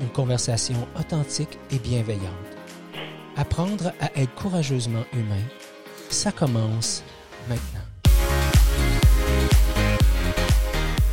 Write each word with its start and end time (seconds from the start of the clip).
une 0.00 0.08
conversation 0.08 0.86
authentique 0.98 1.58
et 1.70 1.78
bienveillante. 1.78 2.32
Apprendre 3.36 3.92
à 4.00 4.12
être 4.18 4.34
courageusement 4.34 5.04
humain, 5.12 5.42
ça 6.10 6.32
commence 6.32 7.02
maintenant. 7.48 7.80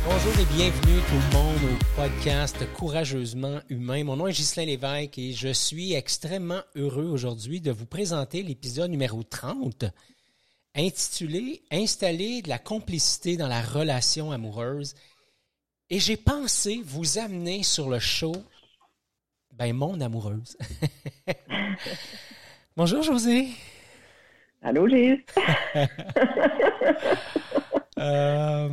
Bonjour 0.04 0.40
et 0.40 0.54
bienvenue 0.56 1.00
tout 1.08 1.14
le 1.14 1.36
monde 1.36 1.72
au 1.72 2.00
podcast 2.00 2.56
Courageusement 2.74 3.60
humain. 3.68 4.04
Mon 4.04 4.16
nom 4.16 4.26
est 4.26 4.32
Ghislain 4.32 4.64
Lévesque 4.64 5.18
et 5.18 5.32
je 5.32 5.52
suis 5.52 5.94
extrêmement 5.94 6.62
heureux 6.76 7.06
aujourd'hui 7.06 7.60
de 7.60 7.72
vous 7.72 7.86
présenter 7.86 8.42
l'épisode 8.42 8.90
numéro 8.90 9.22
30 9.22 9.86
intitulé 10.76 11.62
Installer 11.70 12.42
de 12.42 12.48
la 12.48 12.58
complicité 12.58 13.36
dans 13.36 13.48
la 13.48 13.62
relation 13.62 14.32
amoureuse. 14.32 14.94
Et 15.90 16.00
j'ai 16.00 16.16
pensé 16.16 16.82
vous 16.84 17.18
amener 17.18 17.62
sur 17.62 17.88
le 17.88 17.98
show 17.98 18.34
ben, 19.56 19.74
mon 19.74 20.00
amoureuse. 20.00 20.56
Bonjour, 22.76 23.02
José. 23.02 23.48
Allô, 24.62 24.88
Gilles. 24.88 25.24
Euh, 27.96 28.68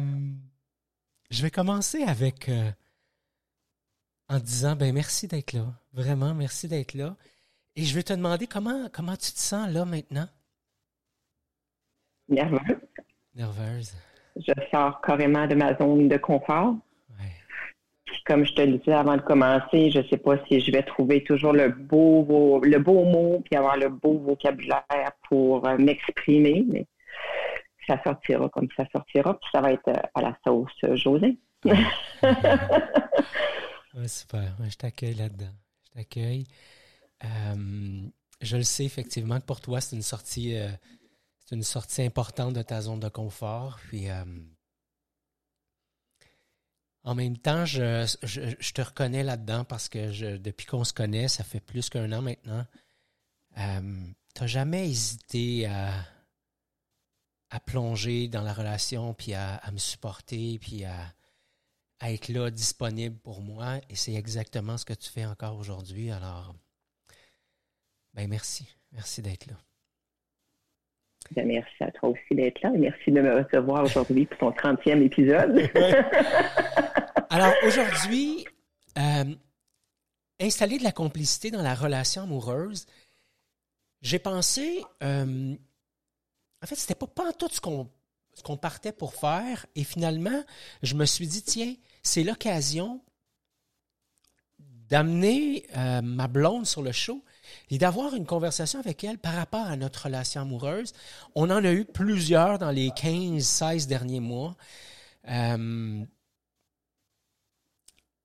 je 1.30 1.44
vais 1.44 1.52
commencer 1.52 2.02
avec 2.02 2.50
euh, 2.50 2.72
en 4.30 4.40
disant 4.40 4.76
ben 4.76 4.92
merci 4.92 5.28
d'être 5.28 5.54
là. 5.54 5.68
Vraiment, 5.94 6.34
merci 6.34 6.68
d'être 6.68 6.96
là. 6.96 7.16
Et 7.76 7.84
je 7.84 7.94
vais 7.94 8.02
te 8.02 8.14
demander 8.14 8.48
comment, 8.48 8.90
comment 8.92 9.16
tu 9.16 9.32
te 9.32 9.40
sens 9.40 9.72
là 9.72 9.86
maintenant? 9.86 10.28
Nerveuse. 12.28 12.80
Nerveuse. 13.36 13.94
Je 14.36 14.52
sors 14.72 15.00
carrément 15.02 15.46
de 15.46 15.54
ma 15.54 15.78
zone 15.78 16.10
de 16.10 16.18
confort 16.18 16.74
comme 18.26 18.46
je 18.46 18.54
te 18.54 18.62
le 18.62 18.78
disais 18.78 18.94
avant 18.94 19.18
de 19.18 19.22
commencer, 19.22 19.92
je 19.92 20.00
ne 20.00 20.08
sais 20.08 20.18
pas 20.18 20.36
si 20.48 20.60
je 20.60 20.72
vais 20.72 20.84
trouver 20.84 21.24
toujours 21.24 21.54
le 21.54 21.70
beau, 21.70 22.60
le 22.64 22.78
beau 22.80 23.04
mot 23.06 23.42
puis 23.44 23.56
avoir 23.56 23.78
le 23.78 23.90
beau 23.90 24.20
vocabulaire 24.20 25.12
pour 25.28 25.68
euh, 25.68 25.78
m'exprimer, 25.78 26.64
mais 26.68 26.86
ça 27.88 28.02
sortira 28.04 28.50
comme 28.50 28.68
ça 28.78 28.86
sortira, 28.92 29.34
puis 29.34 29.50
ça 29.52 29.62
va 29.62 29.74
être 29.74 29.88
euh, 29.88 30.02
à 30.14 30.22
la 30.22 30.38
sauce 30.46 30.72
euh, 30.84 30.96
José. 30.96 31.38
super. 34.06 34.56
je 34.68 34.76
t'accueille 34.76 35.16
là-dedans. 35.16 35.54
Je 35.88 35.92
t'accueille. 36.00 36.46
je 38.42 38.58
le 38.58 38.64
sais 38.64 38.86
effectivement 38.86 39.40
que 39.40 39.46
pour 39.46 39.62
toi, 39.62 39.82
c'est 39.82 39.96
une 39.96 40.02
sortie, 40.02 40.56
c'est 41.46 41.56
une 41.56 41.64
sortie 41.64 42.02
importante 42.02 42.54
de 42.54 42.62
ta 42.62 42.82
zone 42.82 43.00
de 43.00 43.10
confort. 43.10 43.80
Puis 43.90 44.08
en 47.04 47.16
même 47.16 47.38
temps, 47.38 47.66
je, 47.66 48.06
je, 48.24 48.72
te 48.74 48.82
reconnais 48.82 49.24
là-dedans 49.24 49.64
parce 49.64 49.90
que 49.90 50.12
je, 50.12 50.38
depuis 50.38 50.68
qu'on 50.68 50.84
se 50.84 50.94
connaît, 50.94 51.28
ça 51.28 51.44
fait 51.44 51.60
plus 51.60 51.90
qu'un 51.90 52.12
an 52.12 52.22
maintenant. 52.22 52.66
Euh, 53.58 54.06
tu 54.36 54.42
n'as 54.42 54.48
jamais 54.48 54.88
hésité 54.88 55.66
à, 55.66 56.06
à 57.50 57.60
plonger 57.60 58.28
dans 58.28 58.44
la 58.44 58.54
relation, 58.54 59.14
puis 59.14 59.34
à, 59.34 59.62
me 59.72 59.80
supporter, 59.80 60.60
puis 60.60 60.86
à, 60.86 61.14
à, 62.00 62.12
être 62.12 62.30
là, 62.30 62.52
disponible 62.52 63.18
pour 63.18 63.42
moi. 63.42 63.80
Et 63.90 63.96
c'est 63.96 64.14
exactement 64.14 64.78
ce 64.78 64.86
que 64.86 64.94
tu 64.94 65.10
fais 65.10 65.26
encore 65.26 65.58
aujourd'hui. 65.58 66.12
Alors, 66.12 66.56
ben 68.14 68.30
merci. 68.30 68.68
Merci 68.92 69.22
d'être 69.22 69.48
là. 69.48 69.56
Ben, 71.36 71.48
merci 71.48 71.84
à 71.84 71.92
toi 71.92 72.10
aussi 72.10 72.36
d'être 72.36 72.62
là 72.62 72.72
et 72.74 72.78
merci 72.78 73.12
de 73.12 73.22
me 73.22 73.44
recevoir 73.44 73.84
aujourd'hui 73.84 74.26
pour 74.26 74.54
ton 74.54 74.74
30e 74.76 75.02
épisode. 75.02 75.56
Alors 77.30 77.54
aujourd'hui, 77.66 78.46
euh, 78.98 79.36
installer 80.40 80.78
de 80.78 80.84
la 80.84 80.92
complicité 80.92 81.52
dans 81.52 81.62
la 81.62 81.76
relation 81.76 82.24
amoureuse, 82.24 82.86
j'ai 84.02 84.20
pensé, 84.20 84.84
euh, 85.04 85.56
en 86.62 86.68
fait, 86.68 86.76
c'était 86.76 86.96
pas, 86.96 87.08
pas 87.08 87.32
tout 87.34 87.50
ce 87.50 87.62
qu'on 87.62 87.90
ce 88.34 88.44
qu'on 88.44 88.58
partait 88.58 88.92
pour 88.92 89.14
faire. 89.14 89.66
Et 89.76 89.84
finalement, 89.84 90.44
je 90.84 90.96
me 90.96 91.06
suis 91.06 91.28
dit, 91.28 91.44
tiens, 91.44 91.76
c'est 92.04 92.24
l'occasion 92.24 93.02
d'amener 94.60 95.66
euh, 95.78 96.02
ma 96.02 96.28
blonde 96.28 96.66
sur 96.66 96.82
le 96.82 96.92
show 96.92 97.24
et 97.70 97.78
d'avoir 97.78 98.16
une 98.16 98.26
conversation 98.26 98.80
avec 98.80 99.04
elle 99.04 99.18
par 99.18 99.34
rapport 99.34 99.66
à 99.66 99.76
notre 99.76 100.06
relation 100.06 100.42
amoureuse. 100.42 100.94
On 101.36 101.50
en 101.50 101.64
a 101.64 101.72
eu 101.72 101.86
plusieurs 101.86 102.60
dans 102.60 102.72
les 102.72 102.90
15-16 102.90 103.88
derniers 103.88 104.20
mois. 104.20 104.56
Euh, 105.28 106.04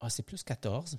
ah, 0.00 0.10
c'est 0.10 0.22
plus 0.22 0.42
14. 0.42 0.98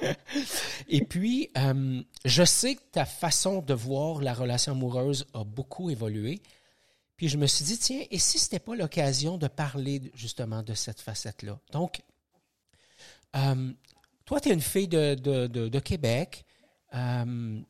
et 0.88 1.04
puis, 1.04 1.50
euh, 1.58 2.02
je 2.24 2.44
sais 2.44 2.76
que 2.76 2.82
ta 2.90 3.04
façon 3.04 3.60
de 3.60 3.74
voir 3.74 4.20
la 4.22 4.34
relation 4.34 4.72
amoureuse 4.72 5.26
a 5.34 5.44
beaucoup 5.44 5.90
évolué. 5.90 6.42
Puis 7.16 7.28
je 7.28 7.36
me 7.36 7.46
suis 7.46 7.64
dit, 7.64 7.78
tiens, 7.78 8.02
et 8.10 8.18
si 8.18 8.38
ce 8.38 8.46
n'était 8.46 8.58
pas 8.58 8.74
l'occasion 8.74 9.38
de 9.38 9.46
parler 9.46 10.10
justement 10.14 10.62
de 10.62 10.74
cette 10.74 11.00
facette-là? 11.00 11.60
Donc, 11.70 12.02
euh, 13.36 13.72
toi, 14.24 14.40
tu 14.40 14.48
es 14.48 14.52
une 14.52 14.60
fille 14.60 14.88
de, 14.88 15.14
de, 15.14 15.78
Québec. 15.80 16.44
Euh, 16.94 17.60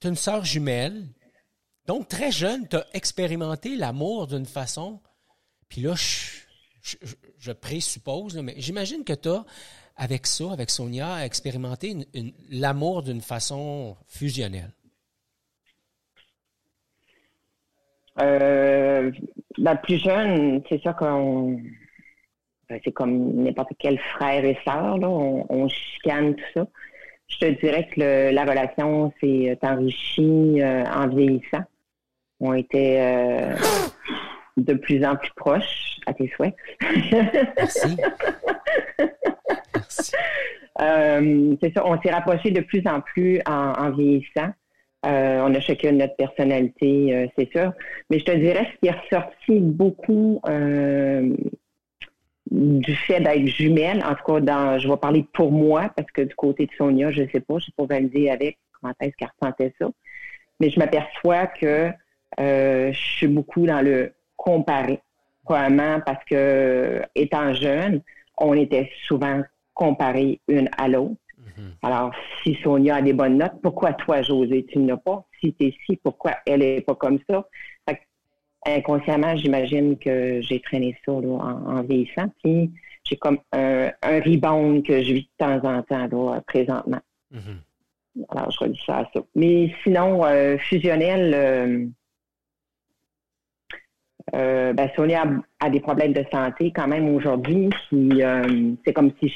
tu 0.00 0.06
as 0.06 0.10
une 0.10 0.16
sœur 0.16 0.44
jumelle. 0.44 1.04
Donc, 1.86 2.08
très 2.08 2.30
jeune, 2.30 2.68
tu 2.68 2.76
as 2.76 2.86
expérimenté 2.92 3.76
l'amour 3.76 4.26
d'une 4.28 4.46
façon. 4.46 5.00
Puis 5.68 5.80
là, 5.80 5.94
je, 5.94 6.96
je, 7.38 7.52
présuppose, 7.52 8.36
mais 8.38 8.54
j'imagine 8.56 9.04
que 9.04 9.12
tu 9.12 9.28
as, 9.28 9.44
avec 9.96 10.26
ça, 10.26 10.52
avec 10.52 10.70
Sonia, 10.70 11.24
expérimenté 11.24 11.96
l'amour 12.50 13.02
d'une 13.02 13.20
façon 13.20 13.96
fusionnelle. 14.06 14.72
Euh, 18.20 19.10
la 19.56 19.76
plus 19.76 19.98
jeune, 19.98 20.62
c'est 20.68 20.82
ça 20.82 20.92
qu'on 20.92 21.58
ben, 22.68 22.80
c'est 22.84 22.92
comme 22.92 23.42
n'importe 23.42 23.72
quel 23.78 23.98
frère 23.98 24.44
et 24.44 24.58
sœur, 24.64 24.98
on, 25.02 25.44
on, 25.48 25.68
chicane 25.68 26.34
tout 26.34 26.44
ça. 26.54 26.66
Je 27.32 27.38
te 27.38 27.60
dirais 27.60 27.88
que 27.88 28.32
la 28.32 28.44
relation 28.44 29.12
s'est 29.20 29.58
enrichie 29.62 30.60
euh, 30.60 30.84
en 30.84 31.08
vieillissant. 31.08 31.64
On 32.40 32.52
était 32.54 32.98
euh, 33.00 33.56
de 34.56 34.74
plus 34.74 35.04
en 35.04 35.16
plus 35.16 35.30
proches, 35.34 35.98
à 36.06 36.12
tes 36.12 36.30
souhaits. 36.36 36.54
Merci. 37.12 37.96
Euh, 40.80 41.54
c'est 41.62 41.72
ça, 41.74 41.86
on 41.86 42.00
s'est 42.00 42.10
rapprochés 42.10 42.50
de 42.50 42.62
plus 42.62 42.82
en 42.86 43.02
plus 43.02 43.40
en, 43.46 43.90
vieillissant. 43.90 44.48
on 45.04 45.54
a 45.54 45.60
chacun 45.60 45.92
notre 45.92 46.16
personnalité, 46.16 47.30
c'est 47.36 47.52
sûr. 47.52 47.72
Mais 48.08 48.18
je 48.18 48.24
te 48.24 48.30
dirais 48.32 48.66
ce 48.72 48.78
qui 48.80 48.86
est 48.88 48.98
ressorti 48.98 49.60
beaucoup 49.60 50.40
du 52.52 52.94
fait 52.94 53.20
d'être 53.20 53.46
jumelle, 53.46 54.04
en 54.04 54.14
tout 54.14 54.24
cas, 54.24 54.40
dans, 54.40 54.78
je 54.78 54.86
vais 54.86 54.96
parler 54.98 55.24
pour 55.32 55.50
moi, 55.50 55.90
parce 55.96 56.10
que 56.10 56.22
du 56.22 56.34
côté 56.34 56.66
de 56.66 56.72
Sonia, 56.76 57.10
je 57.10 57.22
ne 57.22 57.28
sais 57.28 57.40
pas, 57.40 57.54
je 57.54 57.54
ne 57.54 57.60
sais 57.60 57.72
pas 57.76 57.86
valider 57.86 58.28
avec 58.28 58.58
comment 58.78 58.92
est-ce 59.00 59.16
qu'elle 59.16 59.30
ressentait 59.40 59.72
ça. 59.80 59.88
Mais 60.60 60.68
je 60.68 60.78
m'aperçois 60.78 61.46
que 61.46 61.90
euh, 62.40 62.92
je 62.92 62.98
suis 62.98 63.26
beaucoup 63.26 63.66
dans 63.66 63.80
le 63.80 64.12
comparer. 64.36 65.00
Probablement 65.44 66.00
parce 66.04 66.22
que, 66.24 67.02
étant 67.14 67.54
jeune, 67.54 68.02
on 68.36 68.54
était 68.54 68.90
souvent 69.06 69.42
comparés 69.72 70.40
une 70.46 70.68
à 70.76 70.88
l'autre. 70.88 71.16
Mm-hmm. 71.40 71.70
Alors, 71.82 72.12
si 72.42 72.54
Sonia 72.62 72.96
a 72.96 73.02
des 73.02 73.14
bonnes 73.14 73.38
notes, 73.38 73.60
pourquoi 73.62 73.94
toi, 73.94 74.20
José, 74.22 74.66
tu 74.68 74.78
n'as 74.78 74.98
pas? 74.98 75.26
Si 75.40 75.54
tu 75.54 75.66
es 75.66 75.74
si, 75.86 75.96
pourquoi 75.96 76.32
elle 76.46 76.60
n'est 76.60 76.82
pas 76.82 76.94
comme 76.94 77.18
ça? 77.28 77.48
Inconsciemment, 78.66 79.36
j'imagine 79.36 79.98
que 79.98 80.40
j'ai 80.40 80.60
traîné 80.60 80.96
ça 81.04 81.12
en, 81.12 81.82
vieillissant. 81.82 82.32
Puis 82.42 82.70
j'ai 83.04 83.16
comme 83.16 83.38
un, 83.52 83.90
rebound 84.02 84.84
que 84.84 85.02
je 85.02 85.12
vis 85.12 85.22
de 85.22 85.44
temps 85.44 85.60
en 85.64 85.82
temps 85.82 86.06
là, 86.06 86.40
présentement. 86.46 87.00
Mm-hmm. 87.34 88.26
Alors, 88.28 88.50
je 88.50 88.58
redis 88.58 88.80
ça 88.86 88.98
à 88.98 89.10
ça. 89.12 89.20
Mais 89.34 89.74
sinon, 89.82 90.24
euh, 90.24 90.58
fusionnel, 90.58 91.32
euh, 91.34 91.86
euh, 94.34 94.72
ben, 94.72 94.90
Sonia 94.94 95.24
a, 95.60 95.70
des 95.70 95.80
problèmes 95.80 96.12
de 96.12 96.24
santé 96.30 96.72
quand 96.74 96.86
même 96.86 97.08
aujourd'hui. 97.14 97.70
c'est 97.90 98.92
comme 98.92 99.12
si 99.20 99.32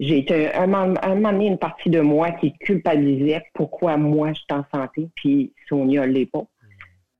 j'ai 0.00 0.18
été 0.18 0.52
un, 0.54 0.72
un, 0.72 1.14
moment 1.14 1.32
donné 1.32 1.46
une 1.46 1.58
partie 1.58 1.90
de 1.90 2.00
moi 2.00 2.32
qui 2.32 2.52
culpabilisait 2.52 3.44
pourquoi 3.54 3.96
moi 3.96 4.32
je 4.32 4.40
suis 4.40 4.46
en 4.50 4.64
santé, 4.74 5.08
puis 5.14 5.52
Sonia 5.68 6.06
l'est 6.06 6.26
pas. 6.26 6.46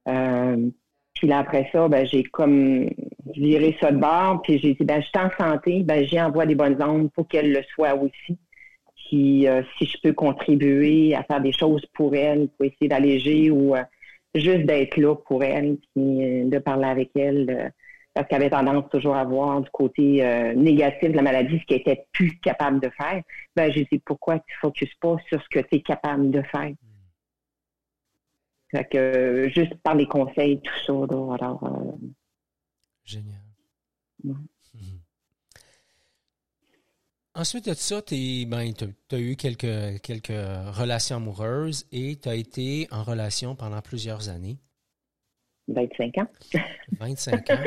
Euh, 0.09 0.71
puis 1.15 1.29
là, 1.29 1.39
après 1.39 1.69
ça, 1.73 1.89
ben, 1.89 2.07
j'ai 2.07 2.23
comme 2.25 2.89
viré 3.35 3.77
ça 3.81 3.91
de 3.91 3.99
bord, 3.99 4.43
puis 4.43 4.59
j'ai 4.59 4.75
dit, 4.75 4.85
ben, 4.85 5.01
je 5.01 5.07
suis 5.07 5.19
en 5.19 5.31
santé, 5.39 5.83
ben, 5.83 6.05
j'y 6.05 6.21
envoie 6.21 6.47
des 6.47 6.55
bonnes 6.55 6.81
ondes 6.83 7.11
pour 7.13 7.27
qu'elle 7.29 7.53
le 7.53 7.63
soit 7.75 7.95
aussi. 7.95 8.39
Puis 9.09 9.47
euh, 9.47 9.63
si 9.79 9.87
je 9.87 9.99
peux 10.03 10.13
contribuer 10.13 11.15
à 11.15 11.23
faire 11.23 11.41
des 11.41 11.53
choses 11.53 11.85
pour 11.95 12.15
elle, 12.15 12.49
pour 12.49 12.67
essayer 12.67 12.89
d'alléger 12.89 13.51
ou 13.51 13.77
euh, 13.77 13.83
juste 14.35 14.67
d'être 14.67 14.97
là 14.97 15.15
pour 15.15 15.43
elle, 15.45 15.79
puis 15.95 16.45
de 16.45 16.59
parler 16.59 16.87
avec 16.87 17.11
elle, 17.15 17.73
parce 18.13 18.27
qu'elle 18.29 18.43
avait 18.43 18.51
tendance 18.51 18.89
toujours 18.91 19.15
à 19.15 19.25
voir 19.25 19.61
du 19.61 19.71
côté 19.71 20.53
négatif 20.57 21.11
de 21.11 21.17
la 21.17 21.23
maladie, 21.23 21.61
ce 21.61 21.67
qu'elle 21.67 21.81
était 21.81 22.07
plus 22.13 22.39
capable 22.41 22.81
de 22.81 22.91
faire, 22.91 23.23
ben, 23.55 23.71
j'ai 23.71 23.87
dit, 23.91 23.99
pourquoi 24.05 24.39
tu 24.41 24.55
ne 24.55 24.69
focuses 24.69 24.95
pas 25.01 25.17
sur 25.29 25.41
ce 25.41 25.49
que 25.49 25.61
tu 25.61 25.77
es 25.77 25.81
capable 25.81 26.31
de 26.31 26.43
faire? 26.43 26.73
Fait 28.71 28.85
que 28.91 29.49
juste 29.55 29.75
par 29.77 29.95
les 29.95 30.07
conseils, 30.07 30.61
tout 30.61 30.75
ça, 30.87 30.93
alors. 31.35 31.63
Euh, 31.65 32.07
Génial. 33.05 33.43
Mhm. 34.25 34.47
Ensuite 37.37 37.69
de 37.69 37.75
ça, 37.75 38.01
ben, 38.01 38.73
tu 38.73 39.15
as 39.15 39.19
eu 39.21 39.37
quelques, 39.37 40.01
quelques 40.01 40.29
relations 40.29 41.17
amoureuses 41.17 41.87
et 41.93 42.17
tu 42.17 42.31
as 42.31 42.35
été 42.35 42.89
en 42.91 43.03
relation 43.03 43.55
pendant 43.55 43.83
plusieurs 43.83 44.31
années. 44.31 44.59
25 45.69 46.17
ans. 46.17 46.29
25 46.99 47.51
ans. 47.51 47.59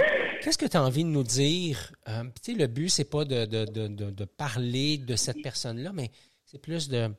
Qu'est-ce 0.41 0.57
que 0.57 0.65
tu 0.65 0.75
as 0.75 0.83
envie 0.83 1.03
de 1.03 1.09
nous 1.09 1.23
dire? 1.23 1.91
Euh, 2.07 2.23
tu 2.43 2.53
sais, 2.53 2.57
le 2.57 2.65
but, 2.65 2.89
c'est 2.89 3.09
pas 3.09 3.25
de, 3.25 3.45
de, 3.45 4.25
parler 4.25 4.97
de 4.97 5.15
cette 5.15 5.41
personne-là, 5.43 5.91
mais 5.93 6.09
c'est 6.45 6.59
plus 6.59 6.89
de 6.89 7.09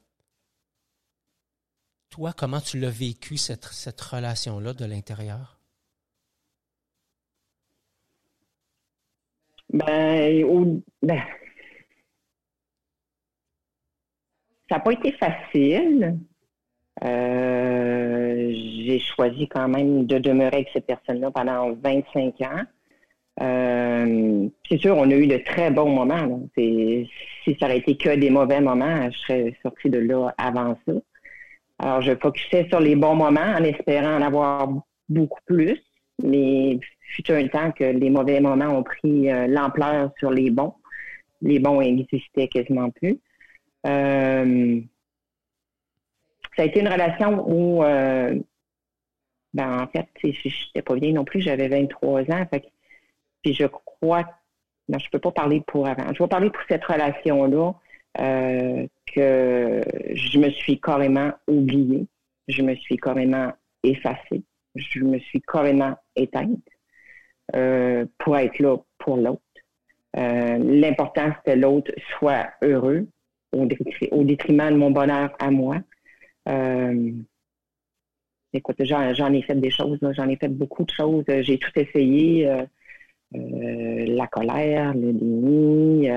toi, 2.10 2.32
comment 2.36 2.60
tu 2.60 2.78
l'as 2.78 2.90
vécu, 2.90 3.36
cette, 3.36 3.64
cette 3.64 4.00
relation-là 4.00 4.72
de 4.74 4.84
l'intérieur? 4.84 5.58
Ben, 9.72 10.82
ben 11.02 11.22
ça 14.68 14.76
n'a 14.76 14.80
pas 14.80 14.92
été 14.92 15.12
facile. 15.12 16.18
Euh, 17.04 18.52
j'ai 18.86 18.98
choisi 18.98 19.48
quand 19.48 19.68
même 19.68 20.06
de 20.06 20.18
demeurer 20.18 20.56
avec 20.56 20.70
cette 20.72 20.86
personne-là 20.86 21.30
pendant 21.30 21.72
25 21.72 22.40
ans. 22.42 22.62
Euh, 23.40 24.48
c'est 24.68 24.78
sûr, 24.78 24.96
on 24.96 25.10
a 25.10 25.14
eu 25.14 25.26
de 25.26 25.38
très 25.38 25.70
bons 25.70 25.90
moments. 25.90 26.48
Si 26.56 27.08
ça 27.58 27.66
aurait 27.66 27.78
été 27.78 27.96
que 27.96 28.14
des 28.16 28.30
mauvais 28.30 28.60
moments, 28.60 29.10
je 29.10 29.18
serais 29.18 29.56
sortie 29.62 29.90
de 29.90 29.98
là 29.98 30.34
avant 30.36 30.76
ça. 30.86 30.92
Alors, 31.82 32.02
je 32.02 32.14
focusais 32.14 32.68
sur 32.68 32.78
les 32.78 32.94
bons 32.94 33.14
moments 33.14 33.40
en 33.40 33.64
espérant 33.64 34.18
en 34.18 34.22
avoir 34.22 34.68
beaucoup 35.08 35.40
plus, 35.46 35.80
mais 36.22 36.78
fut 37.00 37.30
un 37.32 37.48
temps 37.48 37.72
que 37.72 37.84
les 37.84 38.10
mauvais 38.10 38.38
moments 38.38 38.66
ont 38.66 38.82
pris 38.82 39.30
euh, 39.30 39.46
l'ampleur 39.46 40.12
sur 40.18 40.30
les 40.30 40.50
bons. 40.50 40.74
Les 41.40 41.58
bons 41.58 41.80
n'existaient 41.80 42.48
quasiment 42.48 42.90
plus. 42.90 43.18
Euh, 43.86 44.80
ça 46.54 46.62
a 46.62 46.66
été 46.66 46.80
une 46.80 46.88
relation 46.88 47.48
où, 47.48 47.82
euh, 47.82 48.38
ben, 49.54 49.82
en 49.82 49.86
fait, 49.86 50.06
je 50.22 50.28
n'étais 50.28 50.82
pas 50.82 50.94
bien 50.96 51.12
non 51.12 51.24
plus, 51.24 51.40
j'avais 51.40 51.68
23 51.68 52.30
ans. 52.30 52.46
puis 53.42 53.54
je 53.54 53.64
crois, 53.64 54.26
non, 54.90 54.98
je 54.98 55.06
ne 55.06 55.10
peux 55.12 55.18
pas 55.18 55.32
parler 55.32 55.62
pour 55.66 55.88
avant. 55.88 56.12
Je 56.12 56.22
vais 56.22 56.28
parler 56.28 56.50
pour 56.50 56.62
cette 56.68 56.84
relation-là. 56.84 57.72
Euh, 58.18 58.86
que 59.14 59.82
je 60.14 60.38
me 60.38 60.50
suis 60.50 60.80
carrément 60.80 61.32
oubliée, 61.46 62.06
je 62.48 62.62
me 62.62 62.74
suis 62.74 62.96
carrément 62.96 63.52
effacée, 63.84 64.42
je 64.74 65.00
me 65.00 65.18
suis 65.18 65.40
carrément 65.42 65.96
éteinte 66.16 66.58
euh, 67.54 68.06
pour 68.18 68.36
être 68.36 68.58
là 68.58 68.76
pour 68.98 69.16
l'autre. 69.16 69.42
Euh, 70.16 70.58
L'important, 70.58 71.32
que 71.44 71.52
l'autre 71.52 71.92
soit 72.18 72.50
heureux 72.62 73.06
au, 73.52 73.66
détriment 73.66 74.70
de 74.70 74.76
mon 74.76 74.90
bonheur 74.90 75.34
à 75.38 75.50
moi. 75.50 75.78
Euh, 76.48 77.12
écoute, 78.52 78.76
j'en 78.80 79.32
ai 79.32 79.42
fait 79.42 79.54
des 79.54 79.70
choses, 79.70 79.98
j'en 80.02 80.28
ai 80.28 80.36
fait 80.36 80.48
beaucoup 80.48 80.84
de 80.84 80.90
choses. 80.90 81.24
J'ai 81.28 81.58
tout 81.58 81.72
essayé. 81.76 82.48
Euh, 82.48 82.66
la 83.32 84.26
colère, 84.26 84.92
le 84.94 85.12
déni, 85.12 86.08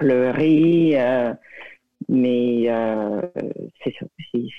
pleurer. 0.00 0.92
Euh, 0.94 1.34
mais 2.08 2.64
euh, 2.68 3.20
c'est 3.84 3.94
ça. 3.98 4.06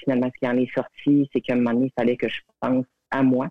Finalement, 0.03 0.29
ce 0.33 0.39
qui 0.39 0.47
en 0.47 0.57
est 0.57 0.73
sorti, 0.73 1.29
c'est 1.33 1.41
qu'à 1.41 1.53
un 1.53 1.57
moment 1.57 1.73
donné, 1.73 1.87
il 1.87 1.93
fallait 1.99 2.15
que 2.15 2.29
je 2.29 2.39
pense 2.61 2.85
à 3.09 3.23
moi. 3.23 3.49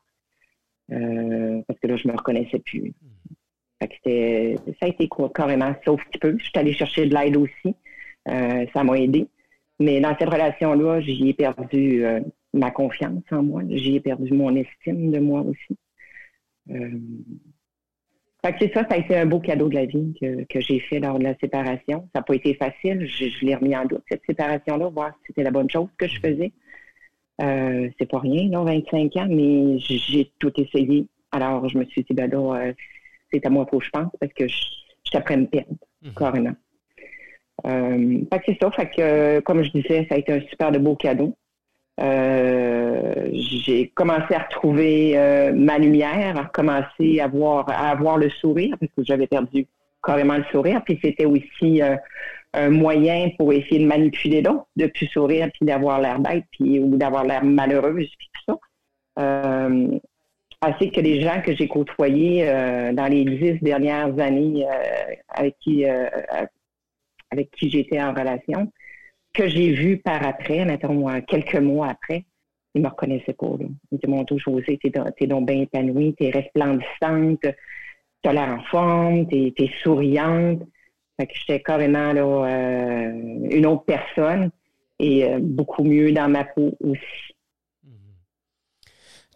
Euh, 0.92 1.60
parce 1.66 1.78
que 1.80 1.86
là, 1.86 1.96
je 1.96 2.08
me 2.08 2.16
reconnaissais 2.16 2.60
plus. 2.60 2.94
Ça 3.80 3.86
a 3.86 4.86
été 4.86 5.08
carrément 5.34 5.74
sauf 5.84 6.02
petit 6.06 6.18
peu. 6.18 6.36
Je 6.38 6.44
suis 6.44 6.58
allée 6.58 6.72
chercher 6.72 7.06
de 7.06 7.14
l'aide 7.14 7.36
aussi. 7.36 7.74
ça 8.26 8.84
m'a 8.84 8.98
aidé. 8.98 9.26
Mais 9.78 10.00
dans 10.00 10.16
cette 10.18 10.28
relation-là, 10.28 11.00
j'y 11.00 11.30
ai 11.30 11.34
perdu 11.34 12.04
ma 12.52 12.70
confiance 12.70 13.22
en 13.30 13.42
moi. 13.42 13.62
J'y 13.68 13.96
ai 13.96 14.00
perdu 14.00 14.32
mon 14.34 14.54
estime 14.54 15.10
de 15.10 15.18
moi 15.18 15.40
aussi 15.40 15.78
c'est 18.58 18.72
ça, 18.72 18.86
ça 18.88 18.94
a 18.94 18.96
été 18.96 19.16
un 19.16 19.26
beau 19.26 19.40
cadeau 19.40 19.68
de 19.68 19.74
la 19.74 19.84
vie 19.86 20.14
que, 20.20 20.60
j'ai 20.60 20.80
fait 20.80 21.00
lors 21.00 21.18
de 21.18 21.24
la 21.24 21.34
séparation. 21.38 22.08
Ça 22.14 22.20
n'a 22.20 22.22
pas 22.22 22.34
été 22.34 22.54
facile. 22.54 23.06
Je, 23.06 23.44
l'ai 23.44 23.54
remis 23.54 23.76
en 23.76 23.84
doute, 23.84 24.02
cette 24.08 24.22
séparation-là, 24.26 24.88
voir 24.88 25.12
si 25.20 25.26
c'était 25.28 25.42
la 25.42 25.50
bonne 25.50 25.70
chose 25.70 25.88
que 25.98 26.06
je 26.06 26.20
faisais. 26.20 26.52
Euh, 27.42 27.88
c'est 27.98 28.08
pas 28.08 28.18
rien, 28.18 28.48
non, 28.48 28.64
25 28.64 29.16
ans, 29.16 29.26
mais 29.28 29.78
j'ai 29.78 30.30
tout 30.38 30.52
essayé. 30.60 31.06
Alors, 31.32 31.68
je 31.68 31.78
me 31.78 31.84
suis 31.86 32.02
dit, 32.02 32.12
ben 32.12 32.30
là, 32.30 32.38
euh, 32.38 32.72
c'est 33.32 33.44
à 33.46 33.50
moi 33.50 33.66
qu'il 33.66 33.80
je 33.80 33.90
pense 33.90 34.10
parce 34.18 34.32
que 34.32 34.48
je, 34.48 34.56
je 35.04 35.16
à 35.16 35.36
me 35.36 35.46
perdre, 35.46 35.74
mhm. 36.02 36.14
carrément. 36.14 36.54
Euh, 37.66 38.20
c'est 38.46 38.58
ça, 38.60 38.70
fait 38.70 38.90
que, 38.90 39.40
comme 39.40 39.62
je 39.62 39.70
disais, 39.70 40.06
ça 40.08 40.14
a 40.14 40.18
été 40.18 40.32
un 40.32 40.40
super 40.42 40.72
de 40.72 40.78
beau 40.78 40.96
cadeau. 40.96 41.36
Euh, 41.98 43.28
j'ai 43.32 43.88
commencé 43.88 44.34
à 44.34 44.44
retrouver 44.44 45.18
euh, 45.18 45.52
ma 45.52 45.78
lumière, 45.78 46.36
à 46.36 46.42
recommencer 46.44 47.20
à 47.20 47.24
avoir, 47.24 47.68
à 47.68 47.90
avoir 47.90 48.16
le 48.16 48.30
sourire, 48.30 48.76
parce 48.78 48.92
que 48.96 49.04
j'avais 49.04 49.26
perdu 49.26 49.66
carrément 50.02 50.38
le 50.38 50.44
sourire. 50.44 50.82
Puis 50.84 50.98
c'était 51.02 51.26
aussi 51.26 51.82
euh, 51.82 51.96
un 52.54 52.70
moyen 52.70 53.30
pour 53.36 53.52
essayer 53.52 53.80
de 53.80 53.86
manipuler 53.86 54.40
l'autre, 54.40 54.66
de 54.76 54.86
plus 54.86 55.06
sourire, 55.08 55.50
puis 55.52 55.66
d'avoir 55.66 56.00
l'air 56.00 56.20
bête, 56.20 56.44
puis 56.52 56.80
ou 56.80 56.96
d'avoir 56.96 57.24
l'air 57.24 57.44
malheureuse, 57.44 58.08
puis 58.18 58.30
tout 58.34 58.58
ça. 59.16 59.68
assez 60.62 60.90
que 60.90 61.00
les 61.00 61.20
gens 61.20 61.42
que 61.42 61.54
j'ai 61.54 61.68
côtoyés 61.68 62.44
dans 62.92 63.06
les 63.06 63.24
dix 63.24 63.62
dernières 63.62 64.18
années 64.18 64.66
avec 65.28 65.56
qui 65.60 65.84
avec 67.30 67.50
qui 67.52 67.70
j'étais 67.70 68.00
en 68.00 68.12
relation, 68.12 68.70
que 69.32 69.48
j'ai 69.48 69.72
vu 69.72 69.98
par 69.98 70.26
après, 70.26 70.64
mettons 70.64 71.20
quelques 71.22 71.56
mois 71.56 71.88
après, 71.88 72.24
ils 72.74 72.82
me 72.82 72.88
reconnaissaient 72.88 73.32
pas. 73.32 73.56
Là. 73.58 73.66
Ils 73.90 73.98
disaient, 73.98 74.08
mon 74.08 74.22
Dieu, 74.22 74.38
José, 74.38 74.78
t'es, 74.82 74.92
t'es 75.16 75.26
donc 75.26 75.46
bien 75.46 75.62
épanouie, 75.62 76.14
t'es 76.14 76.30
resplendissante, 76.30 77.44
t'as 78.22 78.32
l'air 78.32 78.48
en 78.48 78.62
forme, 78.64 79.26
t'es, 79.28 79.70
souriante. 79.82 80.62
Fait 81.18 81.26
que 81.26 81.34
j'étais 81.34 81.62
carrément 81.62 82.12
là, 82.12 82.22
euh, 82.22 83.12
une 83.50 83.66
autre 83.66 83.84
personne 83.84 84.50
et 84.98 85.24
euh, 85.24 85.38
beaucoup 85.40 85.84
mieux 85.84 86.12
dans 86.12 86.28
ma 86.28 86.44
peau 86.44 86.76
aussi. 86.80 87.34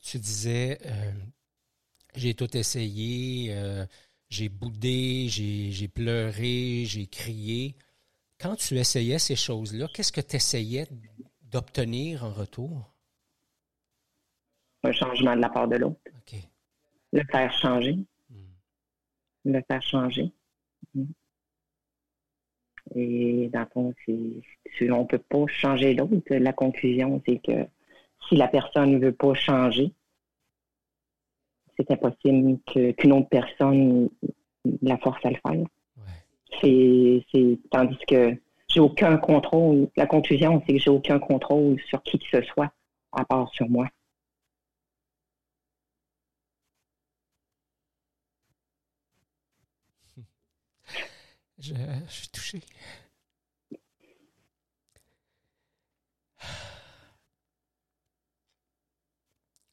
Tu 0.02 0.18
disais, 0.18 0.78
euh, 0.86 1.12
j'ai 2.14 2.34
tout 2.34 2.56
essayé, 2.56 3.54
j'ai 4.28 4.48
boudé, 4.48 5.26
j'ai, 5.28 5.70
j'ai 5.70 5.88
pleuré, 5.88 6.84
j'ai 6.84 7.06
crié 7.06 7.74
quand 8.44 8.56
tu 8.56 8.76
essayais 8.76 9.18
ces 9.18 9.36
choses-là, 9.36 9.88
qu'est-ce 9.94 10.12
que 10.12 10.20
tu 10.20 10.36
essayais 10.36 10.86
d'obtenir 11.50 12.24
en 12.24 12.30
retour? 12.30 12.94
Un 14.82 14.92
changement 14.92 15.34
de 15.34 15.40
la 15.40 15.48
part 15.48 15.66
de 15.66 15.76
l'autre. 15.76 15.98
Le 17.12 17.22
faire 17.30 17.50
changer. 17.54 17.96
Hmm. 18.28 18.42
Le 19.46 19.62
faire 19.66 19.80
changer. 19.80 20.30
Hmm. 20.92 21.06
Et 22.94 23.48
dans 23.50 23.60
le 23.60 23.66
fond, 23.72 23.94
on 24.08 25.00
ne 25.00 25.06
peut 25.06 25.18
pas 25.18 25.46
changer 25.46 25.94
l'autre. 25.94 26.34
La 26.34 26.52
conclusion, 26.52 27.22
c'est 27.26 27.38
que 27.38 27.66
si 28.28 28.36
la 28.36 28.48
personne 28.48 28.90
ne 28.90 28.98
veut 28.98 29.14
pas 29.14 29.32
changer, 29.32 29.90
c'est 31.78 31.90
impossible 31.90 32.58
qu'une 32.66 33.12
autre 33.12 33.28
personne 33.30 34.10
la 34.82 34.98
force 34.98 35.24
à 35.24 35.30
le 35.30 35.36
faire. 35.36 35.66
C'est, 36.60 37.24
tandis 37.70 37.98
que 38.08 38.36
j'ai 38.68 38.80
aucun 38.80 39.16
contrôle. 39.18 39.88
La 39.96 40.06
conclusion, 40.06 40.62
c'est 40.66 40.74
que 40.74 40.78
j'ai 40.78 40.90
aucun 40.90 41.18
contrôle 41.18 41.80
sur 41.88 42.02
qui 42.02 42.18
que 42.18 42.24
ce 42.30 42.42
soit, 42.42 42.72
à 43.12 43.24
part 43.24 43.48
sur 43.54 43.68
moi. 43.68 43.88
Je, 51.58 51.74
suis 52.08 52.28
touché. 52.28 52.60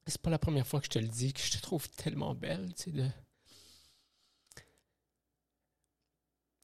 C'est 0.05 0.21
pas 0.21 0.29
la 0.29 0.37
première 0.39 0.67
fois 0.67 0.79
que 0.79 0.85
je 0.85 0.91
te 0.91 0.99
le 0.99 1.07
dis, 1.07 1.33
que 1.33 1.39
je 1.41 1.51
te 1.51 1.61
trouve 1.61 1.89
tellement 1.89 2.35
belle, 2.35 2.73
tu 2.75 2.83
sais, 2.83 2.91
de... 2.91 3.07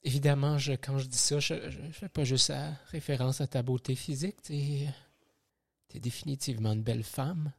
Évidemment, 0.03 0.57
quand 0.81 0.99
je 0.99 1.07
dis 1.07 1.17
ça, 1.17 1.39
je 1.39 1.55
ne 1.55 1.91
fais 1.91 2.09
pas 2.09 2.23
juste 2.23 2.53
référence 2.91 3.41
à 3.41 3.47
ta 3.47 3.61
beauté 3.63 3.95
physique. 3.95 4.41
Tu 4.41 4.53
es, 4.53 4.93
définitivement 5.99 6.73
une 6.73 6.83
belle 6.83 7.03
femme. 7.03 7.51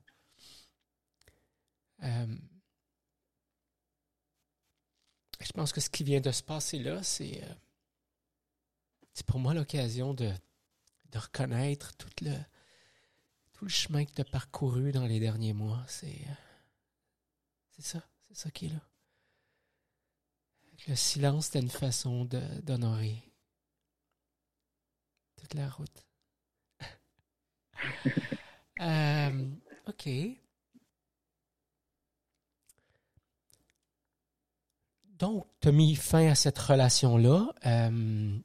Euh, 2.05 2.37
je 5.41 5.53
pense 5.53 5.73
que 5.73 5.81
ce 5.81 5.91
qui 5.91 6.05
vient 6.05 6.21
de 6.21 6.31
se 6.31 6.43
passer 6.45 6.79
là, 6.79 7.03
c'est 7.03 7.43
euh, 7.43 7.55
pour 9.27 9.41
moi 9.41 9.55
l'occasion 9.55 10.15
de, 10.15 10.33
reconnaître 11.15 11.97
tout 11.97 12.11
le, 12.23 12.37
chemin 13.69 14.05
que 14.05 14.13
tu 14.13 14.21
as 14.21 14.25
parcouru 14.25 14.93
dans 14.93 15.07
les 15.07 15.19
derniers 15.19 15.53
mois. 15.53 15.83
C'est 15.89 16.07
euh, 16.07 16.35
ça, 17.81 18.03
c'est 18.29 18.37
ça 18.37 18.51
qui 18.53 18.67
est 18.67 18.71
là. 18.71 18.81
Le 20.87 20.95
silence, 20.95 21.47
c'était 21.47 21.61
une 21.61 21.71
façon 21.71 22.25
d'honorer 22.25 23.23
toute 25.37 25.55
la 25.55 25.69
route. 25.69 26.07
Euh, 28.81 29.51
OK. 29.89 30.09
Donc, 35.19 35.49
tu 35.61 35.67
as 35.69 35.73
mis 35.73 35.97
fin 35.97 36.29
à 36.29 36.37
cette 36.37 36.59
relation-là. 36.59 37.53
Euh, 37.67 38.39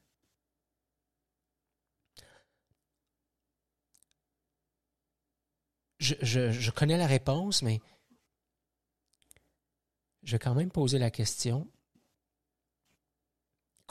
je, 5.99 6.15
je, 6.51 6.71
connais 6.71 6.97
la 6.97 7.05
réponse, 7.05 7.61
mais 7.61 7.79
je 10.23 10.31
vais 10.31 10.39
quand 10.39 10.55
même 10.55 10.71
poser 10.71 10.97
la 10.97 11.11
question. 11.11 11.69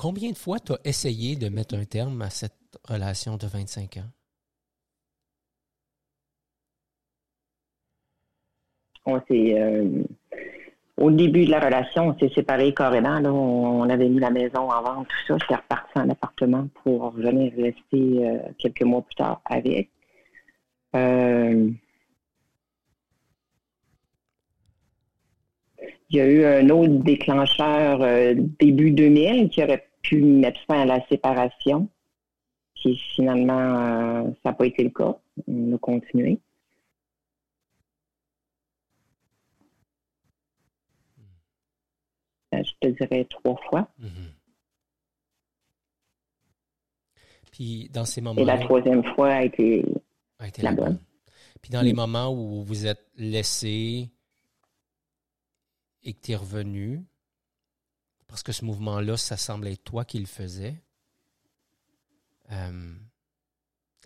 Combien 0.03 0.33
de 0.33 0.37
fois 0.37 0.59
tu 0.59 0.73
as 0.73 0.81
essayé 0.85 1.37
de 1.37 1.49
mettre 1.49 1.77
un 1.77 1.85
terme 1.85 2.23
à 2.23 2.29
cette 2.29 2.77
relation 2.89 3.37
de 3.37 3.47
25 3.47 3.99
ans? 3.99 4.11
On 9.07 9.21
s'est, 9.29 9.55
euh, 9.57 10.03
au 10.97 11.13
début 11.13 11.45
de 11.45 11.53
la 11.53 11.61
relation, 11.61 12.09
on 12.09 12.19
s'est 12.19 12.35
séparés 12.35 12.75
carrément. 12.75 13.21
On, 13.25 13.89
avait 13.89 14.09
mis 14.09 14.19
la 14.19 14.31
maison 14.31 14.73
en 14.73 14.83
vente, 14.83 15.07
tout 15.07 15.35
ça. 15.35 15.39
J'étais 15.39 15.55
reparti 15.55 15.97
en 15.97 16.11
appartement 16.11 16.67
pour 16.83 17.13
revenir 17.13 17.53
rester 17.53 18.27
euh, 18.27 18.39
quelques 18.59 18.83
mois 18.83 19.03
plus 19.03 19.15
tard 19.15 19.41
avec. 19.45 19.89
Euh, 20.97 21.71
il 26.11 26.17
y 26.17 26.21
a 26.21 26.27
eu 26.27 26.45
un 26.45 26.69
autre 26.71 27.05
déclencheur 27.05 28.01
début 28.59 28.91
2000 28.91 29.49
qui 29.49 29.63
aurait 29.63 29.92
pu 30.03 30.23
mettre 30.23 30.61
fin 30.67 30.81
à 30.83 30.85
la 30.85 31.07
séparation. 31.09 31.89
Puis 32.75 32.97
finalement, 33.15 34.27
ça 34.43 34.51
n'a 34.51 34.53
pas 34.53 34.67
été 34.67 34.83
le 34.83 34.91
cas. 34.91 35.17
On 35.47 35.75
a 35.75 35.79
continué. 35.79 36.41
je 42.53 42.73
te 42.81 42.89
dirais 42.89 43.25
trois 43.25 43.57
fois. 43.69 43.89
Mhm. 43.99 44.33
Puis 47.51 47.89
dans 47.93 48.05
ces 48.05 48.21
moments 48.21 48.41
Et 48.41 48.45
la 48.45 48.59
troisième 48.59 49.05
fois 49.15 49.31
a 49.33 49.43
été, 49.43 49.85
la, 50.59 50.73
bonne. 50.73 50.99
Puis 51.61 51.71
dans 51.71 51.83
les 51.83 51.93
moments 51.93 52.33
où 52.33 52.63
vous 52.63 52.87
êtes 52.87 53.07
laissé 53.17 54.11
et 56.03 56.13
que 56.15 56.21
tu 56.21 56.33
es 56.33 56.37
revenu, 56.37 57.05
parce 58.33 58.43
que 58.43 58.53
ce 58.53 58.65
mouvement-là, 58.65 59.19
ça 59.19 59.37
semble 59.37 59.69
être 59.69 59.85
toi 59.85 60.07
qui 60.07 60.19
le 60.19 60.25
faisais, 60.25 60.83
euh, 62.51 62.95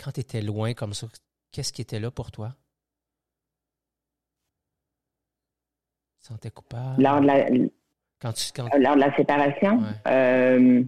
quand 0.03 0.11
tu 0.11 0.19
étais 0.19 0.43
loin 0.43 0.75
comme 0.75 0.95
ça, 0.95 1.07
qu'est-ce 1.53 1.73
qui 1.73 1.81
était 1.81 2.01
là 2.01 2.11
pour 2.11 2.33
toi? 2.33 2.57
Tu 6.19 6.27
sentais 6.27 6.51
coupable? 6.51 7.01
Lors 7.01 7.21
de 7.21 7.27
la, 7.27 7.45
quand 8.19 8.33
Lors 8.81 8.97
de 8.97 9.01
la 9.01 9.15
séparation? 9.15 9.85
Euh, 10.09 10.83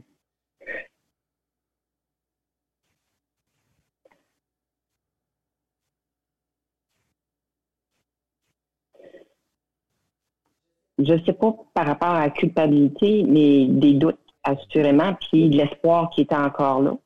je 10.98 11.12
ne 11.12 11.24
sais 11.24 11.32
pas 11.32 11.54
par 11.74 11.86
rapport 11.86 12.08
à 12.08 12.20
la 12.20 12.30
culpabilité, 12.30 13.24
mais 13.24 13.66
des 13.66 13.94
doutes, 13.94 14.18
assurément, 14.42 15.14
puis 15.14 15.48
de 15.48 15.56
l'espoir 15.56 16.10
qui 16.10 16.22
était 16.22 16.34
encore 16.34 16.82
là. 16.82 16.96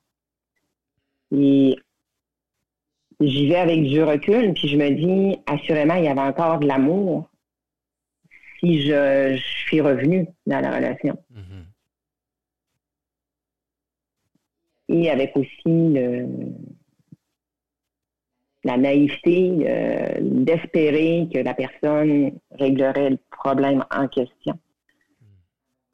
Et 1.34 1.76
j'y 3.20 3.48
vais 3.48 3.56
avec 3.56 3.82
du 3.84 4.02
recul, 4.02 4.52
puis 4.54 4.68
je 4.68 4.76
me 4.76 4.90
dis, 4.90 5.38
assurément, 5.46 5.94
il 5.94 6.04
y 6.04 6.08
avait 6.08 6.20
encore 6.20 6.58
de 6.58 6.66
l'amour 6.66 7.28
si 8.60 8.82
je, 8.82 9.36
suis 9.66 9.80
revenue 9.80 10.26
dans 10.46 10.60
la 10.60 10.76
relation. 10.76 11.18
Mm-hmm. 11.32 11.64
Et 14.88 15.10
avec 15.10 15.36
aussi 15.36 15.96
la 18.64 18.76
naïveté 18.76 19.52
euh, 19.66 20.18
d'espérer 20.20 21.28
que 21.32 21.38
la 21.38 21.54
personne 21.54 22.32
réglerait 22.52 23.10
le 23.10 23.18
problème 23.30 23.84
en 23.90 24.08
question 24.08 24.58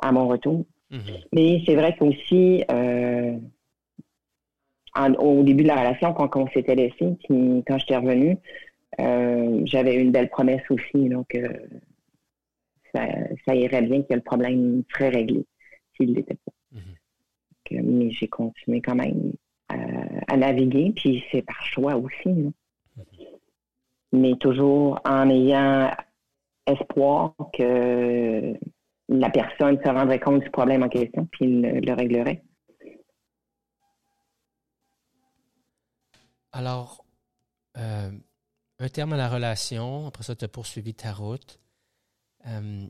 à 0.01 0.13
mon 0.13 0.29
retour. 0.29 0.65
Mm-hmm. 0.91 1.25
Mais 1.33 1.63
c'est 1.67 1.75
vrai 1.75 1.97
qu'aussi, 1.99 2.65
euh, 2.71 3.39
au 5.19 5.43
début 5.43 5.63
de 5.63 5.69
la 5.69 5.77
relation, 5.77 6.13
quand 6.13 6.37
on 6.37 6.47
s'était 6.49 6.75
laissé, 6.75 7.17
puis 7.25 7.65
quand 7.67 7.79
j'étais 7.79 7.97
revenue, 7.97 8.37
euh, 9.01 9.63
j'avais 9.65 9.95
une 9.97 10.13
belle 10.13 10.29
promesse 10.29 10.63
aussi, 10.71 11.09
donc 11.09 11.37
ça, 12.95 13.55
irait 13.55 13.83
bien 13.83 14.03
que 14.03 14.15
le 14.15 14.21
problème 14.21 14.83
serait 14.93 15.11
réglé 15.11 15.45
s'il 15.95 16.15
l'était 16.15 16.37
pas. 16.45 16.53
Mhm. 17.71 17.83
mais 17.85 18.11
j'ai 18.11 18.29
continué 18.29 18.81
quand 18.81 18.95
même 18.95 19.33
à, 19.69 20.37
naviguer, 20.37 20.93
puis 20.95 21.25
c'est 21.31 21.43
par 21.43 21.63
choix 21.63 21.97
aussi. 21.97 22.53
Mais 24.13 24.37
toujours 24.37 25.01
en 25.05 25.29
ayant 25.29 25.91
espoir 26.67 27.35
que 27.53 28.55
la 29.09 29.31
personne 29.31 29.79
se 29.83 29.89
rendrait 29.89 30.21
compte 30.21 30.43
du 30.43 30.51
problème 30.51 30.83
en 30.83 30.89
question, 30.89 31.27
puis 31.27 31.47
il 31.47 31.61
le, 31.63 31.93
réglerait. 31.93 32.43
Alors, 36.53 37.05
euh, 37.77 38.11
un 38.79 38.89
terme 38.89 39.13
à 39.13 39.17
la 39.17 39.29
relation, 39.29 40.07
après 40.07 40.23
ça, 40.23 40.35
tu 40.35 40.45
as 40.45 40.49
poursuivi 40.49 40.95
ta 40.95 41.13
route. 41.13 41.61
Euh, 42.47 42.87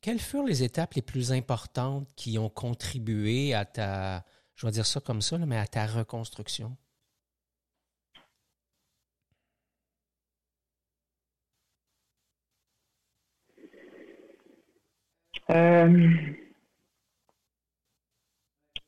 quelles 0.00 0.18
furent 0.20 0.44
les 0.44 0.62
étapes 0.62 0.94
les 0.94 1.02
plus 1.02 1.32
importantes 1.32 2.08
qui 2.16 2.38
ont 2.38 2.48
contribué 2.48 3.54
à 3.54 3.64
ta, 3.64 4.24
je 4.54 4.66
vais 4.66 4.72
dire 4.72 4.86
ça 4.86 5.00
comme 5.00 5.22
ça, 5.22 5.38
mais 5.38 5.56
à 5.58 5.66
ta 5.66 5.86
reconstruction? 5.86 6.76
Euh, 15.50 16.08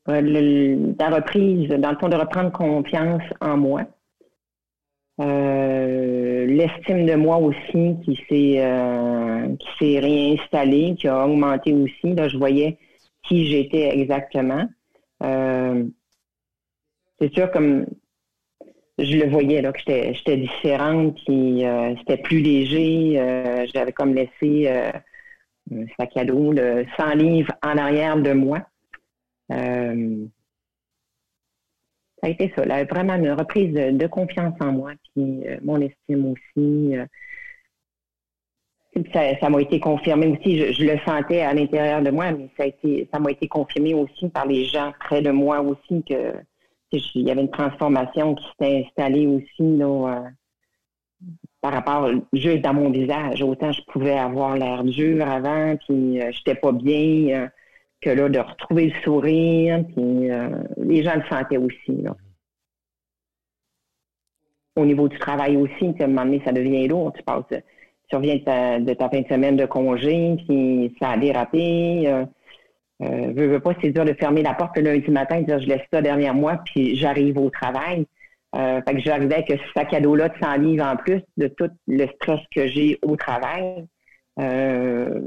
la 0.05 1.09
reprise, 1.09 1.69
dans 1.69 1.91
le 1.91 1.97
fond, 1.97 2.09
de 2.09 2.15
reprendre 2.15 2.51
confiance 2.51 3.23
en 3.39 3.57
moi. 3.57 3.85
Euh, 5.21 6.45
l'estime 6.47 7.05
de 7.05 7.13
moi 7.15 7.37
aussi 7.37 7.95
qui 8.03 8.15
s'est 8.27 8.55
euh, 8.57 9.55
qui 9.57 9.67
s'est 9.77 9.99
réinstallée, 9.99 10.95
qui 10.97 11.07
a 11.07 11.25
augmenté 11.25 11.73
aussi. 11.73 12.15
Là, 12.15 12.27
je 12.27 12.37
voyais 12.37 12.77
qui 13.23 13.45
j'étais 13.45 13.89
exactement. 13.89 14.67
Euh, 15.21 15.83
c'est 17.19 17.31
sûr 17.33 17.51
comme 17.51 17.85
je 18.97 19.17
le 19.17 19.29
voyais 19.29 19.61
que 19.61 19.79
j'étais 19.79 20.13
j'étais 20.15 20.37
différente, 20.37 21.15
puis 21.25 21.63
c'était 21.99 22.17
plus 22.17 22.39
léger. 22.39 23.67
J'avais 23.73 23.91
comme 23.91 24.15
laissé 24.15 24.69
un 24.69 25.85
sac 25.99 26.17
à 26.17 26.25
dos, 26.25 26.53
100 26.97 27.15
livres 27.15 27.53
en 27.63 27.77
arrière 27.77 28.17
de 28.17 28.33
moi 28.33 28.59
ça 32.21 32.27
a 32.27 32.29
été 32.29 32.53
ça, 32.55 32.63
là, 32.65 32.83
vraiment 32.83 33.15
une 33.15 33.31
reprise 33.31 33.73
de, 33.73 34.07
confiance 34.07 34.53
en 34.59 34.71
moi, 34.71 34.91
puis 35.13 35.47
euh, 35.47 35.57
mon 35.63 35.81
estime 35.81 36.31
aussi. 36.31 36.95
Euh, 36.95 37.05
ça, 39.13 39.49
m'a 39.49 39.61
été 39.61 39.79
confirmé 39.79 40.27
aussi. 40.27 40.73
Je, 40.73 40.83
le 40.83 40.99
sentais 40.99 41.41
à 41.41 41.53
l'intérieur 41.53 42.01
de 42.01 42.11
moi, 42.11 42.31
mais 42.31 42.49
ça 42.57 42.67
été, 42.67 43.09
m'a 43.17 43.31
été 43.31 43.47
confirmé 43.47 43.93
aussi 43.93 44.29
par 44.29 44.45
les 44.45 44.65
gens 44.65 44.93
près 44.99 45.21
de 45.21 45.31
moi 45.31 45.61
aussi 45.61 46.03
que 46.03 46.33
il 46.93 47.21
y 47.21 47.31
avait 47.31 47.41
une 47.41 47.49
transformation 47.49 48.35
qui 48.35 48.43
s'était 48.49 48.85
installée 48.85 49.25
aussi 49.25 49.81
euh, 49.81 50.19
par 51.61 51.71
rapport 51.71 52.09
juste 52.33 52.59
dans 52.59 52.73
mon 52.73 52.91
visage. 52.91 53.41
Autant 53.41 53.71
je 53.71 53.81
pouvais 53.83 54.17
avoir 54.17 54.57
l'air 54.57 54.83
dur 54.83 55.25
avant, 55.25 55.77
puis 55.77 56.19
j'étais 56.31 56.55
pas 56.55 56.73
bien, 56.73 57.49
que 58.01 58.09
là 58.09 58.29
de 58.29 58.39
retrouver 58.39 58.87
le 58.87 59.01
sourire, 59.03 59.83
puis 59.95 60.29
les 60.77 61.03
gens 61.03 61.15
le 61.15 61.23
sentaient 61.29 61.57
aussi. 61.57 62.01
Là. 62.01 62.15
Au 64.75 64.85
niveau 64.85 65.07
du 65.07 65.19
travail 65.19 65.57
aussi, 65.57 65.93
à 65.99 66.03
un 66.03 66.07
moment 66.07 66.25
donné, 66.25 66.41
ça 66.43 66.51
devient 66.51 66.87
lourd. 66.87 67.13
Tu 67.13 67.23
passes 67.23 67.45
tu 68.11 68.17
reviens 68.17 68.35
de 68.35 68.93
ta, 68.93 69.09
fin 69.09 69.21
de 69.21 69.27
semaine 69.27 69.55
de 69.55 69.65
congé, 69.65 70.35
puis 70.45 70.93
ça 71.01 71.11
a 71.11 71.17
dérapé. 71.17 72.03
Euh, 72.07 72.25
euh, 73.03 73.31
veux, 73.33 73.59
pas, 73.61 73.73
c'est 73.81 73.91
dur 73.91 74.03
de 74.03 74.13
fermer 74.13 74.43
la 74.43 74.53
porte 74.53 74.77
le 74.77 74.83
lundi 74.83 75.09
matin 75.09 75.37
et 75.37 75.43
dire 75.43 75.59
je 75.59 75.67
laisse 75.67 75.81
ça 75.91 76.01
derrière 76.01 76.33
moi, 76.33 76.61
puis 76.65 76.95
j'arrive 76.97 77.37
au 77.37 77.49
travail. 77.49 78.05
Euh, 78.53 78.81
fait 78.85 78.95
que 78.95 78.99
j'arrivais 78.99 79.35
avec 79.35 79.49
ce 79.49 79.73
sac 79.73 79.93
à 79.93 80.01
dos-là 80.01 80.27
de 80.27 80.33
100 80.41 80.57
livres 80.57 80.85
en 80.85 80.97
plus 80.97 81.21
de 81.37 81.47
tout 81.47 81.69
le 81.87 82.05
stress 82.15 82.41
que 82.53 82.67
j'ai 82.67 82.99
au 83.01 83.15
travail. 83.15 83.85
Euh, 84.39 85.21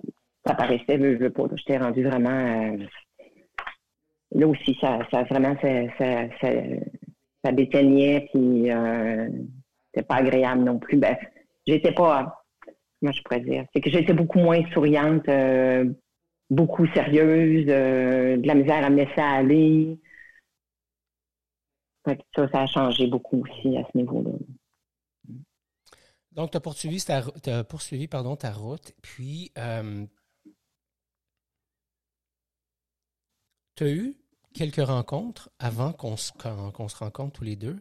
ça 0.47 0.55
paraissait, 0.55 0.97
veux, 0.97 1.17
veux 1.17 1.31
pas, 1.31 1.45
j'étais 1.55 1.79
rendu 1.79 2.05
vraiment... 2.05 2.31
Euh, 2.31 2.87
là 4.33 4.47
aussi, 4.49 4.77
ça, 4.81 4.99
ça 5.11 5.23
vraiment, 5.25 5.57
ça, 5.61 5.69
ça, 5.99 6.29
ça, 7.43 7.53
déteignait, 7.53 8.29
puis 8.33 8.71
euh, 8.71 9.29
c'était 9.87 10.07
pas 10.07 10.17
agréable 10.17 10.65
non 10.65 10.79
plus. 10.79 10.97
Ben, 10.97 11.17
j'étais 11.67 11.93
pas 11.93 12.45
moi 13.05 13.13
je 13.13 13.23
pourrais 13.23 13.41
dire. 13.41 13.67
C'est 13.73 13.81
que 13.81 13.91
j'étais 13.91 14.15
beaucoup 14.15 14.39
moins 14.39 14.63
souriante, 14.73 15.29
euh, 15.29 15.93
beaucoup 16.51 16.87
sérieuse, 16.89 17.67
de 17.67 18.47
la 18.47 18.55
misère 18.55 18.85
à 18.85 18.91
me 18.91 18.97
laisser 18.97 19.21
aller. 19.21 20.01
Ça, 22.07 22.15
ça 22.51 22.63
a 22.63 22.67
changé 22.67 23.07
beaucoup 23.07 23.43
aussi 23.43 23.77
à 23.77 23.85
ce 23.91 23.97
niveau-là. 23.97 24.31
Donc, 26.33 26.51
tu 26.51 26.57
as 26.57 26.61
poursuivi, 26.61 27.03
ta, 27.03 27.65
poursuivi 27.65 28.09
pardon, 28.09 28.37
ta 28.37 28.51
route, 28.51 28.93
puis 29.03 29.53
tu 33.75 33.85
as 33.85 33.90
eu 33.90 34.16
quelques 34.52 34.85
rencontres 34.85 35.50
avant 35.59 35.93
qu'on 35.93 36.16
se, 36.16 36.33
se 36.33 36.97
rencontre 36.97 37.33
tous 37.33 37.45
les 37.45 37.57
deux. 37.57 37.81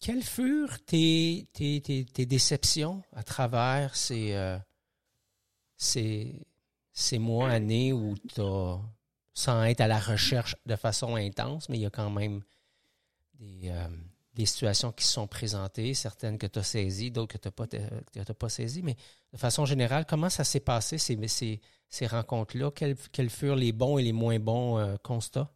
Quelles 0.00 0.22
furent 0.22 0.82
tes, 0.84 1.46
tes, 1.52 1.82
tes, 1.82 2.26
déceptions 2.26 3.02
à 3.12 3.22
travers 3.22 3.94
ces, 3.94 4.32
euh, 4.32 4.58
ces, 5.76 6.46
ces, 6.94 7.18
mois, 7.18 7.50
années 7.50 7.92
où 7.92 8.14
tu 8.34 8.40
as, 8.40 8.80
sans 9.34 9.62
être 9.64 9.82
à 9.82 9.88
la 9.88 9.98
recherche 9.98 10.56
de 10.64 10.74
façon 10.74 11.16
intense, 11.16 11.68
mais 11.68 11.76
il 11.76 11.82
y 11.82 11.86
a 11.86 11.90
quand 11.90 12.08
même 12.08 12.42
des, 13.34 13.68
euh, 13.68 13.88
des 14.32 14.46
situations 14.46 14.90
qui 14.90 15.04
se 15.04 15.12
sont 15.12 15.26
présentées, 15.26 15.92
certaines 15.92 16.38
que 16.38 16.46
tu 16.46 16.58
as 16.58 16.62
saisies, 16.62 17.10
d'autres 17.10 17.36
que 17.36 17.38
tu 17.38 17.48
n'as 17.48 18.24
pas, 18.24 18.34
pas 18.34 18.48
saisies. 18.48 18.82
Mais 18.82 18.96
de 19.34 19.36
façon 19.36 19.66
générale, 19.66 20.06
comment 20.06 20.30
ça 20.30 20.44
s'est 20.44 20.60
passé, 20.60 20.96
ces, 20.96 21.28
ces, 21.28 21.60
ces 21.90 22.06
rencontres-là? 22.06 22.70
Quels, 22.74 22.96
quels, 23.12 23.30
furent 23.30 23.56
les 23.56 23.72
bons 23.72 23.98
et 23.98 24.02
les 24.02 24.12
moins 24.12 24.38
bons 24.38 24.78
euh, 24.78 24.96
constats? 25.02 25.50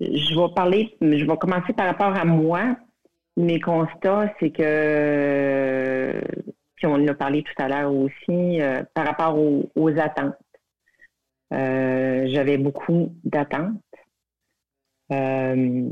Je 0.00 0.34
vais 0.34 0.54
parler, 0.54 0.96
je 1.00 1.24
vais 1.24 1.36
commencer 1.36 1.72
par 1.74 1.86
rapport 1.86 2.16
à 2.16 2.24
moi. 2.24 2.76
Mes 3.36 3.60
constats, 3.60 4.32
c'est 4.40 4.50
que, 4.50 6.20
puis 6.76 6.86
on 6.86 6.94
en 6.94 7.06
a 7.06 7.14
parlé 7.14 7.42
tout 7.42 7.62
à 7.62 7.68
l'heure 7.68 7.92
aussi, 7.92 8.60
euh, 8.60 8.82
par 8.94 9.06
rapport 9.06 9.38
aux, 9.38 9.98
attentes. 9.98 10.34
Euh, 11.52 12.26
j'avais 12.28 12.58
beaucoup 12.58 13.14
d'attentes. 13.24 13.80
Euh, 15.12 15.90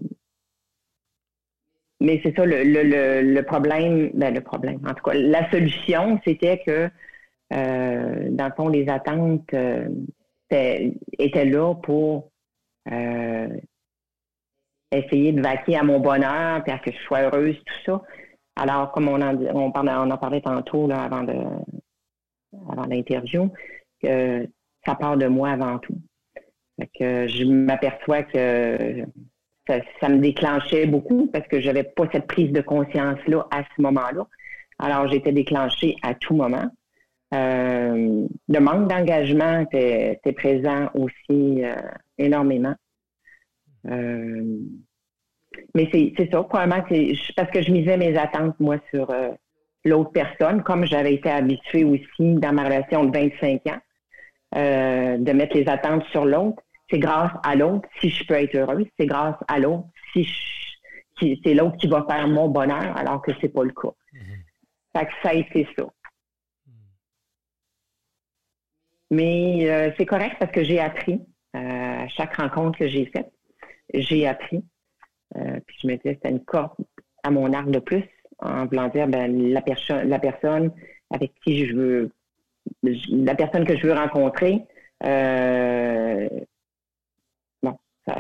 mais 2.01 2.21
c'est 2.23 2.35
ça 2.37 2.45
le, 2.45 2.63
le, 2.63 3.23
le, 3.23 3.43
problème, 3.43 4.11
ben 4.15 4.33
le 4.35 4.41
problème, 4.41 4.81
en 4.87 4.95
tout 4.95 5.03
cas, 5.03 5.15
la 5.15 5.51
solution, 5.51 6.21
c'était 6.25 6.63
que, 6.65 6.89
dans 7.51 8.47
le 8.47 8.55
fond, 8.57 8.69
les 8.69 8.89
attentes 8.89 9.53
étaient 10.51 11.45
là 11.45 11.75
pour 11.75 12.31
essayer 14.91 15.33
de 15.33 15.43
vaquer 15.43 15.77
à 15.77 15.83
mon 15.83 16.01
bonheur, 16.01 16.63
puis 16.63 16.73
à 16.73 16.79
que 16.79 16.93
je 16.93 16.99
sois 16.99 17.23
heureuse, 17.23 17.57
tout 17.65 17.85
ça. 17.85 18.03
Alors, 18.57 18.91
comme 18.93 19.09
on 19.09 19.21
en, 19.21 19.37
on 19.55 19.71
parlait, 19.71 19.93
on 19.93 20.11
en 20.11 20.19
parlait 20.19 20.41
tantôt 20.41 20.87
là, 20.87 21.03
avant 21.03 21.23
de 21.23 21.35
avant 22.71 22.87
l'interview, 22.87 23.53
ça 24.03 24.95
part 24.99 25.17
de 25.17 25.27
moi 25.27 25.51
avant 25.51 25.79
tout. 25.79 25.99
Fait 26.79 26.91
que 26.99 27.27
je 27.29 27.45
m'aperçois 27.45 28.23
que 28.23 29.05
ça, 29.69 30.09
me 30.09 30.19
déclenchait 30.19 30.87
beaucoup 30.87 31.29
parce 31.33 31.47
que 31.47 31.61
j'avais 31.61 31.85
pas 31.85 32.05
cette 32.13 32.27
prise 32.27 32.53
de 32.53 32.61
conscience-là 32.61 33.47
à 33.51 33.63
ce 33.63 33.83
moment-là. 33.83 34.27
Alors, 34.79 35.09
j'étais 35.09 35.33
déclenchée 35.33 35.97
à 36.03 36.15
tout 36.15 36.35
moment. 36.35 36.71
Euh, 37.35 38.27
le 38.49 38.61
manque 38.61 38.89
d'engagement 38.89 39.61
était, 39.71 40.33
présent 40.33 40.89
aussi 40.95 41.63
euh, 41.65 41.75
énormément. 42.17 42.75
Euh, 43.87 44.59
mais 45.75 45.89
c'est 45.93 46.31
ça, 46.31 46.43
probablement, 46.43 46.85
parce 47.37 47.51
que 47.51 47.63
je 47.63 47.71
misais 47.73 47.97
mes 47.97 48.17
attentes, 48.17 48.59
moi, 48.61 48.77
sur 48.91 49.13
l'autre 49.85 50.13
personne, 50.13 50.63
comme 50.63 50.85
j'avais 50.85 51.15
été 51.15 51.31
habituée 51.31 51.85
aussi 51.85 52.35
dans 52.35 52.53
ma 52.53 52.65
relation 52.65 53.05
de 53.05 53.13
25 53.13 53.63
ans, 53.67 53.81
de 54.55 55.33
mettre 55.33 55.57
les 55.57 55.69
attentes 55.69 56.05
sur 56.11 56.25
l'autre. 56.25 56.63
C'est 56.91 56.99
grâce 56.99 57.33
à 57.43 57.55
l'autre 57.55 57.89
si 58.01 58.09
je 58.09 58.25
peux 58.27 58.35
être 58.35 58.55
heureuse, 58.55 58.87
c'est 58.99 59.07
grâce 59.07 59.37
à 59.47 59.59
l'autre 59.59 59.89
si, 60.13 60.27
c'est 61.45 61.55
l'autre 61.55 61.77
qui 61.77 61.89
va 61.89 62.07
faire 62.09 62.29
mon 62.29 62.49
bonheur, 62.49 62.97
alors 62.97 63.21
que 63.21 63.33
c'est 63.41 63.49
pas 63.49 63.65
le 63.65 63.73
cas. 63.73 63.93
Mm-hmm. 64.15 64.97
Fait 64.97 65.07
que 65.07 65.13
ça 65.23 65.29
a 65.31 65.35
été 65.35 65.69
ça. 65.77 65.85
Mm. 65.85 66.73
Mais 69.11 69.95
c'est 69.99 70.07
correct 70.07 70.37
parce 70.39 70.53
que 70.53 70.65
j'ai 70.65 70.81
appris 70.81 71.21
à 71.53 72.07
chaque 72.09 72.37
rencontre 72.37 72.79
que 72.79 72.89
j'ai 72.89 73.07
faite 73.07 73.33
j'ai 73.95 74.27
appris. 74.27 74.65
Euh, 75.37 75.61
puis 75.67 75.77
je 75.83 75.87
me 75.87 75.97
disais, 75.97 76.15
c'était 76.15 76.31
une 76.31 76.45
corde 76.45 76.73
à 77.23 77.31
mon 77.31 77.53
arc 77.53 77.71
de 77.71 77.79
plus, 77.79 78.05
en 78.39 78.67
voulant 78.67 78.89
dire, 78.89 79.09
ben, 79.09 79.53
la, 79.53 79.61
personne 79.61 80.09
la 80.09 80.19
personne 80.19 80.73
avec 81.11 81.33
qui 81.45 81.67
je 81.67 81.75
veux, 81.75 82.11
la 82.83 83.35
personne 83.35 83.65
que 83.65 83.77
je 83.77 83.87
veux 83.87 83.93
rencontrer, 83.93 84.65
euh, 85.05 86.29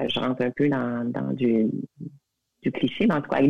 je 0.08 0.20
rentre 0.20 0.42
un 0.42 0.50
peu 0.50 0.68
dans, 0.68 1.32
du, 1.32 1.70
cliché, 2.72 3.06
mais 3.06 3.14
en 3.14 3.22
tout 3.22 3.30
cas, 3.30 3.40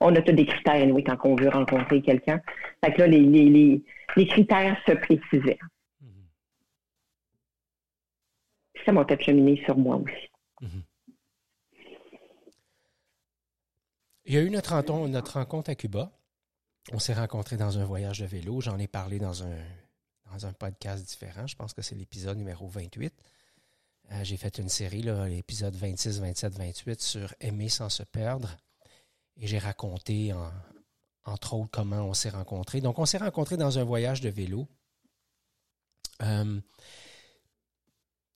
on 0.00 0.14
a 0.14 0.20
tous 0.20 0.32
des 0.32 0.44
critères, 0.44 0.86
oui, 0.88 1.02
quand 1.02 1.16
on 1.24 1.34
veut 1.34 1.48
rencontrer 1.48 2.02
quelqu'un. 2.02 2.40
Fait 2.84 2.92
que 2.92 3.00
là, 3.00 3.06
les, 3.06 3.82
critères 4.26 4.76
se 4.86 4.92
précisaient. 4.92 5.58
Ça 8.84 8.92
m'a 8.92 9.04
fait 9.06 9.22
cheminer 9.22 9.62
sur 9.64 9.76
moi 9.76 9.96
aussi. 9.96 10.28
Il 14.24 14.34
y 14.34 14.36
a 14.36 14.42
eu 14.42 14.50
notre, 14.50 14.74
rencontre 15.32 15.70
à 15.70 15.74
Cuba. 15.74 16.12
On 16.92 16.98
s'est 16.98 17.14
rencontrés 17.14 17.56
dans 17.56 17.78
un 17.78 17.84
voyage 17.84 18.20
de 18.20 18.26
vélo. 18.26 18.60
J'en 18.60 18.78
ai 18.78 18.86
parlé 18.86 19.18
dans 19.18 19.42
un, 19.42 19.56
dans 20.30 20.44
un 20.44 20.52
podcast 20.52 21.06
différent. 21.06 21.46
Je 21.46 21.56
pense 21.56 21.72
que 21.72 21.80
c'est 21.80 21.94
l'épisode 21.94 22.36
numéro 22.36 22.68
28. 22.68 23.14
Euh, 24.12 24.20
j'ai 24.22 24.36
fait 24.36 24.58
une 24.58 24.68
série, 24.68 25.02
l'épisode 25.02 25.74
26, 25.74 26.20
27, 26.20 26.52
28, 26.54 27.00
sur 27.00 27.34
Aimer 27.40 27.68
sans 27.68 27.90
se 27.90 28.02
perdre. 28.02 28.56
Et 29.36 29.46
j'ai 29.46 29.58
raconté, 29.58 30.32
entre 31.24 31.54
autres, 31.54 31.70
comment 31.70 32.02
on 32.02 32.14
s'est 32.14 32.30
rencontrés. 32.30 32.80
Donc, 32.80 32.98
on 32.98 33.04
s'est 33.04 33.18
rencontrés 33.18 33.56
dans 33.56 33.78
un 33.78 33.84
voyage 33.84 34.20
de 34.20 34.30
vélo. 34.30 34.66
Euh, 36.22 36.58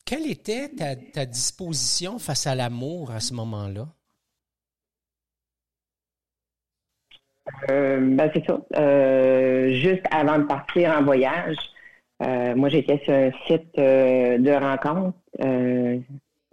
quelle 0.04 0.30
était 0.30 0.68
ta 1.12 1.26
disposition 1.26 2.18
face 2.18 2.46
à 2.46 2.54
l'amour 2.54 3.10
à 3.10 3.20
ce 3.20 3.34
moment-là? 3.34 3.88
Euh, 7.70 8.14
ben, 8.14 8.30
c'est 8.32 8.44
ça. 8.46 8.60
Juste 9.72 10.06
avant 10.10 10.38
de 10.38 10.44
partir 10.44 10.92
en 10.92 11.02
voyage, 11.02 11.56
euh, 12.22 12.54
moi 12.54 12.68
j'étais 12.68 12.98
sur 13.04 13.12
un 13.12 13.30
site 13.46 13.76
de 13.76 14.52
rencontre. 14.52 15.18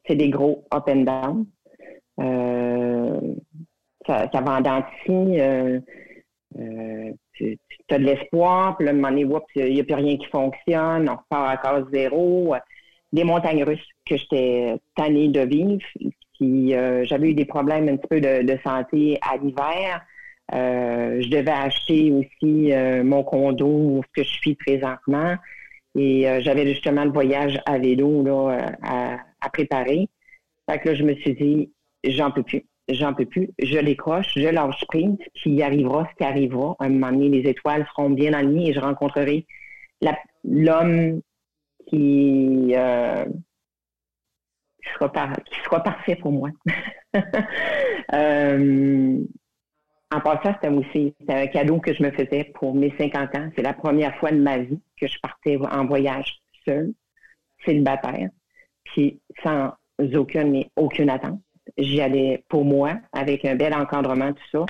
c'est 0.08 0.16
des 0.16 0.30
gros 0.30 0.66
up 0.74 0.88
and 0.88 1.04
down. 1.04 1.46
ça, 4.08 4.30
ça 4.32 4.42
vend 4.42 4.62
tu, 7.40 7.54
as 7.92 8.00
de 8.00 8.04
l'espoir, 8.04 8.78
puis 8.78 8.86
là, 8.86 8.94
moment 8.94 9.10
donné, 9.10 9.26
il 9.56 9.74
n'y 9.74 9.80
a 9.80 9.84
plus 9.84 9.96
rien 9.96 10.18
qui 10.18 10.26
fonctionne, 10.26 11.10
on 11.10 11.16
repart 11.16 11.50
à 11.50 11.58
case 11.58 11.86
zéro. 11.92 12.56
des 13.14 13.24
montagnes 13.24 13.64
russes 13.64 13.88
que 14.06 14.18
j'étais 14.18 14.76
tannée 14.96 15.30
de 15.30 15.42
vivre. 15.42 15.86
Puis 16.40 16.74
euh, 16.74 17.06
j'avais 17.06 17.32
eu 17.32 17.34
des 17.34 17.46
problèmes 17.46 17.90
un 17.90 17.98
petit 17.98 18.08
peu 18.08 18.22
de, 18.22 18.58
santé 18.64 19.20
à 19.22 19.38
l'hiver. 19.38 20.02
Euh, 20.54 21.22
je 21.22 21.30
devais 21.30 21.52
acheter 21.52 22.12
aussi 22.12 22.72
mon 23.04 23.24
condo 23.24 23.68
où 23.68 24.04
je 24.16 24.24
suis 24.24 24.56
présentement. 24.56 25.36
Et 25.96 26.26
j'avais 26.42 26.68
justement 26.68 27.04
le 27.04 27.12
voyage 27.12 27.60
à 27.66 27.78
vélo 27.78 28.24
là, 28.24 28.76
à, 29.42 29.50
préparer. 29.50 30.08
Fait 30.70 30.80
que 30.80 30.90
là, 30.90 30.96
je 30.96 31.04
me 31.04 31.16
suis 31.16 31.34
dit, 31.34 31.72
j'en 32.04 32.32
peux 32.32 32.44
plus. 32.44 32.66
J'en 32.88 33.14
peux 33.14 33.26
plus. 33.26 33.50
Je 33.60 33.80
décroche, 33.80 34.32
je 34.36 34.48
lâche 34.48 34.86
prise, 34.88 35.18
puis 35.36 35.52
il 35.52 35.64
arrivera 35.64 36.08
ce 36.12 36.16
qui 36.18 36.24
arrivera. 36.24 36.76
À 36.80 36.86
un 36.86 36.90
moment 36.90 37.12
donné, 37.12 37.30
les 37.30 37.50
étoiles 37.50 37.86
seront 37.88 38.10
bien 38.12 38.34
alignées 38.34 38.70
et 38.70 38.74
je 38.74 38.80
rencontrerai 38.80 39.46
l'homme 40.44 41.22
qui, 41.88 42.74
euh, 42.76 43.26
sera 44.94 45.10
qui 45.10 45.60
parfait 45.84 46.16
pour 46.16 46.32
moi. 46.32 46.50
euh, 48.14 49.20
en 50.12 50.20
passant, 50.22 50.54
c'était 50.56 50.74
aussi 50.74 51.14
un 51.28 51.48
cadeau 51.48 51.80
que 51.80 51.94
je 51.94 52.02
me 52.02 52.12
faisais 52.12 52.46
pour 52.56 52.74
mes 52.74 52.94
50 52.98 53.36
ans. 53.36 53.50
C'est 53.56 53.62
la 53.62 53.74
première 53.74 54.16
fois 54.18 54.32
de 54.32 54.38
ma 54.38 54.58
vie 54.58 54.80
que 55.00 55.08
je 55.08 55.20
partais 55.20 55.58
en 55.58 55.86
voyage 55.86 56.42
seule, 56.66 56.94
célibataire, 57.64 58.30
puis 58.86 59.20
sans 59.44 59.74
aucune, 60.16 60.66
aucune 60.76 61.10
attente. 61.10 61.40
J'y 61.78 62.02
allais 62.02 62.44
pour 62.50 62.66
moi, 62.66 62.96
avec 63.14 63.46
un 63.46 63.56
bel 63.56 63.74
encadrement, 63.74 64.34
tout 64.34 64.50
ça. 64.52 64.66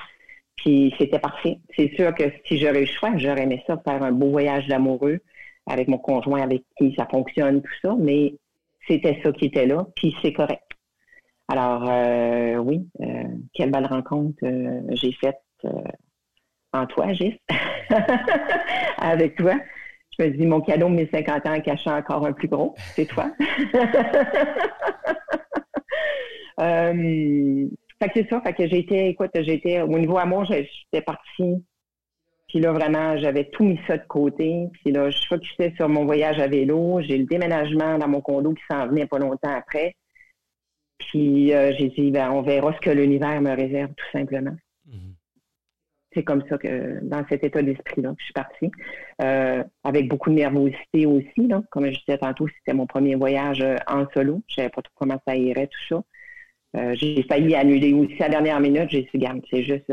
Puis 0.58 0.93
c'était 0.97 1.19
parfait. 1.19 1.60
C'est 1.75 1.95
sûr 1.95 2.13
que 2.13 2.25
si 2.45 2.58
j'aurais 2.58 2.80
eu 2.80 2.86
le 2.86 2.91
choix, 2.91 3.15
j'aurais 3.15 3.43
aimé 3.43 3.63
ça, 3.65 3.82
faire 3.86 4.04
un 4.04 4.12
beau 4.12 4.32
voyage 4.32 4.67
d'amoureux 4.67 5.19
avec 5.67 5.88
mon 5.88 5.99
conjoint 5.99 6.41
avec 6.41 6.63
qui 6.78 6.93
ça 6.97 7.08
fonctionne, 7.10 7.62
tout 7.62 7.71
ça, 7.82 7.95
mais 7.97 8.34
c'était 8.88 9.19
ça 9.23 9.32
qui 9.32 9.45
était 9.45 9.67
là, 9.67 9.88
puis 9.95 10.13
c'est 10.21 10.34
correct. 10.34 10.68
Alors, 11.52 11.90
euh, 11.90 12.58
oui, 12.58 12.88
euh, 13.02 13.24
quelle 13.54 13.72
belle 13.72 13.88
rencontre 13.88 14.38
euh, 14.44 14.82
j'ai 14.92 15.12
faite 15.14 15.42
en 16.72 16.86
toi, 16.86 17.12
Gis, 17.14 17.42
avec 18.98 19.36
toi. 19.36 19.56
Je 20.18 20.26
me 20.26 20.30
dis, 20.30 20.46
mon 20.46 20.62
cadeau 20.62 20.90
de 20.90 20.94
mes 20.94 21.10
50 21.12 21.46
ans 21.48 21.60
cachant 21.62 21.98
encore 21.98 22.26
un 22.26 22.34
plus 22.34 22.48
gros, 22.48 22.76
c'est 22.96 23.08
toi. 23.08 23.32
fait 28.00 28.08
que 28.08 28.12
c'est 28.14 28.30
ça, 28.30 28.42
fait 28.42 28.54
que 28.54 28.64
été, 28.76 29.10
écoute, 29.10 29.32
été, 29.36 29.82
au 29.82 29.98
niveau 29.98 30.20
amour, 30.20 30.46
j'étais 30.46 31.02
partie 31.02 31.64
puis 32.50 32.60
là, 32.60 32.72
vraiment, 32.72 33.16
j'avais 33.18 33.46
tout 33.46 33.64
mis 33.64 33.80
ça 33.88 33.98
de 33.98 34.08
côté. 34.08 34.70
Puis 34.74 34.92
là, 34.92 35.12
je 35.12 35.28
focusais 35.28 35.72
sur 35.76 35.88
mon 35.88 36.06
voyage 36.06 36.40
à 36.40 36.48
vélo. 36.48 37.00
J'ai 37.02 37.18
le 37.18 37.26
déménagement 37.26 38.00
dans 38.00 38.08
mon 38.08 38.22
condo 38.22 38.54
qui 38.54 38.64
s'en 38.70 38.88
venait 38.88 39.06
pas 39.06 39.20
longtemps 39.20 39.56
après. 39.56 39.96
Puis 41.00 41.54
euh, 41.54 41.74
j'ai 41.78 41.90
dit, 41.90 42.12
ben, 42.12 42.32
on 42.32 42.42
verra 42.42 42.74
ce 42.74 42.80
que 42.80 42.90
l'univers 42.90 43.42
me 43.42 43.56
réserve, 43.56 43.92
tout 43.96 44.12
simplement. 44.12 44.56
Mhm. 44.86 45.16
C'est 46.14 46.24
comme 46.24 46.44
ça 46.50 46.58
que, 46.58 47.00
dans 47.04 47.26
cet 47.30 47.44
état 47.44 47.62
d'esprit-là, 47.62 48.14
je 48.18 48.24
suis 48.24 48.34
partie. 48.34 48.72
Euh, 49.22 49.64
avec 49.84 50.08
beaucoup 50.08 50.30
de 50.30 50.36
nervosité 50.36 51.06
aussi. 51.06 51.48
Là. 51.48 51.62
Comme 51.72 51.86
je 51.86 52.00
disais 52.00 52.18
tantôt, 52.18 52.48
c'était 52.48 52.74
mon 52.74 52.88
premier 52.88 53.16
voyage 53.16 53.62
euh, 53.62 53.76
en 53.88 54.06
solo. 54.14 54.42
Je 54.48 54.56
savais 54.56 54.70
pas 54.70 54.82
trop 54.82 54.94
comment 54.96 55.22
ça 55.28 55.36
irait, 55.36 55.68
tout 55.68 55.96
ça. 56.76 56.94
j'ai 56.94 57.24
failli 57.24 57.56
annuler 57.56 57.94
aussi 57.94 58.22
à 58.22 58.28
la 58.28 58.42
dernière 58.42 58.60
minute. 58.60 58.90
J'ai 58.90 59.04
dit, 59.04 59.20
garde, 59.20 59.42
c'est 59.50 59.64
juste 59.64 59.92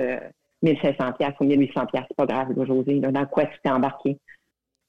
1500 0.62 1.12
pièces 1.12 1.34
ou 1.40 1.44
1800 1.44 1.86
pièces, 1.86 2.04
c'est 2.08 2.16
pas 2.16 2.26
grave, 2.26 2.52
là, 2.56 2.64
José, 2.64 2.98
dans 3.00 3.26
quoi 3.26 3.46
tu 3.46 3.58
t'es 3.62 3.70
embarqué. 3.70 4.18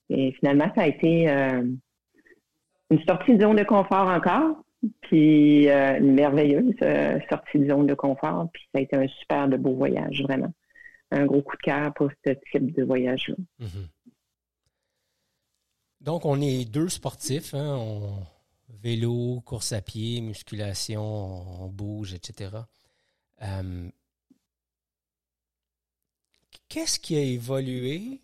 Et 0.10 0.32
finalement, 0.34 0.72
ça 0.76 0.84
a 0.84 0.88
été 0.88 1.30
euh, 1.30 1.64
une 2.90 3.04
sortie 3.08 3.36
de 3.36 3.42
zone 3.42 3.58
de 3.58 3.64
confort 3.64 4.08
encore, 4.08 4.64
puis 5.02 5.70
euh, 5.70 6.00
merveilleuse 6.00 6.76
euh, 6.82 7.20
sortie 7.30 7.60
de 7.60 7.68
zone 7.68 7.88
de 7.88 7.94
confort, 7.94 8.50
puis 8.52 8.64
ça 8.72 8.80
a 8.80 8.82
été 8.82 8.96
un 8.96 9.08
super 9.08 9.48
de 9.48 9.58
beau 9.58 9.74
voyage, 9.74 10.22
vraiment. 10.24 10.54
Un 11.12 11.26
gros 11.26 11.42
coup 11.42 11.56
de 11.56 11.62
cœur 11.62 11.94
pour 11.94 12.10
ce 12.26 12.34
type 12.52 12.76
de 12.76 12.84
voyage-là. 12.84 13.36
Mm-hmm. 13.62 13.88
Donc, 16.02 16.26
on 16.26 16.42
est 16.42 16.70
deux 16.70 16.90
sportifs, 16.90 17.54
hein? 17.54 17.80
vélo, 18.82 19.42
course 19.46 19.72
à 19.72 19.82
pied, 19.82 20.22
musculation, 20.22 21.64
on, 21.64 21.68
bouge, 21.68 22.14
etc. 22.14 22.52
Qu'est-ce 26.70 27.00
qui 27.00 27.16
a 27.16 27.22
évolué 27.22 28.22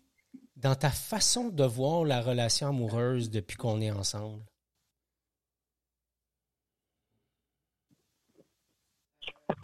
dans 0.56 0.74
ta 0.74 0.90
façon 0.90 1.48
de 1.48 1.64
voir 1.64 2.04
la 2.04 2.20
relation 2.20 2.68
amoureuse 2.68 3.30
depuis 3.30 3.56
qu'on 3.56 3.80
est 3.80 3.90
ensemble? 3.90 4.42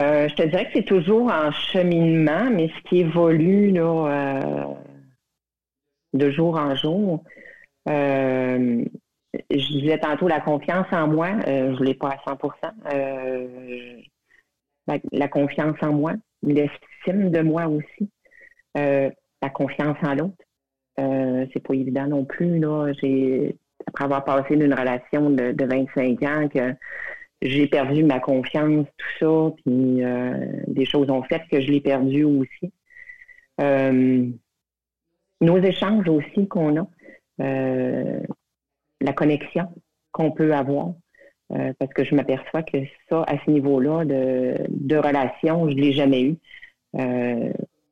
Euh, 0.01 0.27
je 0.27 0.35
te 0.35 0.43
dirais 0.43 0.65
que 0.65 0.71
c'est 0.75 0.85
toujours 0.85 1.31
en 1.31 1.51
cheminement, 1.51 2.49
mais 2.49 2.69
ce 2.69 2.89
qui 2.89 2.99
évolue 3.01 3.73
euh, 3.77 4.63
de 6.13 6.29
jour 6.31 6.57
en 6.57 6.75
jour, 6.75 7.23
euh, 7.87 8.83
je 9.49 9.79
disais 9.79 9.99
tantôt 9.99 10.27
la 10.27 10.39
confiance 10.39 10.87
en 10.91 11.07
moi, 11.07 11.29
je 11.45 11.79
ne 11.79 11.83
l'ai 11.83 11.93
pas 11.93 12.09
à 12.09 12.17
100 12.25 12.39
la, 14.87 14.97
la, 15.11 15.27
confiance 15.27 15.77
en 15.83 15.93
moi, 15.93 16.13
l'estime 16.41 17.29
de 17.29 17.41
moi 17.41 17.67
aussi. 17.67 18.09
La 18.75 19.49
confiance 19.53 19.97
en 20.03 20.15
l'autre. 20.15 21.47
C'est 21.53 21.63
pas 21.63 21.73
évident 21.73 22.07
non 22.07 22.25
plus. 22.25 22.59
Là. 22.59 22.91
Après 23.87 24.05
avoir 24.05 24.23
passé 24.23 24.55
d'une 24.55 24.73
relation 24.73 25.29
de, 25.29 25.65
25 25.65 26.23
ans, 26.23 26.47
que 26.47 26.75
j'ai 27.41 27.67
perdu 27.67 28.03
ma 28.03 28.19
confiance, 28.19 28.85
tout 28.97 29.19
ça, 29.19 29.55
puis 29.63 30.03
euh, 30.03 30.33
des 30.67 30.85
choses 30.85 31.09
ont 31.09 31.23
fait 31.23 31.41
que 31.49 31.59
je 31.59 31.71
l'ai 31.71 31.81
perdu 31.81 32.23
aussi. 32.23 32.71
nos 35.41 35.57
échanges 35.57 36.07
aussi 36.07 36.47
qu'on 36.47 36.77
a, 36.77 36.87
la 37.39 39.13
connexion 39.13 39.67
qu'on 40.11 40.31
peut 40.31 40.53
avoir, 40.53 40.93
parce 41.49 41.93
que 41.93 42.03
je 42.03 42.13
m'aperçois 42.15 42.63
que 42.63 42.77
ça, 43.09 43.23
à 43.23 43.37
ce 43.43 43.49
niveau-là 43.49 44.05
de, 44.05 44.55
de 44.69 44.95
relation, 44.97 45.69
je 45.69 45.75
ne 45.75 45.81
l'ai 45.81 45.93
jamais 45.93 46.21
eu 46.23 46.37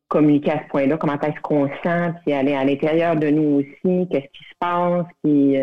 communiquer 0.10 0.52
à 0.52 0.64
ce 0.64 0.68
point-là, 0.70 0.98
comment 0.98 1.20
est-ce 1.20 1.40
qu'on 1.42 1.70
sent, 1.84 2.14
puis 2.22 2.34
aller 2.34 2.54
à 2.54 2.66
l'intérieur 2.66 3.16
de 3.16 3.30
nous 3.30 3.62
aussi, 3.62 4.08
qu'est-ce 4.10 4.32
qui 4.32 4.44
se 4.44 4.56
passe, 4.60 5.06
puis 5.24 5.58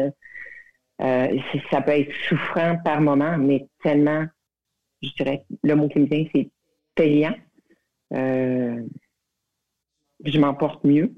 euh, 1.02 1.28
euh, 1.54 1.60
ça 1.70 1.82
peut 1.82 1.92
être 1.92 2.12
souffrant 2.28 2.78
par 2.84 3.00
moment, 3.00 3.36
mais 3.38 3.66
tellement, 3.82 4.24
je 5.02 5.10
dirais, 5.16 5.44
le 5.62 5.74
mot 5.74 5.88
qui 5.88 5.98
me 6.00 6.06
vient, 6.06 6.24
c'est 6.34 6.48
payant. 6.94 7.34
Euh, 8.14 8.82
je 10.24 10.38
m'en 10.38 10.54
porte 10.54 10.84
mieux. 10.84 11.12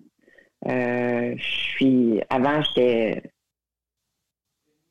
je 0.67 1.37
suis, 1.39 2.21
avant, 2.31 2.61
j'étais 2.63 3.23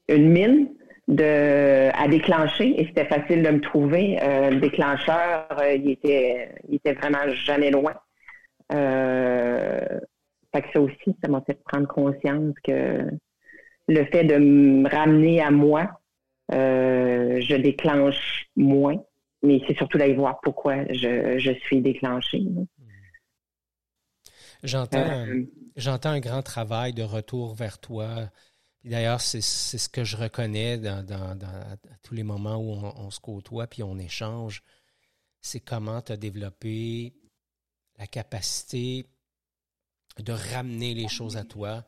une 0.08 0.30
mine 0.30 0.73
de 1.10 1.89
à 1.93 2.08
déclencher 2.08 2.80
et 2.80 2.86
c'était 2.88 3.06
facile 3.06 3.43
de 3.43 3.50
me 3.50 3.62
trouver. 3.62 4.17
le 4.21 4.60
déclencheur, 4.60 5.47
il 5.76 5.89
était, 5.91 6.56
il 6.69 6.76
était 6.76 6.93
vraiment 6.93 7.28
jamais 7.30 7.71
loin. 7.71 7.93
Euh, 8.73 10.00
fait 10.54 10.62
que 10.62 10.71
ça 10.73 10.82
aussi, 10.82 11.15
ça 11.21 11.30
m'a 11.30 11.41
fait 11.41 11.62
prendre 11.63 11.88
conscience 11.88 12.54
que 12.63 13.10
le 13.88 14.06
fait 14.06 14.23
de 14.23 14.38
me 14.38 14.89
ramener 14.89 15.41
à 15.41 15.52
moi, 15.52 16.02
euh, 16.52 17.41
je 17.41 17.56
déclenche 17.56 18.47
moins. 18.56 19.02
Mais 19.43 19.62
c'est 19.67 19.78
surtout 19.78 19.97
d'aller 19.97 20.15
voir 20.15 20.39
pourquoi 20.41 20.84
je, 20.91 21.56
suis 21.65 21.82
déclenchée. 21.82 22.43
J'entends, 24.63 24.97
euh, 24.97 25.43
j'entends 25.76 26.10
un 26.10 26.19
grand 26.19 26.41
travail 26.41 26.93
de 26.93 27.04
retour 27.04 27.54
vers 27.54 27.80
toi. 27.80 28.30
D'ailleurs, 28.84 29.21
c'est, 29.21 29.41
ce 29.41 29.88
que 29.89 30.04
je 30.04 30.17
reconnais 30.17 30.78
dans, 30.78 31.06
tous 32.04 32.15
les 32.15 32.23
moments 32.23 32.58
où 32.58 32.71
on, 32.71 33.06
on, 33.06 33.12
se 33.12 33.19
côtoie 33.19 33.67
puis 33.67 33.84
on 33.84 34.00
échange. 34.00 34.63
C'est 35.41 35.60
comment 35.60 36.02
tu 36.02 36.13
as 36.13 36.17
développé 36.17 37.13
la 38.00 38.08
capacité 38.08 39.06
de 40.19 40.34
ramener 40.34 40.93
les 40.95 41.08
choses 41.08 41.38
à 41.38 41.43
toi. 41.43 41.86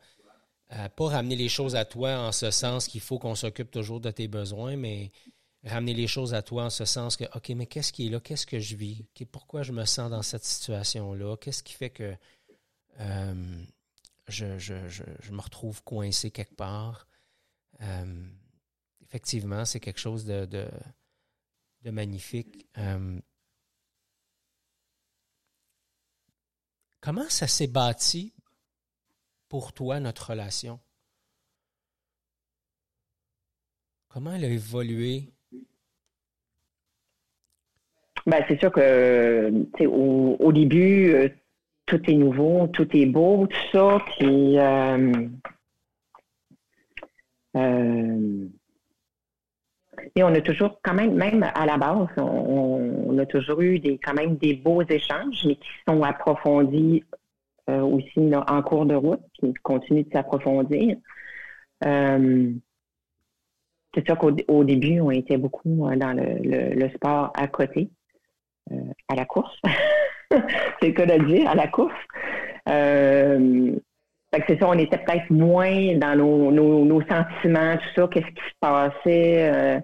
Euh, 0.72 0.88
pas 0.88 1.08
ramener 1.08 1.34
les 1.34 1.48
choses 1.48 1.74
à 1.74 1.84
toi 1.84 2.16
en 2.18 2.32
ce 2.32 2.50
sens 2.52 2.86
qu'il 2.86 3.00
faut 3.00 3.18
qu'on 3.18 3.34
s'occupe 3.34 3.70
toujours 3.70 4.00
de 4.00 4.10
tes 4.10 4.28
besoins, 4.28 4.76
mais 4.76 5.10
ramener 5.64 5.94
les 5.94 6.06
choses 6.06 6.32
à 6.32 6.42
toi 6.42 6.64
en 6.64 6.70
ce 6.70 6.84
sens 6.84 7.16
que, 7.16 7.24
OK, 7.34 7.48
mais 7.50 7.66
qu'est-ce 7.66 7.92
qui 7.92 8.06
est 8.06 8.10
là? 8.10 8.20
Qu'est-ce 8.20 8.46
que 8.46 8.60
je 8.60 8.76
vis? 8.76 9.04
pourquoi 9.32 9.62
je 9.62 9.72
me 9.72 9.84
sens 9.84 10.10
dans 10.10 10.22
cette 10.22 10.44
situation-là? 10.44 11.36
Qu'est-ce 11.38 11.64
qui 11.64 11.72
fait 11.72 11.90
que 11.90 12.14
euh, 13.00 13.64
je, 14.28 15.32
me 15.32 15.40
retrouve 15.40 15.82
coincé 15.82 16.30
quelque 16.30 16.54
part? 16.54 17.08
Euh, 17.80 18.28
effectivement, 19.02 19.64
c'est 19.64 19.80
quelque 19.80 20.00
chose 20.00 20.24
de, 20.24 20.46
de 21.82 21.90
magnifique. 21.90 22.68
Comment 27.00 27.28
ça 27.28 27.48
s'est 27.48 27.66
bâti? 27.66 28.34
Pour 29.50 29.74
toi, 29.74 30.00
notre 30.00 30.30
relation? 30.30 30.80
Comment 34.08 34.32
elle 34.32 34.44
a 34.44 34.48
évolué? 34.48 35.28
Ben, 38.26 38.44
c'est 38.48 38.58
sûr 38.58 38.72
que 38.72 39.50
au, 39.86 40.52
début, 40.52 41.12
euh, 41.12 41.28
tout 41.86 42.00
est 42.10 42.14
nouveau, 42.14 42.68
tout 42.68 42.88
est 42.96 43.06
beau, 43.06 43.46
tout 43.46 43.56
ça. 43.72 43.98
Puis 44.06 44.58
euh, 44.58 45.28
euh, 47.56 48.46
et 50.16 50.22
on 50.22 50.34
a 50.34 50.40
toujours, 50.40 50.80
quand 50.82 50.94
même, 50.94 51.14
même 51.14 51.42
à 51.42 51.66
la 51.66 51.76
base, 51.76 52.08
on, 52.16 53.18
a 53.18 53.26
toujours 53.26 53.60
eu 53.60 53.78
des, 53.78 53.98
quand 53.98 54.14
même 54.14 54.36
des 54.36 54.54
beaux 54.54 54.82
échanges, 54.82 55.44
mais 55.44 55.56
qui 55.56 55.68
sont 55.86 56.02
approfondis 56.02 57.04
aussi 57.82 58.34
en 58.34 58.62
cours 58.62 58.86
de 58.86 58.94
route, 58.94 59.20
qui 59.34 59.52
continuent 59.62 60.04
de 60.04 60.12
s'approfondir. 60.12 60.96
c'est 61.82 62.54
sûr 64.06 64.18
qu'au 64.18 64.64
début, 64.64 65.00
on 65.00 65.10
était 65.10 65.38
beaucoup 65.38 65.88
dans 65.96 66.16
le 66.16 66.88
sport 66.90 67.32
à 67.36 67.48
côté. 67.48 67.90
Euh, 68.72 68.76
à 69.08 69.16
la 69.16 69.24
course. 69.24 69.56
c'est 70.30 70.88
le 70.88 70.92
cas 70.92 71.06
de 71.06 71.24
dire, 71.24 71.48
à 71.48 71.54
la 71.54 71.66
course. 71.66 71.92
Euh, 72.68 73.72
c'est 74.32 74.60
ça, 74.60 74.68
on 74.68 74.78
était 74.78 74.98
peut-être 74.98 75.28
moins 75.30 75.96
dans 75.96 76.16
nos, 76.16 77.02
sentiments, 77.02 77.76
tout 77.76 77.88
ça, 77.96 78.08
qu'est-ce 78.12 78.26
qui 78.26 78.42
se 78.48 78.58
passait. 78.60 79.50
Euh, 79.52 79.80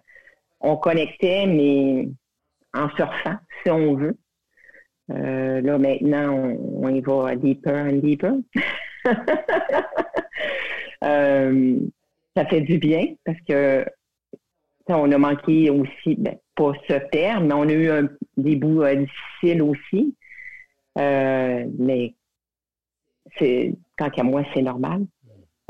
on 0.61 0.77
connectait, 0.77 1.46
mais 1.46 2.09
en 2.75 2.88
surfant, 2.90 3.37
si 3.64 3.70
on 3.70 3.94
veut. 3.94 4.16
Là, 5.09 5.79
maintenant, 5.79 6.57
on, 6.83 6.88
y 6.88 7.01
va 7.01 7.37
deeper 7.37 7.75
and 7.75 8.01
deeper. 8.03 8.35
ça 12.37 12.45
fait 12.47 12.61
du 12.61 12.79
bien 12.79 13.14
parce 13.25 13.40
que 13.49 13.85
on 14.95 15.11
a 15.11 15.19
manqué 15.19 15.71
aussi, 15.71 16.16
ben, 16.16 16.37
pas 16.55 16.73
ce 16.88 16.95
terme, 17.11 17.47
mais 17.47 17.55
on 17.55 17.69
a 17.69 17.73
eu 17.73 18.09
des 18.37 18.57
bouts 18.57 18.83
euh, 18.83 18.95
difficiles 18.95 19.62
aussi. 19.62 20.14
Euh, 20.99 21.66
mais 21.79 22.14
c'est 23.38 23.75
tant 23.97 24.11
qu'à 24.11 24.23
moi, 24.23 24.42
c'est 24.55 24.62
normal. 24.62 25.07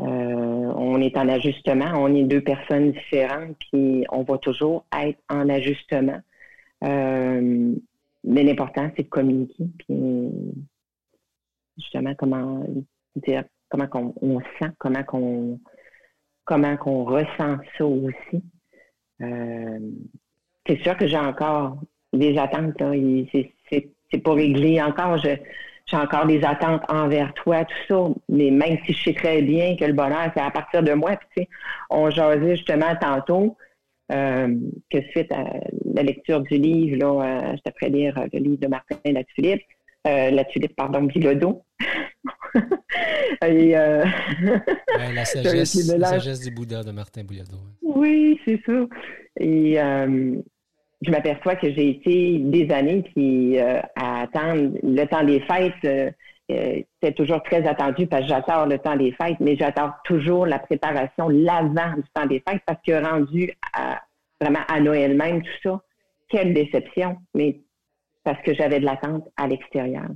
Euh, 0.00 0.04
on 0.04 1.00
est 1.00 1.16
en 1.16 1.28
ajustement, 1.28 1.92
on 1.94 2.14
est 2.14 2.24
deux 2.24 2.42
personnes 2.42 2.92
différentes, 2.92 3.56
puis 3.58 4.04
on 4.10 4.22
va 4.22 4.36
toujours 4.38 4.84
être 4.96 5.18
en 5.30 5.48
ajustement. 5.48 6.20
Mais 8.26 8.42
l'important, 8.42 8.90
c'est 8.96 9.04
de 9.04 9.08
communiquer, 9.08 9.64
puis 9.78 10.30
justement 11.78 12.14
comment 12.14 12.66
dire, 13.14 13.44
comment 13.68 14.14
on, 14.20 14.40
sent, 14.58 14.70
comment 14.78 15.02
qu'on 15.04 15.60
comment 16.44 16.76
qu'on 16.76 17.04
ressent 17.04 17.58
ça 17.76 17.84
aussi. 17.84 18.42
Euh, 19.22 19.78
c'est 20.66 20.80
sûr 20.82 20.96
que 20.96 21.06
j'ai 21.06 21.18
encore 21.18 21.78
des 22.12 22.36
attentes. 22.38 22.74
C'est 23.32 24.22
pas 24.22 24.34
réglé 24.34 24.80
encore. 24.80 25.18
j'ai 25.18 25.40
encore 25.92 26.26
des 26.26 26.44
attentes 26.44 26.82
envers 26.88 27.32
toi, 27.34 27.64
tout 27.64 27.74
ça. 27.88 28.08
Mais 28.28 28.50
même 28.50 28.78
si 28.84 28.92
je 28.92 29.04
sais 29.04 29.14
très 29.14 29.42
bien 29.42 29.76
que 29.76 29.84
le 29.84 29.92
bonheur, 29.92 30.30
c'est 30.34 30.42
à 30.42 30.50
partir 30.50 30.82
de 30.82 30.92
moi. 30.92 31.16
Puis, 31.30 31.48
on 31.90 32.10
jasait 32.10 32.56
justement 32.56 32.94
tantôt 33.00 33.56
euh, 34.12 34.54
que 34.90 35.02
suite 35.10 35.32
à 35.32 35.44
la 35.96 36.02
lecture 36.02 36.40
du 36.42 36.58
livre, 36.58 36.98
là, 36.98 37.52
euh, 37.52 37.56
je 37.56 37.70
te 37.70 37.90
lire 37.90 38.14
le 38.32 38.38
livre 38.38 38.60
de 38.60 38.68
Martin 38.68 38.96
La 39.06 39.24
Tulipe. 39.24 39.62
Euh, 40.06 40.30
la 40.30 40.44
tulipe, 40.44 40.76
pardon, 40.76 41.02
Bilodeau. 41.14 41.62
Et, 43.44 43.76
euh, 43.76 44.04
la, 45.14 45.24
sagesse, 45.24 45.96
la, 45.98 46.06
sagesse, 46.06 46.40
du 46.40 46.54
Bouddha 46.54 46.82
de 46.82 46.92
Martin 46.92 47.24
Bilodeau. 47.24 47.58
Oui, 47.82 48.40
c'est 48.44 48.60
ça. 48.64 48.86
Et 49.40 49.80
euh, 49.80 50.36
je 51.02 51.10
m'aperçois 51.10 51.56
que 51.56 51.70
j'ai 51.72 51.90
été 51.90 52.38
des 52.38 52.70
années 52.70 53.04
qui 53.14 53.58
à 53.58 54.22
attendre 54.22 54.78
le 54.82 55.04
temps 55.06 55.24
des 55.24 55.40
fêtes. 55.40 56.14
c'est 57.02 57.14
toujours 57.14 57.42
très 57.42 57.66
attendu 57.66 58.06
parce 58.06 58.22
que 58.22 58.28
j'attends 58.28 58.66
le 58.66 58.78
temps 58.78 58.96
des 58.96 59.12
fêtes, 59.12 59.40
mais 59.40 59.56
j'attends 59.56 59.90
toujours 60.04 60.46
la 60.46 60.58
préparation, 60.58 61.28
l'avant 61.28 61.96
du 61.96 62.08
temps 62.14 62.26
des 62.26 62.42
fêtes, 62.48 62.62
parce 62.64 62.80
que 62.86 63.04
rendu 63.04 63.52
à, 63.74 64.00
vraiment 64.40 64.64
à 64.68 64.80
Noël 64.80 65.16
même, 65.16 65.42
tout 65.42 65.48
ça, 65.62 65.82
quelle 66.28 66.54
déception. 66.54 67.16
Mais 67.34 67.60
parce 68.24 68.42
que 68.42 68.54
j'avais 68.54 68.80
de 68.80 68.84
l'attente 68.84 69.28
à 69.36 69.46
l'extérieur. 69.46 70.08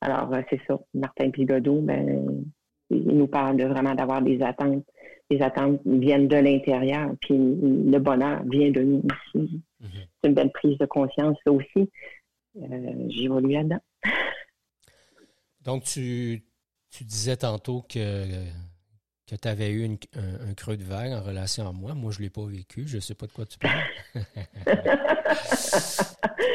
Alors, 0.00 0.32
euh, 0.32 0.42
c'est 0.50 0.60
ça. 0.66 0.78
Martin 0.94 1.30
Pigodot, 1.30 1.80
ben, 1.80 2.44
il 2.90 3.16
nous 3.16 3.26
parle 3.26 3.56
de 3.56 3.64
vraiment 3.64 3.94
d'avoir 3.94 4.22
des 4.22 4.42
attentes. 4.42 4.84
Les 5.30 5.40
attentes 5.40 5.80
viennent 5.86 6.28
de 6.28 6.36
l'intérieur, 6.36 7.10
puis 7.20 7.34
le 7.34 7.98
bonheur 7.98 8.42
vient 8.44 8.70
de 8.70 8.82
nous 8.82 9.02
aussi. 9.04 9.62
Mhm. 9.80 9.88
C'est 10.20 10.28
une 10.28 10.34
belle 10.34 10.52
prise 10.52 10.76
de 10.78 10.86
conscience, 10.86 11.36
ça 11.44 11.52
aussi. 11.52 11.90
Euh, 12.56 13.08
J'évolue 13.08 13.52
là-dedans. 13.52 13.80
Donc, 15.62 15.84
tu, 15.84 16.42
tu 16.90 17.04
disais 17.04 17.36
tantôt 17.36 17.82
que 17.88 18.26
que 19.32 19.40
tu 19.40 19.48
avais 19.48 19.70
eu 19.70 19.86
un, 19.86 20.54
creux 20.54 20.76
de 20.76 20.84
vague 20.84 21.12
en 21.12 21.22
relation 21.22 21.66
à 21.66 21.72
moi. 21.72 21.94
Moi, 21.94 22.12
je 22.12 22.18
ne 22.18 22.24
l'ai 22.24 22.30
pas 22.30 22.44
vécu. 22.44 22.86
Je 22.86 22.96
ne 22.96 23.00
sais 23.00 23.14
pas 23.14 23.26
de 23.26 23.32
quoi 23.32 23.46
tu 23.46 23.56
parles. 23.58 23.80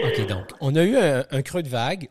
OK, 0.04 0.28
donc, 0.28 0.46
on 0.62 0.76
a 0.76 0.84
eu 0.84 0.96
un, 0.96 1.42
creux 1.42 1.64
de 1.64 1.70
vague. 1.70 2.08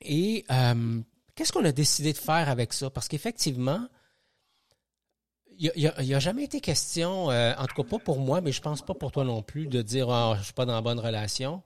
Et 0.00 0.44
euh, 0.50 1.00
qu'est-ce 1.36 1.52
qu'on 1.52 1.64
a 1.64 1.70
décidé 1.70 2.12
de 2.12 2.18
faire 2.18 2.48
avec 2.48 2.72
ça? 2.72 2.90
Parce 2.90 3.06
qu'effectivement, 3.06 3.86
il 5.56 5.70
n'y 5.76 5.86
a, 6.14 6.18
jamais 6.18 6.42
été 6.42 6.60
question, 6.60 7.30
euh, 7.30 7.54
en 7.56 7.66
tout 7.66 7.82
cas 7.82 7.88
pas 7.88 7.98
pour 8.00 8.18
moi, 8.18 8.40
mais 8.40 8.50
je 8.50 8.60
pense 8.60 8.82
pas 8.82 8.94
pour 8.94 9.12
toi 9.12 9.22
non 9.22 9.42
plus, 9.42 9.68
de 9.68 9.80
dire 9.82 10.08
oh, 10.08 10.34
je 10.38 10.44
suis 10.44 10.54
pas 10.54 10.66
dans 10.66 10.74
la 10.74 10.82
bonne 10.82 11.00
relation. 11.00 11.62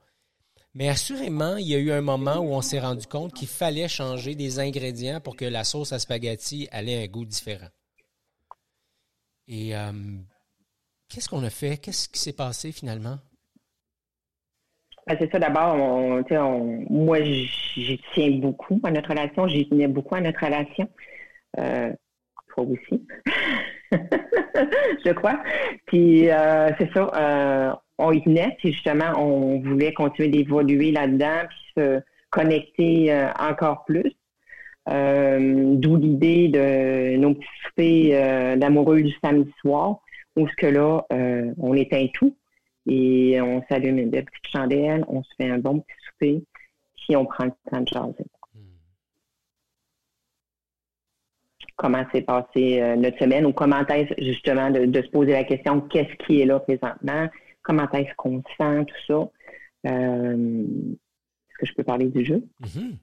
Mais 0.74 0.90
assurément, 0.90 1.56
il 1.56 1.66
y 1.66 1.74
a 1.74 1.78
eu 1.78 1.92
un 1.92 2.02
moment 2.02 2.36
où 2.36 2.52
on 2.52 2.60
s'est 2.60 2.80
rendu 2.80 3.06
compte 3.06 3.32
qu'il 3.32 3.48
fallait 3.48 3.88
changer 3.88 4.34
des 4.34 4.58
ingrédients 4.58 5.20
pour 5.20 5.34
que 5.34 5.46
la 5.46 5.64
sauce 5.64 5.92
à 5.92 5.98
spaghetti 5.98 6.68
ait 6.72 7.04
un 7.04 7.06
goût 7.06 7.24
différent. 7.24 7.68
Et 9.48 9.76
euh, 9.76 9.92
qu'est-ce 11.08 11.28
qu'on 11.28 11.44
a 11.44 11.50
fait? 11.50 11.78
Qu'est-ce 11.78 12.08
qui 12.08 12.20
s'est 12.20 12.32
passé 12.32 12.72
finalement? 12.72 13.18
Ben, 15.06 15.16
c'est 15.18 15.30
ça, 15.32 15.38
d'abord, 15.38 15.76
moi, 15.76 17.22
j'y 17.22 18.00
tiens 18.14 18.30
beaucoup 18.38 18.80
à 18.84 18.90
notre 18.90 19.10
relation. 19.10 19.48
J'y 19.48 19.68
tenais 19.68 19.88
beaucoup 19.88 20.14
à 20.14 20.20
notre 20.20 20.44
relation. 20.44 20.88
Euh, 21.58 21.92
toi 22.54 22.64
aussi. 22.64 23.06
je 23.92 25.12
crois. 25.12 25.42
Puis, 25.86 26.30
euh, 26.30 26.70
c'est 26.78 26.92
ça, 26.92 27.10
euh, 27.14 27.72
on 27.98 28.12
y 28.12 28.22
tenait. 28.22 28.56
Puis, 28.58 28.72
justement, 28.72 29.12
on 29.18 29.60
voulait 29.60 29.92
continuer 29.92 30.28
d'évoluer 30.28 30.92
là-dedans, 30.92 31.48
puis 31.48 31.58
se 31.82 32.00
connecter 32.30 33.26
encore 33.38 33.84
plus. 33.84 34.12
Euh, 34.88 35.76
d'où 35.76 35.96
l'idée 35.96 36.48
de 36.48 37.16
nos 37.16 37.34
petits 37.34 37.46
soupers 37.64 38.10
euh, 38.14 38.56
d'amoureux 38.56 39.02
du 39.02 39.14
samedi 39.22 39.52
soir, 39.60 40.00
où 40.36 40.48
ce 40.48 40.54
que 40.56 40.66
là, 40.66 41.06
euh, 41.12 41.52
on 41.58 41.74
éteint 41.74 42.08
tout 42.14 42.36
et 42.86 43.40
on 43.40 43.62
s'allume 43.68 43.98
une 43.98 44.10
belle 44.10 44.24
petite 44.24 44.52
chandelle, 44.52 45.04
on 45.06 45.22
se 45.22 45.30
fait 45.36 45.48
un 45.48 45.58
bon 45.58 45.80
petit 45.80 45.96
souper, 46.08 46.44
puis 46.96 47.14
on 47.14 47.26
prend 47.26 47.44
le 47.44 47.52
temps 47.70 47.80
de 47.80 47.86
jaser. 47.86 48.26
Hmm. 48.54 48.60
Comment 51.76 52.04
s'est 52.10 52.22
passée 52.22 52.96
notre 52.96 53.18
semaine 53.18 53.46
ou 53.46 53.52
comment 53.52 53.86
est-ce 53.86 54.14
justement 54.18 54.68
de, 54.70 55.00
se 55.00 55.08
poser 55.10 55.30
la 55.30 55.44
question 55.44 55.80
qu'est-ce 55.82 56.26
qui 56.26 56.40
est 56.40 56.46
là 56.46 56.58
présentement, 56.58 57.28
comment 57.62 57.88
est-ce 57.92 58.12
qu'on 58.16 58.42
sent, 58.58 58.84
tout 58.86 59.06
ça. 59.06 59.30
est-ce 59.84 61.58
que 61.60 61.66
je 61.66 61.74
peux 61.74 61.84
parler 61.84 62.08
du 62.08 62.24
jeu? 62.24 62.42
Mm-hmm 62.64 62.96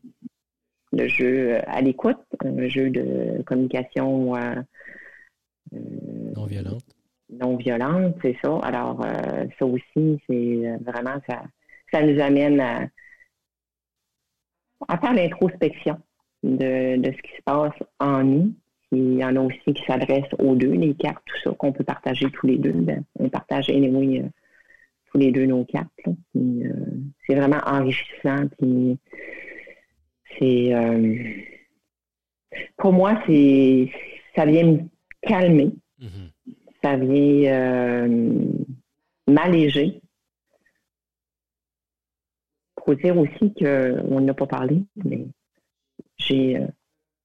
le 0.91 1.08
jeu 1.08 1.56
euh, 1.56 1.62
à 1.67 1.82
l'écoute, 1.82 2.17
un 2.43 2.67
jeu 2.67 2.89
de 2.89 3.41
communication 3.43 4.36
euh, 4.36 4.56
euh, 5.73 5.78
non 6.36 6.45
violente. 6.45 6.84
Non 7.30 7.58
violente, 7.58 8.15
c'est 8.21 8.36
ça. 8.41 8.58
Alors, 8.63 9.06
ça 9.60 9.65
aussi, 9.65 10.19
c'est 10.28 10.78
vraiment 10.82 11.17
ça, 11.30 11.43
ça 11.91 12.02
nous 12.02 12.19
amène 12.19 12.60
à, 12.60 12.88
faire 14.97 15.13
l'introspection 15.13 15.99
de, 16.41 16.97
de, 16.97 17.12
ce 17.12 17.21
qui 17.21 17.36
se 17.38 17.43
passe 17.45 17.75
en 17.99 18.23
nous. 18.23 18.56
Il 18.91 19.19
y 19.19 19.23
en 19.23 19.36
a 19.36 19.41
aussi 19.41 19.73
qui 19.75 19.84
s'adressent 19.86 20.34
aux 20.39 20.56
deux, 20.56 20.71
les 20.71 20.95
cartes, 20.95 21.21
tout 21.23 21.38
ça, 21.43 21.52
qu'on 21.56 21.71
peut 21.71 21.84
partager 21.84 22.32
tous 22.32 22.47
les 22.47 22.58
deux. 22.58 22.71
Ben, 22.71 23.04
on 23.19 23.30
partage 23.30 23.69
anyway, 23.69 24.23
tous 25.12 25.19
les 25.19 25.32
deux 25.32 25.45
nos 25.45 25.65
cartes. 25.65 25.91
c'est 26.34 27.36
vraiment 27.36 27.62
enrichissant. 27.67 28.47
Puis, 28.58 28.97
c'est 30.39 30.73
euh, 30.73 31.17
pour 32.78 32.93
moi, 32.93 33.21
c'est 33.28 33.91
ça 34.36 34.45
vient 34.45 34.63
me 34.65 34.80
calmer. 35.21 35.71
Mm-hmm. 36.02 36.30
Ça 36.82 36.95
vient 36.95 37.52
euh, 37.52 38.34
m'alléger. 39.28 40.02
Pour 42.75 42.95
dire 42.95 43.17
aussi 43.17 43.54
qu'on 43.54 44.21
n'a 44.21 44.34
pas 44.34 44.47
parlé, 44.47 44.82
mais 45.04 45.28
j'ai 46.17 46.58
euh, 46.58 46.67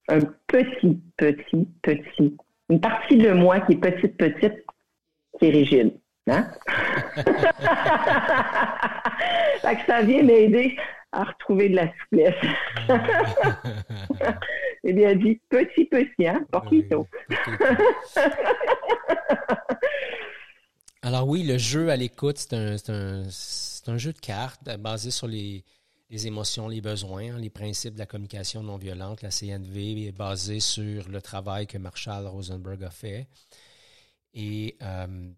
un 0.09 0.21
petit, 0.47 1.01
petit, 1.17 1.69
petit, 1.81 2.37
une 2.69 2.81
partie 2.81 3.17
de 3.17 3.31
moi 3.31 3.61
qui 3.61 3.75
est 3.75 3.77
petite, 3.77 4.17
petite, 4.17 4.65
qui 5.39 5.47
est 5.47 5.51
rigide. 5.51 5.93
Hein? 6.27 6.51
fait 9.65 9.77
que 9.77 9.87
ça 9.87 10.03
vient 10.03 10.23
m'aider 10.23 10.77
à 11.15 11.25
retrouver 11.25 11.69
de 11.69 11.77
la 11.77 11.93
souplesse. 12.01 12.35
Eh 14.87 14.93
bien 14.93 15.15
dit, 15.17 15.41
petit 15.49 15.87
petit, 15.87 16.27
hein, 16.27 16.45
poquito. 16.53 17.07
Alors 21.01 21.27
oui, 21.27 21.43
le 21.43 21.57
jeu 21.57 21.89
à 21.89 21.97
l'écoute, 21.97 22.37
c'est 22.37 22.53
un, 22.53 22.77
un, 22.89 23.23
un, 23.87 23.97
jeu 23.97 24.13
de 24.13 24.19
cartes 24.19 24.63
basé 24.79 25.11
sur 25.11 25.27
les, 25.27 25.65
les 26.11 26.27
émotions, 26.27 26.69
les 26.69 26.81
besoins, 26.81 27.39
les 27.39 27.51
principes 27.51 27.95
de 27.95 27.99
la 27.99 28.07
communication 28.07 28.63
non 28.63 28.77
violente. 28.77 29.23
La 29.23 29.31
CNV 29.31 30.07
est 30.07 30.13
basée 30.13 30.61
sur 30.61 31.09
le 31.09 31.23
travail 31.23 31.67
que 31.67 31.79
Marshall 31.79 32.27
Rosenberg 32.27 32.85
a 32.85 32.91
fait. 32.91 33.27
Et 34.35 34.77
euh, 34.83 35.31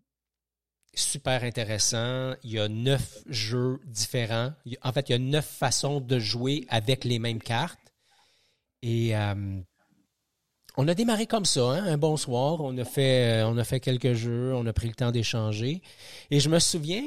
super 0.97 1.45
intéressant. 1.45 2.35
Il 2.43 2.53
y 2.53 2.59
a 2.59 2.69
neuf 2.69 3.23
jeux 3.29 3.79
différents. 3.87 4.53
En 4.83 4.93
fait, 4.93 5.09
il 5.09 5.13
y 5.13 5.15
a 5.15 5.19
neuf 5.19 5.47
façons 5.47 6.01
de 6.01 6.19
jouer 6.19 6.67
avec 6.69 7.05
les 7.05 7.19
mêmes 7.19 7.41
cartes. 7.41 7.93
Et 8.83 9.17
euh, 9.17 9.61
on 10.77 10.89
a 10.89 10.95
démarré 10.95 11.27
comme 11.27 11.45
ça, 11.45 11.63
hein, 11.71 11.85
un 11.85 11.99
bon 11.99 12.17
soir. 12.17 12.61
On 12.61 12.77
a 12.79 12.85
fait, 12.85 13.43
euh, 13.43 13.49
on 13.49 13.57
a 13.59 13.65
fait 13.65 13.81
quelques 13.81 14.15
jeux, 14.15 14.55
on 14.55 14.67
a 14.67 14.73
pris 14.73 14.89
le 14.89 14.95
temps 14.95 15.13
d'échanger. 15.13 15.83
Et 16.31 16.41
je 16.41 16.49
me 16.49 16.59
souviens, 16.59 17.03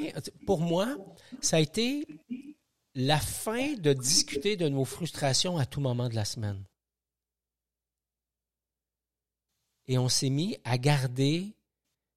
pour 0.46 0.60
moi, 0.60 0.96
ça 1.40 1.56
a 1.56 1.60
été 1.60 2.06
la 2.94 3.18
fin 3.18 3.74
de 3.74 3.92
discuter 3.92 4.56
de 4.56 4.68
nos 4.68 4.84
frustrations 4.84 5.58
à 5.58 5.66
tout 5.66 5.80
moment 5.80 6.08
de 6.08 6.14
la 6.14 6.24
semaine. 6.24 6.64
Et 9.86 9.98
on 9.98 10.08
s'est 10.08 10.30
mis 10.30 10.56
à 10.64 10.78
garder 10.78 11.54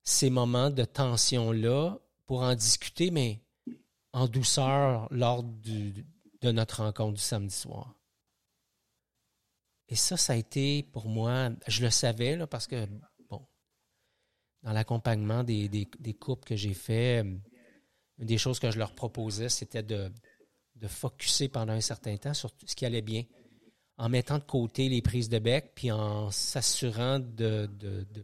ces 0.03 0.29
moments 0.29 0.69
de 0.69 0.83
tension-là 0.83 1.97
pour 2.25 2.41
en 2.41 2.55
discuter, 2.55 3.11
mais 3.11 3.41
en 4.11 4.27
douceur 4.27 5.07
lors 5.11 5.43
de 5.43 6.51
notre 6.51 6.83
rencontre 6.83 7.13
du 7.13 7.21
samedi 7.21 7.55
soir. 7.55 7.95
Et 9.87 9.95
ça, 9.95 10.17
ça 10.17 10.33
a 10.33 10.35
été 10.35 10.83
pour 10.83 11.07
moi, 11.07 11.51
je 11.67 11.83
le 11.83 11.89
savais, 11.89 12.37
parce 12.47 12.67
que, 12.67 12.87
bon, 13.29 13.45
dans 14.63 14.73
l'accompagnement 14.73 15.43
des, 15.43 15.67
des, 15.67 16.13
couples 16.13 16.47
que 16.47 16.55
j'ai 16.55 16.73
fait, 16.73 17.19
une 17.19 17.41
des 18.17 18.37
choses 18.37 18.59
que 18.59 18.71
je 18.71 18.79
leur 18.79 18.95
proposais, 18.95 19.49
c'était 19.49 19.83
de, 19.83 20.11
de 20.75 20.87
focuser 20.87 21.49
pendant 21.49 21.73
un 21.73 21.81
certain 21.81 22.17
temps 22.17 22.33
sur 22.33 22.51
ce 22.65 22.75
qui 22.75 22.85
allait 22.85 23.01
bien, 23.01 23.23
en 24.03 24.09
mettant 24.09 24.37
de 24.37 24.43
côté 24.43 24.89
les 24.89 25.01
prises 25.01 25.29
de 25.29 25.39
bec, 25.39 25.71
puis 25.75 25.89
en 25.89 26.29
s'assurant 26.29 27.19
de, 27.19 27.69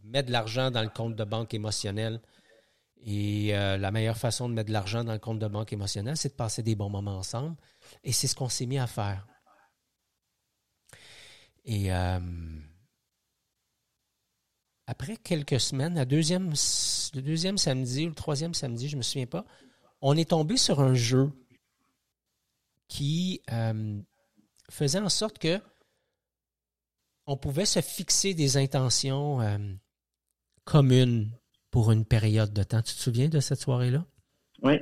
mettre 0.04 0.28
de 0.28 0.34
l'argent 0.34 0.72
dans 0.72 0.82
le 0.82 0.90
compte 0.90 1.16
de 1.16 1.24
banque 1.24 1.54
émotionnel. 1.54 2.20
Et 3.06 3.56
euh, 3.56 3.78
la 3.78 3.90
meilleure 3.90 4.18
façon 4.18 4.50
de 4.50 4.54
mettre 4.54 4.68
de 4.68 4.74
l'argent 4.74 5.06
dans 5.06 5.14
le 5.14 5.20
compte 5.20 5.40
de 5.40 5.48
banque 5.48 5.72
émotionnel, 5.72 6.18
c'est 6.18 6.30
de 6.30 6.34
passer 6.34 6.64
des 6.64 6.76
bons 6.76 6.90
moments 6.90 7.18
ensemble. 7.18 7.56
Et 8.04 8.12
c'est 8.12 8.28
ce 8.28 8.36
qu'on 8.36 8.50
s'est 8.50 8.66
mis 8.66 8.78
à 8.78 8.88
faire. 8.88 9.26
Et 11.64 11.94
euh, 11.94 12.20
après 14.86 15.16
quelques 15.16 15.62
semaines, 15.62 15.98
le 15.98 16.06
deuxième 16.06 17.58
samedi 17.58 18.06
ou 18.06 18.10
le 18.10 18.16
troisième 18.16 18.54
samedi, 18.54 18.90
je 18.90 18.96
ne 18.96 18.98
me 18.98 19.04
souviens 19.04 19.28
pas, 19.28 19.46
on 20.02 20.18
est 20.18 20.32
tombé 20.32 20.58
sur 20.58 20.82
un 20.82 20.94
jeu 20.94 21.32
qui 22.90 23.42
euh, 23.54 24.02
faisait 24.70 25.00
en 25.00 25.10
sorte 25.10 25.40
que 25.40 25.60
on 27.26 27.38
pouvait 27.38 27.66
se 27.66 27.82
fixer 27.82 28.34
des 28.34 28.58
intentions 28.58 29.42
euh, 29.42 29.58
communes 30.64 31.32
pour 31.70 31.92
une 31.92 32.06
période 32.06 32.54
de 32.54 32.64
temps. 32.64 32.82
Tu 32.82 32.96
te 32.96 33.00
souviens 33.00 33.30
de 33.30 33.40
cette 33.40 33.62
soirée-là? 33.62 34.06
Oui. 34.64 34.80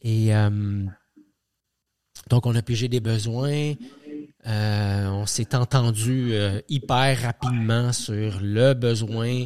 Et 0.00 0.32
donc, 2.28 2.46
on 2.46 2.54
a 2.54 2.62
pigé 2.62 2.88
des 2.88 3.00
besoins, 3.00 3.74
euh, 4.46 5.06
on 5.08 5.26
s'est 5.26 5.54
entendu 5.54 6.32
euh, 6.32 6.60
hyper 6.68 7.20
rapidement 7.22 7.92
sur 7.92 8.38
le 8.40 8.72
besoin 8.72 9.44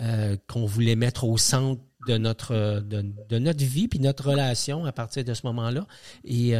euh, 0.00 0.36
qu'on 0.48 0.64
voulait 0.64 0.96
mettre 0.96 1.24
au 1.24 1.36
centre 1.36 1.82
de 2.08 2.16
notre 2.16 2.80
de, 2.80 3.38
notre 3.38 3.64
vie 3.64 3.86
puis 3.86 4.00
notre 4.00 4.30
relation 4.30 4.84
à 4.84 4.92
partir 4.92 5.24
de 5.24 5.34
ce 5.34 5.46
moment-là. 5.46 5.86
Et 6.24 6.54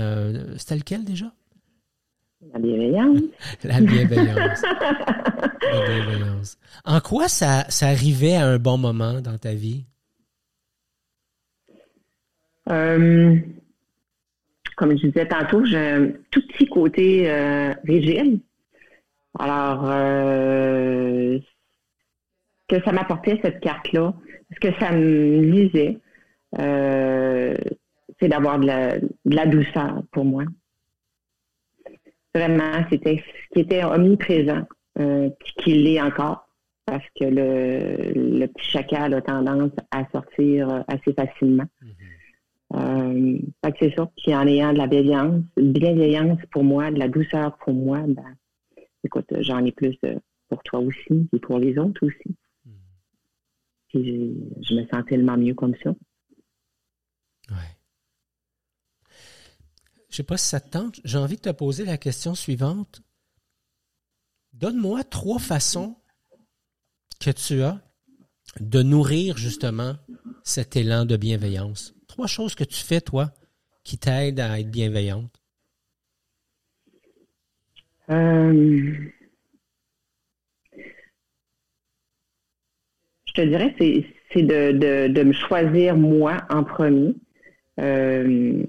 c'était 0.57 0.77
lequel 0.77 1.05
déjà? 1.05 1.33
La 2.53 2.59
bienveillance. 2.59 3.21
La 3.65 3.81
bienveillance. 3.81 4.63
La 4.63 5.87
bienveillance. 5.87 6.59
En 6.85 7.01
quoi 7.01 7.29
ça, 7.29 7.65
ça 7.69 7.87
arrivait 7.89 8.35
à 8.35 8.47
un 8.47 8.59
bon 8.59 8.79
moment 8.79 9.21
dans 9.21 9.39
ta 9.39 9.53
vie? 9.53 9.85
comme 14.77 14.99
je 14.99 15.07
disais 15.07 15.29
tantôt, 15.29 15.65
j'ai 15.65 15.79
un 15.79 16.09
tout 16.31 16.45
petit 16.49 16.67
côté 16.67 17.31
euh, 17.31 17.73
rigide. 17.85 18.41
Alors, 19.39 19.85
euh, 19.87 21.39
que 22.69 22.83
ça 22.83 22.93
m'apportait 22.93 23.39
cette 23.43 23.61
carte-là, 23.61 24.15
ce 24.53 24.61
que 24.61 24.75
ça 24.79 24.93
me 24.93 25.41
lisait, 25.41 25.99
euh, 26.59 27.55
c'est 28.19 28.29
d'avoir 28.29 28.59
de 28.59 28.67
la, 29.25 29.47
douceur 29.47 30.03
pour 30.11 30.25
moi. 30.25 30.45
Vraiment, 32.35 32.85
c'était 32.91 33.17
ce 33.19 33.55
qui 33.55 33.61
était 33.61 33.85
omniprésent, 33.85 34.67
euh, 34.99 35.29
qui 35.59 35.75
l'est 35.75 36.01
encore, 36.01 36.49
parce 36.87 37.05
que 37.19 37.25
le, 37.25 38.47
petit 38.47 38.71
chacal 38.71 39.15
a 39.15 39.21
tendance 39.21 39.73
à 39.91 40.07
sortir 40.13 40.85
assez 40.89 41.13
facilement. 41.13 41.67
Mm-hmm. 41.83 42.13
Euh, 42.75 43.39
c'est 43.79 43.95
ça. 43.95 44.11
Puis 44.17 44.35
en 44.35 44.47
ayant 44.47 44.73
de 44.73 44.79
la 44.79 44.87
bienveillance, 44.87 45.43
bienveillance 45.57 46.39
pour 46.51 46.65
moi, 46.65 46.91
de 46.91 46.99
la 46.99 47.09
douceur 47.09 47.57
pour 47.59 47.75
moi, 47.75 48.01
ben, 48.07 48.37
écoute, 49.05 49.27
j'en 49.41 49.65
ai 49.65 49.73
plus 49.73 49.99
pour 50.49 50.63
toi 50.63 50.81
aussi 50.81 51.29
et 51.33 51.39
pour 51.39 51.59
les 51.59 51.79
autres 51.79 52.07
aussi. 52.07 52.37
Hmm. 52.65 52.71
Puis 53.89 54.35
je, 54.63 54.75
me 54.75 54.87
sens 54.87 55.05
tellement 55.07 55.37
mieux 55.37 55.55
comme 55.55 55.75
ça. 55.83 55.95
Je 60.13 60.19
sais 60.19 60.23
pas 60.25 60.37
si 60.37 60.47
ça 60.47 60.61
te 60.61 60.69
tente. 60.69 61.01
J'ai 61.05 61.17
envie 61.17 61.37
de 61.37 61.41
te 61.41 61.49
poser 61.51 61.87
la 61.87 61.97
question 61.97 62.35
suivante. 62.35 63.01
Donne-moi 64.53 65.05
trois 65.05 65.39
façons 65.39 65.97
que 67.19 67.31
tu 67.31 67.63
as 67.63 67.81
de 68.61 68.83
nourrir 68.83 69.39
justement 69.39 69.97
cet 70.45 70.77
élan 70.77 71.07
de 71.07 71.17
bienveillance. 71.17 71.95
Trois 72.09 72.27
choses 72.27 72.55
que 72.55 72.63
tu 72.63 72.77
fais, 72.77 73.01
toi, 73.01 73.33
qui 73.85 73.97
t'aident 73.97 74.41
à 74.41 74.61
être 74.61 74.71
bienveillante. 74.71 75.35
Euh, 78.11 78.93
je 83.25 83.33
te 83.33 83.41
dirais, 83.41 83.75
c'est 83.79 84.43
de, 84.43 85.23
me 85.23 85.33
choisir 85.33 85.97
moi 85.97 86.45
en 86.51 86.65
premier. 86.65 87.15
Euh, 87.81 88.67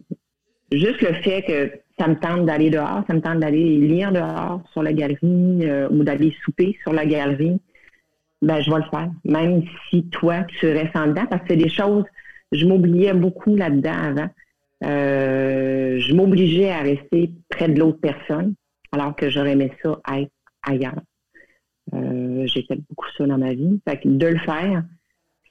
juste 0.78 1.02
le 1.02 1.14
fait 1.14 1.44
que 1.44 1.72
ça 2.00 2.08
me 2.08 2.16
tente 2.16 2.46
d'aller 2.46 2.70
dehors, 2.70 3.04
ça 3.08 3.14
me 3.14 3.22
tente 3.22 3.40
d'aller 3.40 3.78
lire 3.78 4.12
dehors 4.12 4.62
sur 4.72 4.84
la 4.84 4.94
galerie 4.94 5.60
euh, 5.62 5.88
ou 5.90 6.04
d'aller 6.04 6.36
souper 6.44 6.78
sur 6.84 6.94
la 6.94 7.06
galerie, 7.06 7.60
ben 8.42 8.60
je 8.62 8.70
vais 8.70 8.78
le 8.78 8.90
faire. 8.90 9.10
Même 9.26 9.64
si 9.90 10.04
toi, 10.10 10.44
tu 10.60 10.68
restes 10.68 10.96
en 10.96 11.08
dedans, 11.08 11.26
parce 11.30 11.42
que 11.44 11.50
c'est 11.50 11.58
des 11.58 11.70
choses 11.70 12.06
je 12.54 12.66
m'oubliais 12.66 13.14
beaucoup 13.14 13.56
là-dedans 13.56 13.94
avant. 13.94 14.30
Euh, 14.84 16.00
je 16.00 16.14
m'obligeais 16.14 16.72
à 16.72 16.82
rester 16.82 17.32
près 17.50 17.68
de 17.68 17.80
l'autre 17.80 18.00
personne, 18.00 18.54
alors 18.92 19.16
que 19.16 19.30
j'aurais 19.30 19.54
aimé 19.54 19.72
ça 19.82 20.00
être 20.14 20.32
ailleurs. 20.62 21.02
Euh, 21.94 22.46
j'ai 22.46 22.64
fait 22.64 22.80
beaucoup 22.90 23.08
ça 23.18 23.26
dans 23.26 23.38
ma 23.38 23.54
vie. 23.54 23.82
Fait 23.88 23.98
que 23.98 24.08
de 24.08 24.28
le 24.28 24.40
faire, 24.40 24.84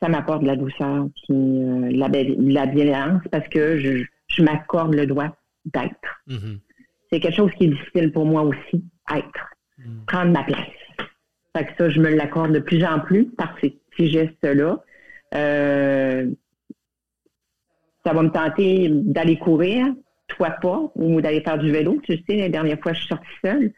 ça 0.00 0.08
m'apporte 0.08 0.42
de 0.42 0.46
la 0.46 0.56
douceur, 0.56 1.06
puis 1.24 1.34
euh, 1.34 1.90
la, 1.90 2.08
la 2.08 2.66
bienveillance, 2.66 3.22
parce 3.30 3.48
que 3.48 3.78
je, 3.78 4.04
m'accorde 4.40 4.94
le 4.94 5.06
droit 5.06 5.36
d'être. 5.66 6.22
Mm-hmm. 6.28 6.58
C'est 7.10 7.20
quelque 7.20 7.36
chose 7.36 7.50
qui 7.58 7.64
est 7.64 7.68
difficile 7.68 8.12
pour 8.12 8.24
moi 8.24 8.42
aussi, 8.42 8.84
être, 9.14 9.50
mm. 9.78 10.04
prendre 10.06 10.32
ma 10.32 10.44
place. 10.44 10.58
Fait 11.54 11.66
que 11.66 11.72
ça, 11.76 11.90
je 11.90 12.00
me 12.00 12.08
l'accorde 12.14 12.52
de 12.52 12.60
plus 12.60 12.82
en 12.84 13.00
plus 13.00 13.26
par 13.26 13.54
ces 13.60 13.78
petits 13.90 14.10
gestes-là. 14.10 14.82
Euh, 15.34 16.30
ça 18.04 18.12
va 18.12 18.22
me 18.22 18.30
tenter 18.30 18.88
d'aller 18.90 19.38
courir, 19.38 19.86
toi 20.28 20.50
pas, 20.50 20.90
ou 20.94 21.20
d'aller 21.20 21.42
faire 21.42 21.58
du 21.58 21.70
vélo. 21.70 22.00
Tu 22.02 22.16
sais, 22.26 22.36
la 22.36 22.48
dernière 22.48 22.80
fois, 22.80 22.92
je 22.92 23.00
suis 23.00 23.08
sortie 23.08 23.26
seule. 23.44 23.72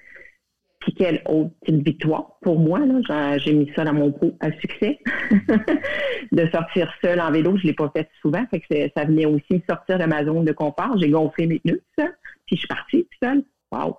Puis 0.85 0.95
quelle 0.95 1.22
autre 1.26 1.51
petite 1.61 1.82
victoire 1.82 2.37
pour 2.43 2.61
moi, 2.61 2.80
là. 2.80 3.39
J'ai 3.39 3.55
mis 3.55 3.70
ça 3.74 3.85
dans 3.85 3.95
mon 3.95 4.12
pot 4.12 4.37
à 4.41 4.53
succès. 4.53 5.01
de 6.32 6.47
sortir 6.53 6.93
seule 7.03 7.20
en 7.20 7.30
vélo, 7.30 7.57
je 7.57 7.66
l'ai 7.66 7.72
pas 7.72 7.91
fait 7.95 8.09
souvent. 8.20 8.45
Ça 8.53 9.05
venait 9.05 9.26
aussi 9.26 9.62
sortir 9.68 9.99
de 9.99 10.05
ma 10.05 10.24
zone 10.24 10.45
de 10.45 10.53
confort. 10.53 10.97
J'ai 10.99 11.09
gonflé 11.09 11.47
mes 11.47 11.59
pneus. 11.59 11.82
Puis 11.97 12.57
je 12.57 12.57
suis 12.57 12.68
partie 12.68 13.09
seule. 13.22 13.43
Wow! 13.72 13.97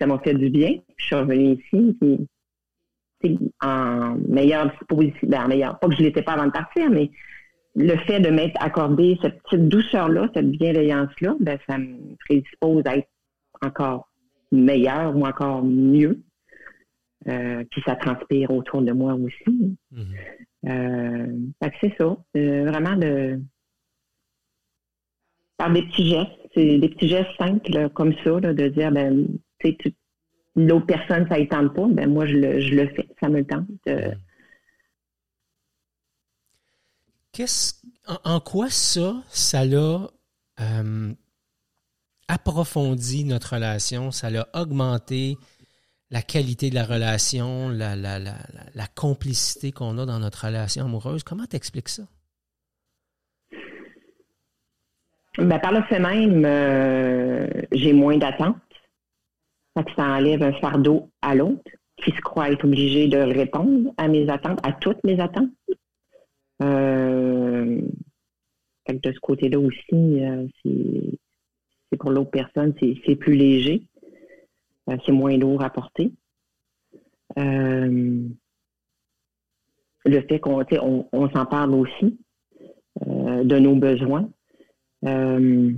ça 0.00 0.06
m'a 0.06 0.18
fait 0.18 0.34
du 0.34 0.50
bien. 0.50 0.74
Je 0.96 1.06
suis 1.06 1.14
revenue 1.14 1.54
ici, 1.54 1.96
puis 2.00 3.38
en 3.62 4.16
meilleure 4.28 4.70
disposition. 4.70 5.28
Ben, 5.28 5.44
en 5.44 5.48
meilleure, 5.48 5.78
pas 5.78 5.88
que 5.88 5.96
je 5.96 6.02
l'étais 6.02 6.22
pas 6.22 6.32
avant 6.32 6.46
de 6.46 6.52
partir, 6.52 6.90
mais 6.90 7.10
le 7.74 7.96
fait 7.98 8.20
de 8.20 8.30
m'être 8.30 8.56
accordé 8.60 9.18
cette 9.22 9.42
petite 9.42 9.68
douceur-là, 9.68 10.28
cette 10.34 10.50
bienveillance-là, 10.50 11.36
ben, 11.40 11.58
ça 11.68 11.78
me 11.78 12.16
prédispose 12.26 12.82
à 12.86 12.96
être 12.96 13.08
encore 13.62 14.08
meilleur 14.54 15.16
ou 15.16 15.26
encore 15.26 15.62
mieux. 15.62 16.22
Euh, 17.26 17.64
puis 17.70 17.82
ça 17.86 17.96
transpire 17.96 18.50
autour 18.50 18.82
de 18.82 18.92
moi 18.92 19.14
aussi. 19.14 19.76
Mm-hmm. 19.92 20.68
Euh, 20.68 21.68
c'est 21.80 21.94
ça. 21.98 22.16
vraiment 22.34 22.96
de 22.96 23.40
par 25.56 25.72
des 25.72 25.82
petits 25.82 26.08
gestes, 26.08 26.32
c'est 26.54 26.78
des 26.78 26.88
petits 26.88 27.08
gestes 27.08 27.30
simples 27.38 27.88
comme 27.90 28.12
ça, 28.24 28.40
de 28.40 28.68
dire 28.68 28.90
ben 28.90 29.26
tu 29.60 29.94
l'autre 30.56 30.86
personne, 30.86 31.26
ça 31.28 31.38
ne 31.38 31.44
tente 31.46 31.74
pas, 31.74 31.86
ben 31.88 32.10
moi 32.10 32.26
je 32.26 32.34
le, 32.34 32.60
je 32.60 32.74
le 32.74 32.88
fais, 32.88 33.08
ça 33.20 33.28
me 33.28 33.44
tente. 33.44 33.66
Mm-hmm. 33.86 34.16
Qu'est-ce, 37.34 37.74
en, 38.24 38.38
quoi 38.38 38.70
ça, 38.70 39.22
ça 39.28 39.64
l'a 39.64 40.08
euh, 40.60 41.12
approfondi 42.34 43.24
notre 43.24 43.54
relation, 43.54 44.10
ça 44.10 44.28
l'a 44.28 44.48
augmenté 44.54 45.36
la 46.10 46.20
qualité 46.20 46.68
de 46.68 46.74
la 46.74 46.84
relation, 46.84 47.68
la, 47.68 48.86
complicité 48.94 49.72
qu'on 49.72 49.98
a 49.98 50.06
dans 50.06 50.18
notre 50.18 50.46
relation 50.46 50.84
amoureuse. 50.84 51.22
Comment 51.22 51.46
t'expliques 51.46 51.88
ça? 51.88 52.02
Ben, 55.38 55.58
par 55.58 55.72
le 55.72 55.82
fait 55.82 55.98
même, 55.98 56.44
euh, 56.44 57.48
j'ai 57.72 57.92
moins 57.92 58.16
d'attentes. 58.16 58.56
Ça 59.96 60.04
enlève 60.04 60.42
un 60.42 60.52
fardeau 60.60 61.10
à 61.20 61.34
l'autre 61.34 61.70
qui 61.96 62.12
se 62.12 62.20
croit 62.20 62.50
être 62.50 62.64
obligé 62.64 63.08
de 63.08 63.18
répondre 63.18 63.92
à 63.96 64.06
mes 64.06 64.28
attentes, 64.28 64.60
à 64.64 64.72
toutes 64.72 65.02
mes 65.02 65.18
attentes. 65.20 65.50
Euh, 66.62 67.80
de 68.88 69.12
ce 69.12 69.18
côté-là 69.20 69.58
aussi, 69.58 69.82
euh, 69.92 70.46
c'est 71.90 71.98
pour 71.98 72.10
l'autre 72.10 72.30
personne, 72.30 72.74
c'est 72.80 73.16
plus 73.16 73.34
léger. 73.34 73.82
Euh, 74.90 74.96
c'est 75.04 75.12
moins 75.12 75.36
lourd 75.36 75.62
à 75.62 75.70
porter. 75.70 76.12
le 77.36 78.30
fait 80.28 80.38
qu'on 80.38 80.62
on, 81.12 81.30
s'en 81.30 81.46
parle 81.46 81.74
aussi 81.74 82.18
de 83.00 83.58
nos 83.58 83.74
besoins. 83.74 84.28
je 85.02 85.74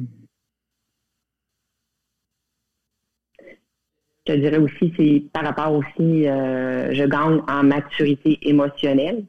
te 4.24 4.32
dirais 4.32 4.58
aussi, 4.58 4.92
c'est 4.96 5.22
par 5.32 5.44
rapport 5.44 5.72
aussi, 5.72 6.24
je 6.24 7.06
gagne 7.06 7.40
en 7.48 7.62
maturité 7.62 8.38
émotionnelle 8.42 9.24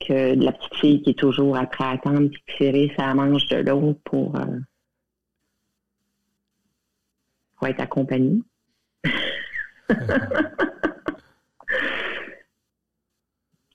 que 0.00 0.34
la 0.34 0.52
petite 0.52 0.74
fille 0.76 1.02
qui 1.02 1.10
est 1.10 1.18
toujours 1.18 1.56
après 1.56 1.84
attendre 1.84 2.28
puis 2.30 2.42
tirer 2.56 2.92
sa 2.96 3.14
manche 3.14 3.46
de 3.48 3.56
l'autre 3.58 4.00
pour, 4.04 4.36
euh, 4.36 4.58
pour 7.60 7.68
être 7.68 7.80
accompagnée. 7.80 8.40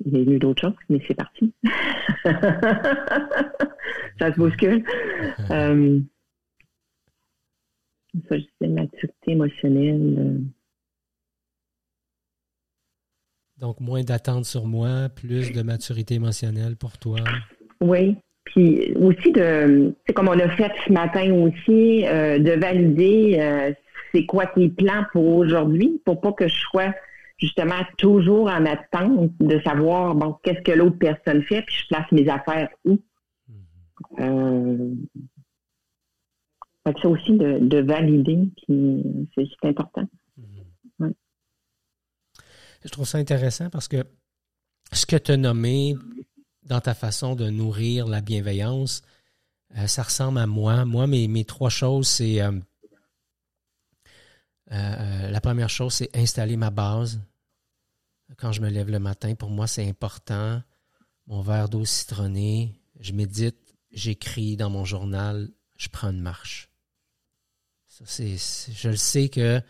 Il 0.04 0.18
est 0.18 0.24
venu 0.24 0.40
d'autres 0.40 0.62
choses, 0.62 0.74
mais 0.90 1.00
c'est 1.08 1.14
parti. 1.14 1.54
ça 4.20 4.34
se 4.34 4.38
bouscule. 4.38 4.84
euh, 5.52 6.00
ça, 8.28 8.38
je 8.38 8.44
disais 8.44 8.74
maturité 8.74 9.32
émotionnelle. 9.32 10.16
Euh, 10.18 10.40
donc, 13.58 13.80
moins 13.80 14.04
d'attente 14.04 14.46
sur 14.46 14.66
moi, 14.66 15.10
plus 15.10 15.52
de 15.52 15.62
maturité 15.62 16.16
émotionnelle 16.16 16.76
pour 16.76 16.98
toi. 16.98 17.20
Oui. 17.82 18.18
Puis 18.46 18.94
aussi 18.96 19.32
de, 19.32 19.94
c'est 20.06 20.14
comme 20.14 20.28
on 20.28 20.40
a 20.40 20.50
fait 20.50 20.72
ce 20.86 20.92
matin 20.92 21.32
aussi, 21.34 22.06
euh, 22.06 22.40
de 22.40 22.52
valider 22.52 23.38
euh, 23.40 23.74
c'est 24.14 24.26
quoi 24.26 24.46
tes 24.46 24.70
plans 24.70 25.06
pour 25.12 25.26
aujourd'hui, 25.36 26.02
pour 26.06 26.22
pas 26.22 26.32
que 26.32 26.48
je 26.48 26.56
sois 26.56 26.94
justement 27.38 27.82
toujours 27.98 28.48
en 28.48 28.66
attente 28.66 29.32
de 29.40 29.60
savoir 29.62 30.16
bon 30.16 30.38
qu'est-ce 30.44 30.62
que 30.62 30.72
l'autre 30.72 30.98
personne 30.98 31.44
fait, 31.44 31.64
puis 31.64 31.76
je 31.76 31.88
place 31.88 32.12
mes 32.12 32.30
affaires 32.30 32.70
où. 32.86 33.00
Mm-hmm. 33.50 34.22
Euh, 34.22 34.94
ça 37.02 37.10
aussi 37.10 37.32
de, 37.32 37.58
de 37.60 37.80
valider, 37.80 38.48
puis 38.64 39.28
c'est 39.34 39.68
important. 39.68 40.08
Je 42.86 42.90
trouve 42.92 43.06
ça 43.06 43.18
intéressant 43.18 43.72
parce 43.72 43.88
que 43.88 43.98
ce 44.92 45.08
que 45.08 45.16
tu 45.16 45.32
as 45.32 45.38
nommé 45.38 45.96
dans 46.66 46.82
ta 46.82 46.94
façon 46.94 47.36
de 47.36 47.50
nourrir 47.50 48.08
la 48.08 48.22
bienveillance, 48.22 49.04
euh, 49.78 49.88
ça 49.88 50.04
ressemble 50.04 50.40
à 50.40 50.48
moi. 50.48 50.86
Moi, 50.86 51.08
mes, 51.08 51.46
trois 51.46 51.70
choses, 51.70 52.08
c'est 52.08 52.42
euh, 52.42 52.52
euh, 54.72 55.30
la 55.30 55.42
première 55.42 55.70
chose, 55.70 55.94
c'est 55.94 56.16
installer 56.16 56.58
ma 56.58 56.72
base. 56.72 57.22
Quand 58.38 58.52
je 58.52 58.62
me 58.62 58.70
lève 58.70 58.90
le 58.90 59.00
matin, 59.00 59.36
pour 59.36 59.50
moi, 59.50 59.68
c'est 59.68 59.88
important. 59.88 60.62
Mon 61.28 61.42
verre 61.42 61.70
d'eau 61.70 61.86
citronnée, 61.86 62.74
je 63.00 63.14
médite, 63.14 63.76
j'écris 63.92 64.58
dans 64.58 64.70
mon 64.70 64.86
journal, 64.86 65.50
je 65.78 65.90
prends 65.90 66.10
une 66.10 66.22
marche. 66.22 66.70
Je 67.88 68.90
le 68.90 68.96
sais 68.96 69.30
que 69.30 69.62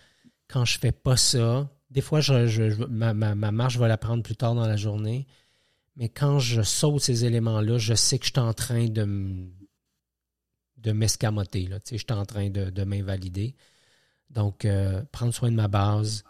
quand 0.47 0.65
je 0.65 0.79
fais 0.79 0.91
pas 0.91 1.17
ça, 1.17 1.69
des 1.89 2.01
fois, 2.01 2.21
je, 2.21 2.85
ma, 2.87 3.13
marche, 3.13 3.75
je 3.75 3.79
vais 3.79 3.87
la 3.87 3.97
prendre 3.97 4.23
plus 4.23 4.35
tard 4.35 4.55
dans 4.55 4.67
la 4.67 4.77
journée. 4.77 5.27
Mais 5.95 6.09
quand 6.09 6.39
je 6.39 6.61
saute 6.61 7.01
ces 7.01 7.25
éléments-là, 7.25 7.77
je 7.77 7.93
sais 7.93 8.19
que 8.19 8.25
je 8.25 8.31
suis 8.31 8.39
en 8.39 8.53
train 8.53 8.87
de, 8.87 9.05
m'escamoter. 10.91 11.69
je 11.89 11.97
suis 11.97 12.05
en 12.11 12.25
train 12.25 12.49
de, 12.49 12.83
m'invalider. 12.83 13.55
Donc, 14.29 14.65
euh, 14.65 15.03
prendre 15.11 15.33
soin 15.33 15.51
de 15.51 15.55
ma 15.55 15.67
base, 15.67 16.23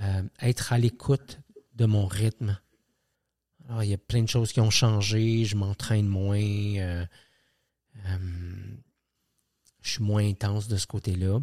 euh, 0.00 0.22
être 0.40 0.72
à 0.72 0.78
l'écoute 0.78 1.40
de 1.74 1.86
mon 1.86 2.06
rythme. 2.06 2.58
Alors, 3.68 3.82
il 3.84 3.90
y 3.90 3.94
a 3.94 3.98
plein 3.98 4.22
de 4.22 4.28
choses 4.28 4.52
qui 4.52 4.60
ont 4.60 4.70
changé. 4.70 5.44
Je 5.44 5.56
m'entraîne 5.56 6.08
moins. 6.08 6.38
Euh, 6.38 7.06
je 9.80 9.90
suis 9.90 10.02
moins 10.02 10.26
intense 10.28 10.68
de 10.68 10.76
ce 10.76 10.86
côté-là. 10.86 11.40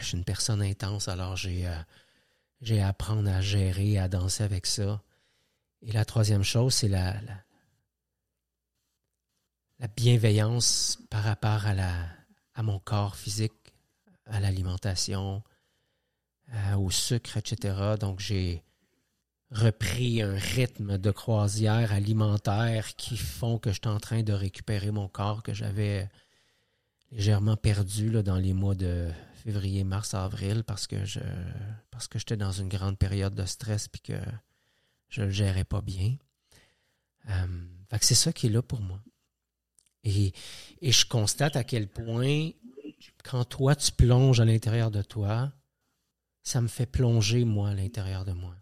Je 0.00 0.04
suis 0.04 0.16
une 0.16 0.24
personne 0.24 0.62
intense, 0.62 1.08
alors 1.08 1.36
j'ai 1.36 1.68
j'ai 2.60 2.80
à 2.80 2.88
apprendre 2.88 3.30
à 3.30 3.40
gérer, 3.40 3.98
à 3.98 4.08
danser 4.08 4.42
avec 4.42 4.66
ça. 4.66 5.00
Et 5.82 5.92
la 5.92 6.04
troisième 6.04 6.42
chose, 6.42 6.74
c'est 6.74 6.88
la, 6.88 7.14
la, 9.78 9.88
bienveillance 9.88 10.98
par 11.10 11.22
rapport 11.22 11.66
à, 11.66 12.62
mon 12.62 12.80
corps 12.80 13.16
physique, 13.16 13.52
à 14.26 14.40
l'alimentation, 14.40 15.42
au 16.76 16.90
sucre, 16.90 17.36
etc. 17.36 17.94
Donc, 18.00 18.18
j'ai 18.18 18.64
repris 19.50 20.20
un 20.22 20.34
rythme 20.34 20.98
de 20.98 21.10
croisière 21.10 21.92
alimentaire 21.92 22.96
qui 22.96 23.16
font 23.16 23.58
que 23.58 23.70
je 23.70 23.76
suis 23.76 23.88
en 23.88 24.00
train 24.00 24.22
de 24.22 24.32
récupérer 24.32 24.90
mon 24.90 25.08
corps 25.08 25.42
que 25.42 25.54
j'avais 25.54 26.08
légèrement 27.10 27.56
perdu 27.56 28.10
dans 28.22 28.36
les 28.36 28.52
mois 28.52 28.74
de 28.74 29.08
février, 29.34 29.84
mars, 29.84 30.12
avril 30.14 30.64
parce 30.64 30.86
que 30.86 31.04
je 31.04 31.20
parce 31.90 32.08
que 32.08 32.18
j'étais 32.18 32.36
dans 32.36 32.52
une 32.52 32.68
grande 32.68 32.98
période 32.98 33.34
de 33.34 33.46
stress 33.46 33.88
puis 33.88 34.02
que 34.02 34.18
je 35.08 35.22
le 35.22 35.30
gérais 35.30 35.64
pas 35.64 35.80
bien. 35.80 36.16
Euh, 37.28 37.66
c'est 38.00 38.14
ça 38.14 38.32
qui 38.32 38.46
est 38.46 38.50
là 38.50 38.62
pour 38.62 38.80
moi. 38.80 39.00
Et, 40.04 40.32
et 40.80 40.92
je 40.92 41.06
constate 41.06 41.56
à 41.56 41.64
quel 41.64 41.88
point 41.88 42.50
quand 43.24 43.44
toi 43.44 43.76
tu 43.76 43.92
plonges 43.92 44.40
à 44.40 44.44
l'intérieur 44.44 44.90
de 44.90 45.02
toi, 45.02 45.52
ça 46.42 46.60
me 46.60 46.68
fait 46.68 46.86
plonger 46.86 47.44
moi 47.44 47.70
à 47.70 47.74
l'intérieur 47.74 48.24
de 48.24 48.32
moi. 48.32 48.54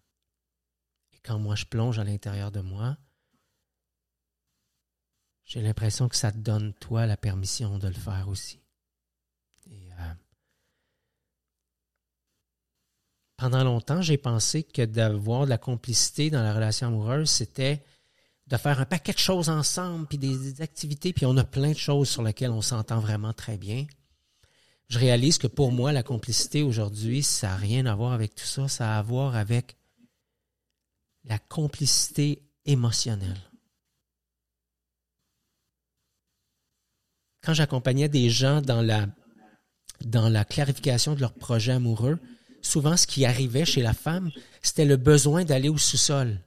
Et 1.12 1.18
quand 1.18 1.38
moi 1.38 1.54
je 1.54 1.64
plonge 1.64 1.98
à 1.98 2.04
l'intérieur 2.04 2.50
de 2.50 2.60
moi, 2.60 2.96
j'ai 5.44 5.62
l'impression 5.62 6.08
que 6.08 6.16
ça 6.16 6.32
te 6.32 6.38
donne 6.38 6.74
toi 6.74 7.06
la 7.06 7.16
permission 7.16 7.78
de 7.78 7.86
le 7.86 7.94
faire 7.94 8.28
aussi. 8.28 8.60
Pendant 13.36 13.64
longtemps, 13.64 14.00
j'ai 14.00 14.16
pensé 14.16 14.62
que 14.62 14.82
d'avoir 14.82 15.44
de 15.44 15.50
la 15.50 15.58
complicité 15.58 16.30
dans 16.30 16.42
la 16.42 16.54
relation 16.54 16.88
amoureuse, 16.88 17.30
c'était 17.30 17.84
de 18.46 18.56
faire 18.56 18.80
un 18.80 18.84
paquet 18.84 19.12
de 19.12 19.18
choses 19.18 19.48
ensemble, 19.48 20.06
puis 20.06 20.18
des, 20.18 20.62
activités, 20.62 21.12
puis 21.12 21.26
on 21.26 21.36
a 21.36 21.44
plein 21.44 21.72
de 21.72 21.76
choses 21.76 22.08
sur 22.08 22.22
lesquelles 22.22 22.50
on 22.50 22.62
s'entend 22.62 23.00
vraiment 23.00 23.32
très 23.32 23.58
bien. 23.58 23.86
Je 24.88 24.98
réalise 24.98 25.36
que 25.36 25.48
pour 25.48 25.72
moi, 25.72 25.92
la 25.92 26.04
complicité 26.04 26.62
aujourd'hui, 26.62 27.22
ça 27.22 27.48
n'a 27.48 27.56
rien 27.56 27.86
à 27.86 27.94
voir 27.94 28.12
avec 28.12 28.34
tout 28.34 28.44
ça, 28.44 28.68
ça 28.68 28.94
a 28.94 28.98
à 28.98 29.02
voir 29.02 29.34
avec 29.34 29.76
la 31.24 31.38
complicité 31.38 32.42
émotionnelle. 32.64 33.40
Quand 37.42 37.52
j'accompagnais 37.52 38.08
des 38.08 38.30
gens 38.30 38.62
dans 38.62 38.80
la, 38.80 39.06
dans 40.04 40.28
la 40.28 40.44
clarification 40.44 41.14
de 41.14 41.20
leur 41.20 41.34
projet 41.34 41.72
amoureux, 41.72 42.18
souvent 42.66 42.96
ce 42.96 43.06
qui 43.06 43.24
arrivait 43.24 43.64
chez 43.64 43.82
la 43.82 43.94
femme, 43.94 44.30
c'était 44.60 44.84
le 44.84 44.96
besoin 44.96 45.44
d'aller 45.44 45.68
au 45.68 45.78
sous-sol. 45.78 46.40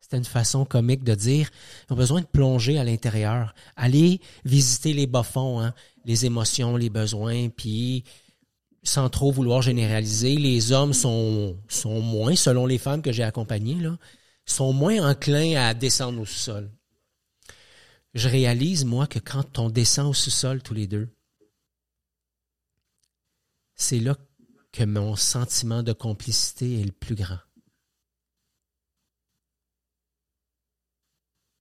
C'était 0.00 0.18
une 0.18 0.24
façon 0.24 0.64
comique 0.64 1.04
de 1.04 1.14
dire, 1.14 1.50
ils 1.88 1.92
ont 1.92 1.96
besoin 1.96 2.20
de 2.20 2.26
plonger 2.26 2.78
à 2.78 2.84
l'intérieur, 2.84 3.54
aller 3.76 4.20
visiter 4.44 4.92
les 4.92 5.06
bas-fonds, 5.06 5.60
hein, 5.60 5.72
les 6.04 6.26
émotions, 6.26 6.76
les 6.76 6.90
besoins, 6.90 7.48
puis 7.48 8.04
sans 8.82 9.08
trop 9.08 9.30
vouloir 9.30 9.62
généraliser, 9.62 10.34
les 10.34 10.72
hommes 10.72 10.92
sont, 10.92 11.56
moins, 11.84 12.34
selon 12.34 12.66
les 12.66 12.78
femmes 12.78 13.00
que 13.00 13.12
j'ai 13.12 13.22
accompagnées, 13.22 13.78
sont 14.44 14.72
moins 14.72 15.08
enclins 15.08 15.54
à 15.54 15.72
descendre 15.72 16.20
au 16.20 16.26
sous-sol. 16.26 16.70
Je 18.14 18.28
réalise, 18.28 18.84
moi, 18.84 19.06
que 19.06 19.20
quand 19.20 19.60
on 19.60 19.70
descend 19.70 20.08
au 20.08 20.14
sous-sol 20.14 20.62
tous 20.62 20.74
les 20.74 20.88
deux, 20.88 21.08
c'est 23.76 24.00
là 24.00 24.16
que 24.72 24.84
mon 24.84 25.16
sentiment 25.16 25.82
de 25.82 25.92
complicité 25.92 26.80
est 26.80 26.84
le 26.84 26.92
plus 26.92 27.14
grand. 27.14 27.38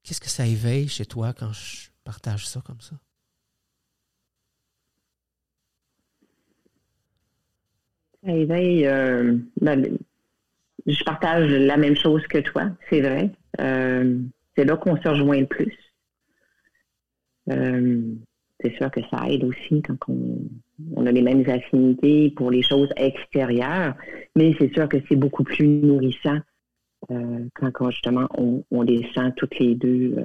Qu'est-ce 0.03 0.21
que 0.21 0.29
ça 0.29 0.45
éveille 0.45 0.87
chez 0.87 1.05
toi 1.05 1.33
quand 1.33 1.53
je 1.53 1.89
partage 2.03 2.47
ça 2.47 2.61
comme 2.65 2.81
ça? 2.81 2.95
Ça 8.23 8.31
éveille. 8.31 8.87
Euh, 8.87 9.37
ben, 9.59 9.97
je 10.85 11.03
partage 11.03 11.49
la 11.49 11.77
même 11.77 11.95
chose 11.95 12.25
que 12.27 12.39
toi, 12.39 12.71
c'est 12.89 13.01
vrai. 13.01 13.31
Euh, 13.59 14.19
c'est 14.55 14.65
là 14.65 14.77
qu'on 14.77 14.97
se 14.97 15.07
rejoint 15.07 15.39
le 15.39 15.47
plus. 15.47 15.77
Euh, 17.49 18.01
c'est 18.59 18.75
sûr 18.75 18.91
que 18.91 19.01
ça 19.09 19.29
aide 19.29 19.43
aussi 19.43 19.81
quand 19.81 19.97
on, 20.07 20.39
a 21.05 21.11
les 21.11 21.21
mêmes 21.21 21.47
affinités 21.49 22.31
pour 22.31 22.51
les 22.51 22.61
choses 22.61 22.89
extérieures, 22.95 23.95
mais 24.35 24.55
c'est 24.59 24.73
sûr 24.73 24.87
que 24.87 24.97
c'est 25.07 25.15
beaucoup 25.15 25.43
plus 25.43 25.67
nourrissant 25.67 26.39
euh, 27.09 27.45
quand, 27.55 27.89
justement 27.91 28.27
on, 28.37 28.63
on, 28.71 28.81
les 28.83 29.07
sent 29.13 29.31
toutes 29.35 29.57
les 29.59 29.75
deux 29.75 30.15
euh, 30.17 30.23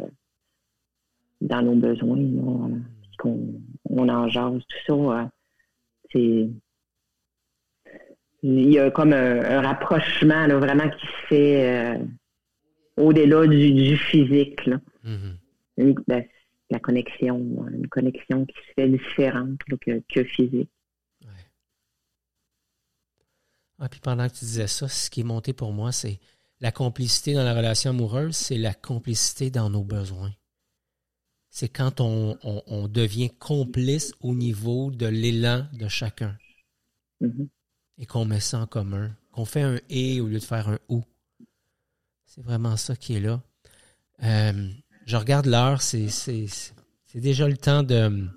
dans 1.41 1.63
nos 1.63 1.75
besoins, 1.75 2.19
qu'on 3.19 3.55
on 3.89 4.09
en 4.09 4.29
jase, 4.29 4.63
tout 4.69 4.95
ça. 5.09 5.31
c'est 6.13 6.49
il 8.43 8.71
y 8.71 8.79
a 8.79 8.91
comme 8.91 9.13
un, 9.13 9.61
rapprochement 9.61 10.47
vraiment 10.49 10.89
qui 10.89 11.07
se 11.07 11.27
fait 11.29 12.01
au-delà 12.97 13.47
du, 13.47 13.97
physique. 13.97 14.67
Là. 14.67 14.79
Mm-hmm. 15.05 15.97
Ben, 16.07 16.25
la 16.71 16.81
connexion, 16.81 17.39
une 17.69 17.89
connexion 17.89 18.45
qui 18.45 18.55
se 18.55 18.73
fait 18.75 18.89
différente 18.89 19.59
que, 19.81 20.25
physique. 20.25 20.71
Ouais. 21.23 21.47
Ah, 23.79 23.89
puis 23.89 24.01
pendant 24.01 24.29
que 24.29 24.35
tu 24.35 24.45
disais 24.45 24.67
ça, 24.67 24.89
ce 24.89 25.11
qui 25.11 25.21
est 25.21 25.25
monté 25.25 25.53
pour 25.53 25.73
moi, 25.73 25.93
c'est 25.93 26.19
la 26.61 26.73
complicité 26.73 27.35
dans 27.35 27.45
la 27.45 27.55
relation 27.55 27.91
amoureuse, 27.91 28.35
c'est 28.35 28.59
la 28.59 28.75
complicité 28.75 29.51
dans 29.51 29.71
nos 29.71 29.85
besoins. 29.85 30.33
C'est 31.51 31.69
quand 31.69 32.01
on, 32.01 32.37
on, 32.43 32.89
devient 32.89 33.31
complice 33.31 34.13
au 34.21 34.35
niveau 34.35 34.91
de 34.91 35.07
l'élan 35.07 35.67
de 35.73 35.89
chacun. 35.89 36.37
Mm-hmm. 37.23 37.49
Et 37.99 38.07
qu'on 38.07 38.27
met 38.27 38.41
ça 38.41 38.61
en 38.61 38.67
commun. 38.67 39.17
Qu'on 39.31 39.47
fait 39.47 39.63
un 39.63 39.81
et 39.89 40.21
au 40.21 40.27
lieu 40.27 40.39
de 40.39 40.45
faire 40.45 40.69
un 40.69 40.79
ou. 40.91 41.03
C'est 42.27 42.43
vraiment 42.43 42.77
ça 42.77 42.95
qui 42.95 43.15
est 43.15 43.21
là. 43.21 43.41
Euh, 44.23 44.71
je 45.07 45.17
regarde 45.17 45.47
l'heure, 45.47 45.83
c'est, 45.83 46.09
déjà 47.15 47.49
le 47.49 47.57
temps 47.57 47.83
de, 47.85 48.29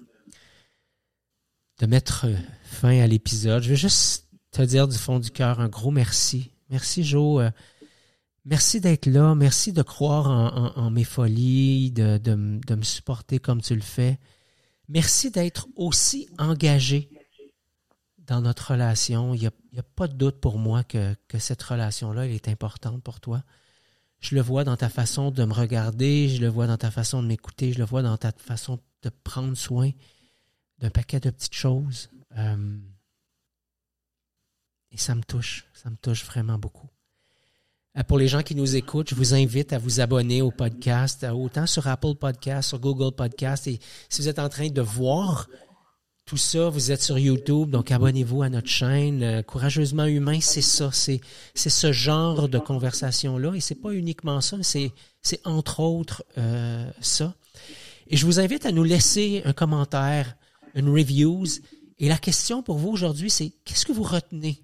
mettre 1.85 2.27
fin 2.63 3.01
à 3.01 3.07
l'épisode. 3.07 3.63
Je 3.63 3.69
veux 3.69 3.75
juste 3.75 4.27
te 4.51 4.61
dire 4.61 4.87
du 4.87 4.97
fond 4.97 5.19
du 5.19 5.31
cœur 5.31 5.59
un 5.59 5.67
gros 5.67 5.91
merci. 5.91 6.51
Merci, 6.69 7.03
Joe. 7.03 7.43
Euh, 7.43 7.51
merci 8.45 8.79
d'être 8.79 9.07
là. 9.07 9.33
Merci 9.33 9.73
de 9.73 9.81
croire 9.81 10.77
en, 10.77 10.91
mes 10.91 11.03
folies, 11.03 11.91
de, 11.91 12.19
me 12.35 12.83
supporter 12.83 13.39
comme 13.39 13.61
tu 13.61 13.73
le 13.73 13.81
fais. 13.81 14.19
Merci 14.87 15.31
d'être 15.31 15.67
aussi 15.75 16.29
engagé 16.37 17.09
dans 18.19 18.41
notre 18.41 18.71
relation. 18.71 19.33
Il 19.33 19.39
n'y 19.39 19.47
a, 19.79 19.83
pas 19.95 20.07
de 20.07 20.13
doute 20.13 20.39
pour 20.39 20.59
moi 20.59 20.83
que, 20.83 21.15
que 21.27 21.39
cette 21.39 21.63
relation-là, 21.63 22.27
elle 22.27 22.33
est 22.33 22.47
importante 22.47 23.01
pour 23.01 23.19
toi. 23.19 23.43
Je 24.19 24.35
le 24.35 24.41
vois 24.41 24.63
dans 24.63 24.75
ta 24.75 24.89
façon 24.89 25.31
de 25.31 25.43
me 25.45 25.53
regarder, 25.53 26.27
je 26.29 26.41
le 26.41 26.47
vois 26.47 26.67
dans 26.67 26.77
ta 26.77 26.91
façon 26.91 27.23
de 27.23 27.27
m'écouter, 27.27 27.73
je 27.73 27.79
le 27.79 27.85
vois 27.85 28.01
dans 28.01 28.17
ta 28.17 28.31
façon 28.31 28.79
de 29.01 29.09
prendre 29.23 29.55
soin 29.55 29.91
d'un 30.79 30.89
paquet 30.89 31.19
de 31.19 31.29
petites 31.29 31.55
choses. 31.55 32.09
Euh, 32.37 32.77
et 34.91 34.97
ça 34.97 35.15
me 35.15 35.23
touche, 35.23 35.65
ça 35.73 35.89
me 35.89 35.95
touche 35.95 36.25
vraiment 36.25 36.57
beaucoup. 36.57 36.89
Euh, 37.97 38.03
pour 38.03 38.17
les 38.17 38.27
gens 38.27 38.43
qui 38.43 38.55
nous 38.55 38.75
écoutent, 38.75 39.09
je 39.09 39.15
vous 39.15 39.33
invite 39.33 39.73
à 39.73 39.77
vous 39.77 39.99
abonner 39.99 40.41
au 40.41 40.51
podcast, 40.51 41.23
euh, 41.23 41.31
autant 41.31 41.65
sur 41.65 41.87
Apple 41.87 42.15
Podcast, 42.15 42.69
sur 42.69 42.79
Google 42.79 43.15
Podcast. 43.15 43.67
Et 43.67 43.79
si 44.09 44.21
vous 44.21 44.27
êtes 44.27 44.39
en 44.39 44.49
train 44.49 44.69
de 44.69 44.81
voir 44.81 45.47
tout 46.29 46.37
ça, 46.37 46.69
vous 46.69 46.91
êtes 46.91 47.01
sur 47.01 47.17
YouTube, 47.17 47.71
donc 47.71 47.89
abonnez-vous 47.89 48.43
à 48.43 48.49
notre 48.49 48.67
chaîne. 48.67 49.23
Euh, 49.23 49.41
Courageusement 49.41 50.05
humain, 50.05 50.39
c'est 50.41 50.61
ça, 50.61 50.91
c'est 50.91 51.21
c'est 51.55 51.71
ce 51.71 51.91
genre 51.91 52.47
de 52.47 52.59
conversation 52.59 53.39
là, 53.39 53.55
et 53.55 53.59
c'est 53.59 53.73
pas 53.81 53.93
uniquement 53.93 54.39
ça, 54.39 54.57
c'est 54.61 54.91
c'est 55.23 55.41
entre 55.43 55.79
autres 55.79 56.23
euh, 56.37 56.87
ça. 57.01 57.33
Et 58.09 58.15
je 58.15 58.27
vous 58.27 58.39
invite 58.39 58.67
à 58.67 58.71
nous 58.71 58.83
laisser 58.83 59.41
un 59.43 59.53
commentaire, 59.53 60.37
une 60.75 60.89
reviews. 60.89 61.47
Et 61.97 62.07
la 62.07 62.19
question 62.19 62.61
pour 62.61 62.77
vous 62.77 62.89
aujourd'hui, 62.89 63.31
c'est 63.31 63.51
qu'est-ce 63.65 63.87
que 63.87 63.91
vous 63.91 64.03
retenez 64.03 64.61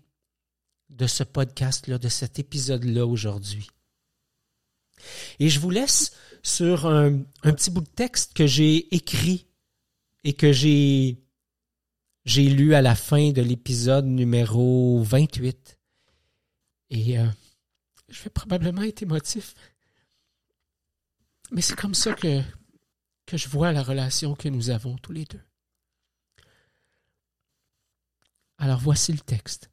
de 0.91 1.07
ce 1.07 1.23
podcast-là, 1.23 1.97
de 1.97 2.09
cet 2.09 2.37
épisode-là 2.37 3.07
aujourd'hui? 3.07 3.65
Et 5.39 5.49
je 5.49 5.59
vous 5.59 5.71
laisse 5.71 6.11
sur 6.43 6.85
un 6.85 7.23
petit 7.41 7.71
bout 7.71 7.81
de 7.81 7.89
texte 7.89 8.33
que 8.35 8.45
j'ai 8.45 8.93
écrit 8.93 9.47
et 10.23 10.33
que 10.33 10.51
j'ai 10.51 11.24
j'ai 12.25 12.49
lu 12.49 12.73
à 12.73 12.81
la 12.81 12.95
fin 12.95 13.31
de 13.31 13.41
l'épisode 13.41 14.05
numéro 14.05 15.01
28. 15.03 15.79
Et 16.89 17.19
euh, 17.19 17.27
je 18.09 18.23
vais 18.23 18.29
probablement 18.31 18.81
être 18.81 19.03
émotif. 19.03 19.53
Mais 21.51 21.61
c'est 21.61 21.75
comme 21.75 21.93
ça 21.93 22.13
que, 22.13 22.41
que 23.27 23.37
je 23.37 23.47
vois 23.47 23.71
la 23.71 23.83
relation 23.83 24.33
que 24.33 24.49
nous 24.49 24.71
avons 24.71 24.97
tous 24.97 25.11
les 25.11 25.25
deux. 25.25 25.41
Alors 28.57 28.79
voici 28.79 29.11
le 29.11 29.19
texte. 29.19 29.69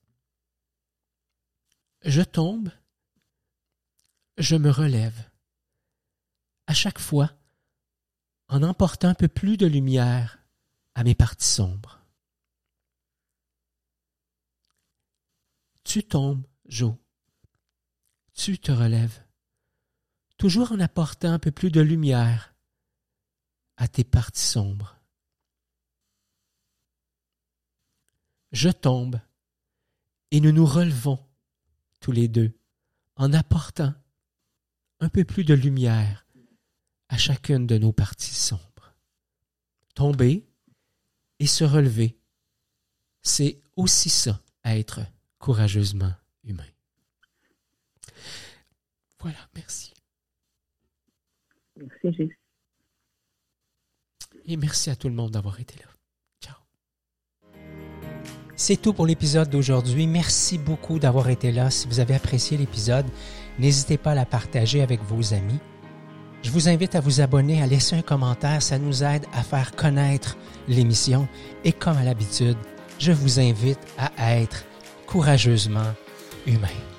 Je 2.04 2.22
tombe, 2.22 2.70
je 4.36 4.56
me 4.56 4.70
relève. 4.70 5.30
À 6.66 6.74
chaque 6.74 6.98
fois, 6.98 7.32
en 8.48 8.62
emportant 8.62 9.08
un 9.08 9.14
peu 9.14 9.28
plus 9.28 9.56
de 9.56 9.66
lumière 9.66 10.38
à 10.94 11.04
mes 11.04 11.14
parties 11.14 11.46
sombres. 11.46 12.01
Tu 15.92 16.02
tombes, 16.02 16.46
Joe. 16.64 16.94
Tu 18.32 18.58
te 18.58 18.72
relèves, 18.72 19.26
toujours 20.38 20.72
en 20.72 20.80
apportant 20.80 21.30
un 21.30 21.38
peu 21.38 21.50
plus 21.50 21.70
de 21.70 21.82
lumière 21.82 22.54
à 23.76 23.88
tes 23.88 24.02
parties 24.02 24.42
sombres. 24.42 24.96
Je 28.52 28.70
tombe 28.70 29.20
et 30.30 30.40
nous 30.40 30.52
nous 30.52 30.64
relevons 30.64 31.18
tous 32.00 32.12
les 32.12 32.26
deux 32.26 32.58
en 33.16 33.34
apportant 33.34 33.92
un 35.00 35.10
peu 35.10 35.26
plus 35.26 35.44
de 35.44 35.52
lumière 35.52 36.26
à 37.10 37.18
chacune 37.18 37.66
de 37.66 37.76
nos 37.76 37.92
parties 37.92 38.34
sombres. 38.34 38.94
Tomber 39.94 40.48
et 41.38 41.46
se 41.46 41.64
relever, 41.64 42.18
c'est 43.20 43.60
aussi 43.76 44.08
ça, 44.08 44.42
être 44.64 45.02
courageusement 45.42 46.12
humain. 46.44 46.70
Voilà, 49.18 49.38
merci. 49.56 49.92
Merci, 51.76 52.16
Jésus. 52.16 52.38
Et 54.46 54.56
merci 54.56 54.88
à 54.90 54.96
tout 54.96 55.08
le 55.08 55.14
monde 55.14 55.32
d'avoir 55.32 55.58
été 55.58 55.74
là. 55.80 55.90
Ciao. 56.40 56.54
C'est 58.54 58.80
tout 58.80 58.92
pour 58.92 59.04
l'épisode 59.04 59.50
d'aujourd'hui. 59.50 60.06
Merci 60.06 60.58
beaucoup 60.58 61.00
d'avoir 61.00 61.28
été 61.28 61.50
là. 61.50 61.70
Si 61.70 61.88
vous 61.88 61.98
avez 61.98 62.14
apprécié 62.14 62.56
l'épisode, 62.56 63.06
n'hésitez 63.58 63.98
pas 63.98 64.12
à 64.12 64.14
la 64.14 64.26
partager 64.26 64.80
avec 64.80 65.02
vos 65.02 65.34
amis. 65.34 65.58
Je 66.42 66.50
vous 66.50 66.68
invite 66.68 66.94
à 66.94 67.00
vous 67.00 67.20
abonner, 67.20 67.62
à 67.62 67.66
laisser 67.66 67.96
un 67.96 68.02
commentaire. 68.02 68.62
Ça 68.62 68.78
nous 68.78 69.02
aide 69.02 69.26
à 69.32 69.42
faire 69.42 69.74
connaître 69.74 70.36
l'émission. 70.68 71.28
Et 71.64 71.72
comme 71.72 71.96
à 71.96 72.04
l'habitude, 72.04 72.58
je 73.00 73.10
vous 73.10 73.40
invite 73.40 73.80
à 73.98 74.36
être 74.36 74.64
courageusement 75.12 75.94
humain. 76.46 76.91